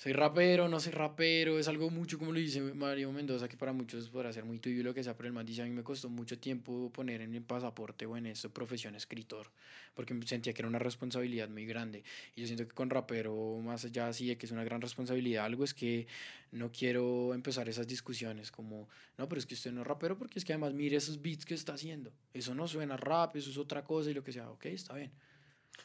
soy 0.00 0.14
rapero, 0.14 0.66
no 0.66 0.80
soy 0.80 0.92
rapero, 0.92 1.58
es 1.58 1.68
algo 1.68 1.90
mucho 1.90 2.18
como 2.18 2.32
lo 2.32 2.38
dice 2.38 2.62
Mario 2.62 3.12
Mendoza, 3.12 3.48
que 3.48 3.58
para 3.58 3.74
muchos 3.74 4.08
podrá 4.08 4.32
ser 4.32 4.46
muy 4.46 4.58
tuyo 4.58 4.82
lo 4.82 4.94
que 4.94 5.04
sea, 5.04 5.14
pero 5.14 5.26
el 5.26 5.34
man 5.34 5.44
dice, 5.44 5.60
a 5.60 5.66
mí 5.66 5.72
me 5.72 5.82
costó 5.82 6.08
mucho 6.08 6.38
tiempo 6.38 6.90
poner 6.90 7.20
en 7.20 7.30
mi 7.30 7.40
pasaporte 7.40 8.06
o 8.06 8.16
en 8.16 8.32
profesión 8.54 8.94
escritor, 8.94 9.50
porque 9.92 10.18
sentía 10.24 10.54
que 10.54 10.62
era 10.62 10.68
una 10.68 10.78
responsabilidad 10.78 11.50
muy 11.50 11.66
grande. 11.66 12.02
Y 12.34 12.40
yo 12.40 12.46
siento 12.46 12.66
que 12.66 12.74
con 12.74 12.88
rapero, 12.88 13.58
más 13.62 13.84
allá 13.84 14.08
así 14.08 14.26
de 14.26 14.38
que 14.38 14.46
es 14.46 14.52
una 14.52 14.64
gran 14.64 14.80
responsabilidad, 14.80 15.44
algo 15.44 15.64
es 15.64 15.74
que 15.74 16.06
no 16.50 16.72
quiero 16.72 17.34
empezar 17.34 17.68
esas 17.68 17.86
discusiones 17.86 18.50
como, 18.50 18.88
no, 19.18 19.28
pero 19.28 19.38
es 19.38 19.44
que 19.44 19.52
usted 19.52 19.70
no 19.70 19.82
es 19.82 19.86
rapero 19.86 20.16
porque 20.16 20.38
es 20.38 20.46
que 20.46 20.54
además 20.54 20.72
mire 20.72 20.96
esos 20.96 21.20
beats 21.20 21.44
que 21.44 21.52
está 21.52 21.74
haciendo, 21.74 22.10
eso 22.32 22.54
no 22.54 22.66
suena 22.66 22.96
rap, 22.96 23.36
eso 23.36 23.50
es 23.50 23.58
otra 23.58 23.84
cosa 23.84 24.10
y 24.10 24.14
lo 24.14 24.24
que 24.24 24.32
sea, 24.32 24.48
ok, 24.48 24.64
está 24.64 24.94
bien. 24.94 25.12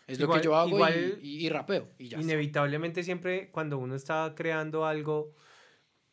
Es 0.08 0.20
lo 0.20 0.30
que 0.30 0.42
yo 0.42 0.56
hago 0.56 0.80
y, 0.90 1.46
y, 1.46 1.50
rapeo. 1.50 1.90
Y 1.98 2.10
ya 2.10 2.20
inevitablemente 2.20 3.04
siempre 3.04 3.50
cuando 3.52 3.78
uno 3.78 3.96
está 3.96 4.34
creando 4.36 4.86
algo, 4.86 5.34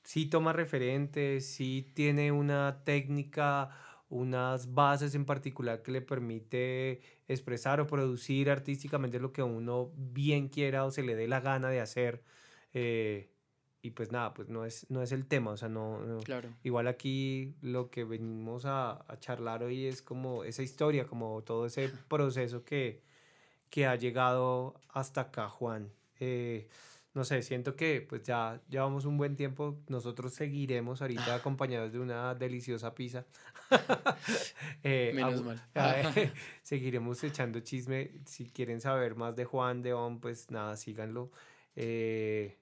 sí 0.02 0.26
toma 0.26 0.52
referentes, 0.52 1.46
sí 1.46 1.90
tiene 1.94 2.32
una 2.32 2.82
técnica, 2.84 3.70
unas 4.08 4.74
bases 4.74 5.14
en 5.14 5.24
particular 5.24 5.82
que 5.82 5.92
le 5.92 6.00
permite 6.00 7.00
expresar 7.28 7.80
o 7.80 7.86
producir 7.86 8.50
artísticamente 8.50 9.18
lo 9.20 9.32
que 9.32 9.42
uno 9.42 9.92
bien 9.96 10.48
quiera 10.48 10.84
o 10.84 10.90
se 10.90 11.02
le 11.02 11.14
dé 11.14 11.28
la 11.28 11.40
gana 11.40 11.68
de 11.68 11.80
hacer. 11.80 12.22
Eh, 12.74 13.28
y 13.84 13.90
pues 13.90 14.12
nada, 14.12 14.32
pues 14.32 14.48
no 14.48 14.64
es, 14.64 14.88
no 14.90 15.02
es 15.02 15.10
el 15.10 15.26
tema, 15.26 15.50
o 15.50 15.56
sea, 15.56 15.68
no, 15.68 16.20
Claro. 16.24 16.50
igual 16.62 16.86
aquí 16.86 17.56
lo 17.62 17.90
que 17.90 18.04
venimos 18.04 18.64
a, 18.64 19.04
a 19.10 19.18
charlar 19.18 19.64
hoy 19.64 19.86
es 19.86 20.02
como 20.02 20.44
esa 20.44 20.62
historia, 20.62 21.04
como 21.04 21.42
todo 21.42 21.66
ese 21.66 21.90
proceso 22.08 22.64
que, 22.64 23.02
que 23.72 23.86
ha 23.86 23.96
llegado 23.96 24.74
hasta 24.90 25.22
acá, 25.22 25.48
Juan. 25.48 25.90
Eh, 26.20 26.68
no 27.14 27.24
sé, 27.24 27.40
siento 27.40 27.74
que 27.74 28.04
pues 28.06 28.22
ya 28.22 28.60
llevamos 28.68 29.06
un 29.06 29.16
buen 29.16 29.34
tiempo. 29.34 29.78
Nosotros 29.88 30.34
seguiremos 30.34 31.00
ahorita 31.00 31.34
acompañados 31.36 31.90
de 31.90 31.98
una 31.98 32.34
deliciosa 32.34 32.94
pizza. 32.94 33.24
eh, 34.82 35.12
Menos 35.14 35.42
mal. 35.42 35.62
seguiremos 36.62 37.24
echando 37.24 37.60
chisme. 37.60 38.10
Si 38.26 38.44
quieren 38.50 38.82
saber 38.82 39.14
más 39.14 39.36
de 39.36 39.46
Juan 39.46 39.80
de 39.80 39.94
On, 39.94 40.20
pues 40.20 40.50
nada, 40.50 40.76
síganlo. 40.76 41.30
Eh, 41.74 42.58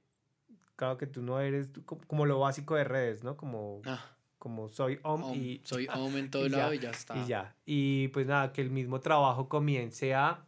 claro 0.76 0.96
que 0.96 1.08
tú 1.08 1.22
no 1.22 1.40
eres 1.40 1.70
como 2.06 2.24
lo 2.24 2.38
básico 2.38 2.76
de 2.76 2.84
redes, 2.84 3.24
¿no? 3.24 3.36
Como, 3.36 3.82
ah. 3.84 4.16
como 4.38 4.68
soy 4.68 5.00
Om, 5.02 5.34
y... 5.34 5.60
Soy 5.64 5.88
Om 5.92 6.16
en 6.16 6.30
todo 6.30 6.48
lado 6.48 6.72
y 6.72 6.78
ya 6.78 6.90
está. 6.90 7.16
Y 7.16 7.26
ya. 7.26 7.56
Y 7.66 8.06
pues 8.08 8.28
nada, 8.28 8.52
que 8.52 8.62
el 8.62 8.70
mismo 8.70 9.00
trabajo 9.00 9.48
comience 9.48 10.14
a 10.14 10.46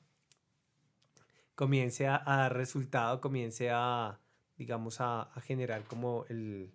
comience 1.63 2.09
a, 2.09 2.25
dar 2.27 2.57
resultado, 2.57 3.21
comience 3.21 3.71
a, 3.71 4.19
digamos, 4.57 4.97
a, 4.99 5.31
generar 5.47 5.85
como 5.85 6.25
el, 6.29 6.73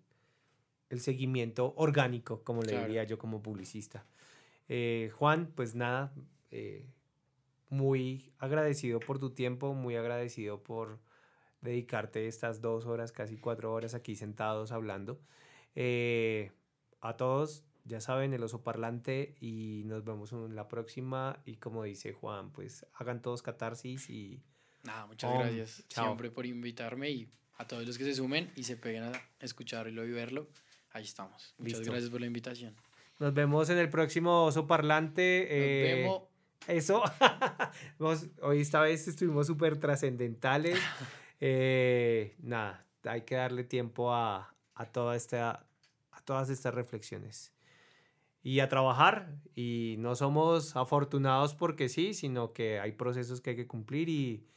seguimiento 0.98 1.74
orgánico, 1.76 2.42
como 2.46 2.62
le 2.62 2.80
diría 2.80 3.04
yo 3.04 3.18
como 3.18 3.44
publicista. 3.44 4.06
Eh, 4.70 5.12
Juan, 5.18 5.52
pues 5.54 5.76
nada, 5.76 6.14
eh, 6.52 6.86
muy 7.68 8.32
agradecido 8.38 9.02
por 9.02 9.20
tu 9.20 9.32
tiempo, 9.32 9.74
muy 9.74 9.98
agradecido 9.98 10.64
por 10.64 11.02
dedicarte 11.60 12.26
estas 12.30 12.62
dos 12.62 12.86
horas, 12.86 13.12
casi 13.12 13.36
cuatro 13.36 13.74
horas 13.74 13.94
aquí 13.94 14.16
sentados 14.16 14.72
hablando. 14.72 15.20
Eh, 15.76 16.54
a 17.02 17.18
todos, 17.18 17.66
ya 17.84 18.00
saben, 18.00 18.34
el 18.34 18.42
oso 18.42 18.64
parlante 18.64 19.36
y 19.42 19.84
nos 19.86 20.06
vemos 20.06 20.32
en 20.32 20.56
la 20.56 20.70
próxima. 20.70 21.42
Y 21.44 21.58
como 21.58 21.84
dice 21.84 22.14
Juan, 22.14 22.52
pues 22.54 22.86
hagan 22.94 23.22
todos 23.22 23.42
catarsis 23.42 24.10
y 24.10 24.42
Nada, 24.88 25.06
muchas 25.06 25.34
gracias 25.34 25.84
siempre 25.90 26.32
por 26.32 26.46
invitarme 26.46 27.10
y 27.10 27.30
a 27.58 27.68
todos 27.68 27.86
los 27.86 27.98
que 27.98 28.06
se 28.06 28.14
sumen 28.14 28.50
y 28.56 28.64
se 28.64 28.78
peguen 28.78 29.04
a 29.04 29.12
escucharlo 29.42 30.06
y 30.06 30.12
verlo. 30.12 30.48
Ahí 30.92 31.04
estamos. 31.04 31.54
Muchas 31.58 31.82
gracias 31.82 32.10
por 32.10 32.22
la 32.22 32.28
invitación. 32.28 32.74
Nos 33.20 33.34
vemos 33.34 33.70
en 33.70 33.80
el 33.80 33.90
próximo 33.90 34.46
Oso 34.46 34.66
Parlante. 34.66 35.42
Nos 35.42 35.52
eh, 35.52 35.94
vemos. 35.98 36.22
Eso. 36.70 37.04
Hoy 38.42 38.62
esta 38.62 38.80
vez 38.80 39.06
estuvimos 39.10 39.48
súper 39.48 39.78
trascendentales. 39.78 40.80
Eh, 41.40 42.36
nada, 42.40 42.84
hay 43.04 43.22
que 43.22 43.36
darle 43.36 43.64
tiempo 43.64 44.12
a, 44.12 44.56
a, 44.74 44.86
toda 44.88 45.16
esta, 45.16 45.68
a 46.12 46.22
todas 46.22 46.50
estas 46.50 46.74
reflexiones. 46.74 47.54
Y 48.42 48.60
a 48.60 48.70
trabajar. 48.70 49.36
Y 49.54 49.98
no 50.00 50.16
somos 50.16 50.76
afortunados 50.76 51.54
porque 51.54 51.90
sí, 51.90 52.16
sino 52.16 52.54
que 52.54 52.80
hay 52.80 52.94
procesos 52.94 53.40
que 53.40 53.52
hay 53.52 53.56
que 53.56 53.68
cumplir 53.68 54.10
y 54.10 54.48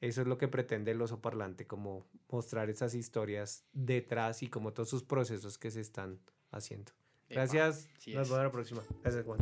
eso 0.00 0.20
es 0.22 0.26
lo 0.26 0.38
que 0.38 0.48
pretende 0.48 0.92
el 0.92 1.00
oso 1.00 1.20
parlante, 1.20 1.66
como 1.66 2.06
mostrar 2.28 2.70
esas 2.70 2.94
historias 2.94 3.64
detrás 3.72 4.42
y 4.42 4.48
como 4.48 4.72
todos 4.72 4.90
sus 4.90 5.02
procesos 5.02 5.58
que 5.58 5.70
se 5.70 5.80
están 5.80 6.20
haciendo. 6.50 6.92
Gracias. 7.28 7.88
Nos 8.06 8.28
vemos 8.28 8.44
la 8.44 8.52
próxima. 8.52 8.82
Gracias, 9.02 9.24
Juan. 9.24 9.38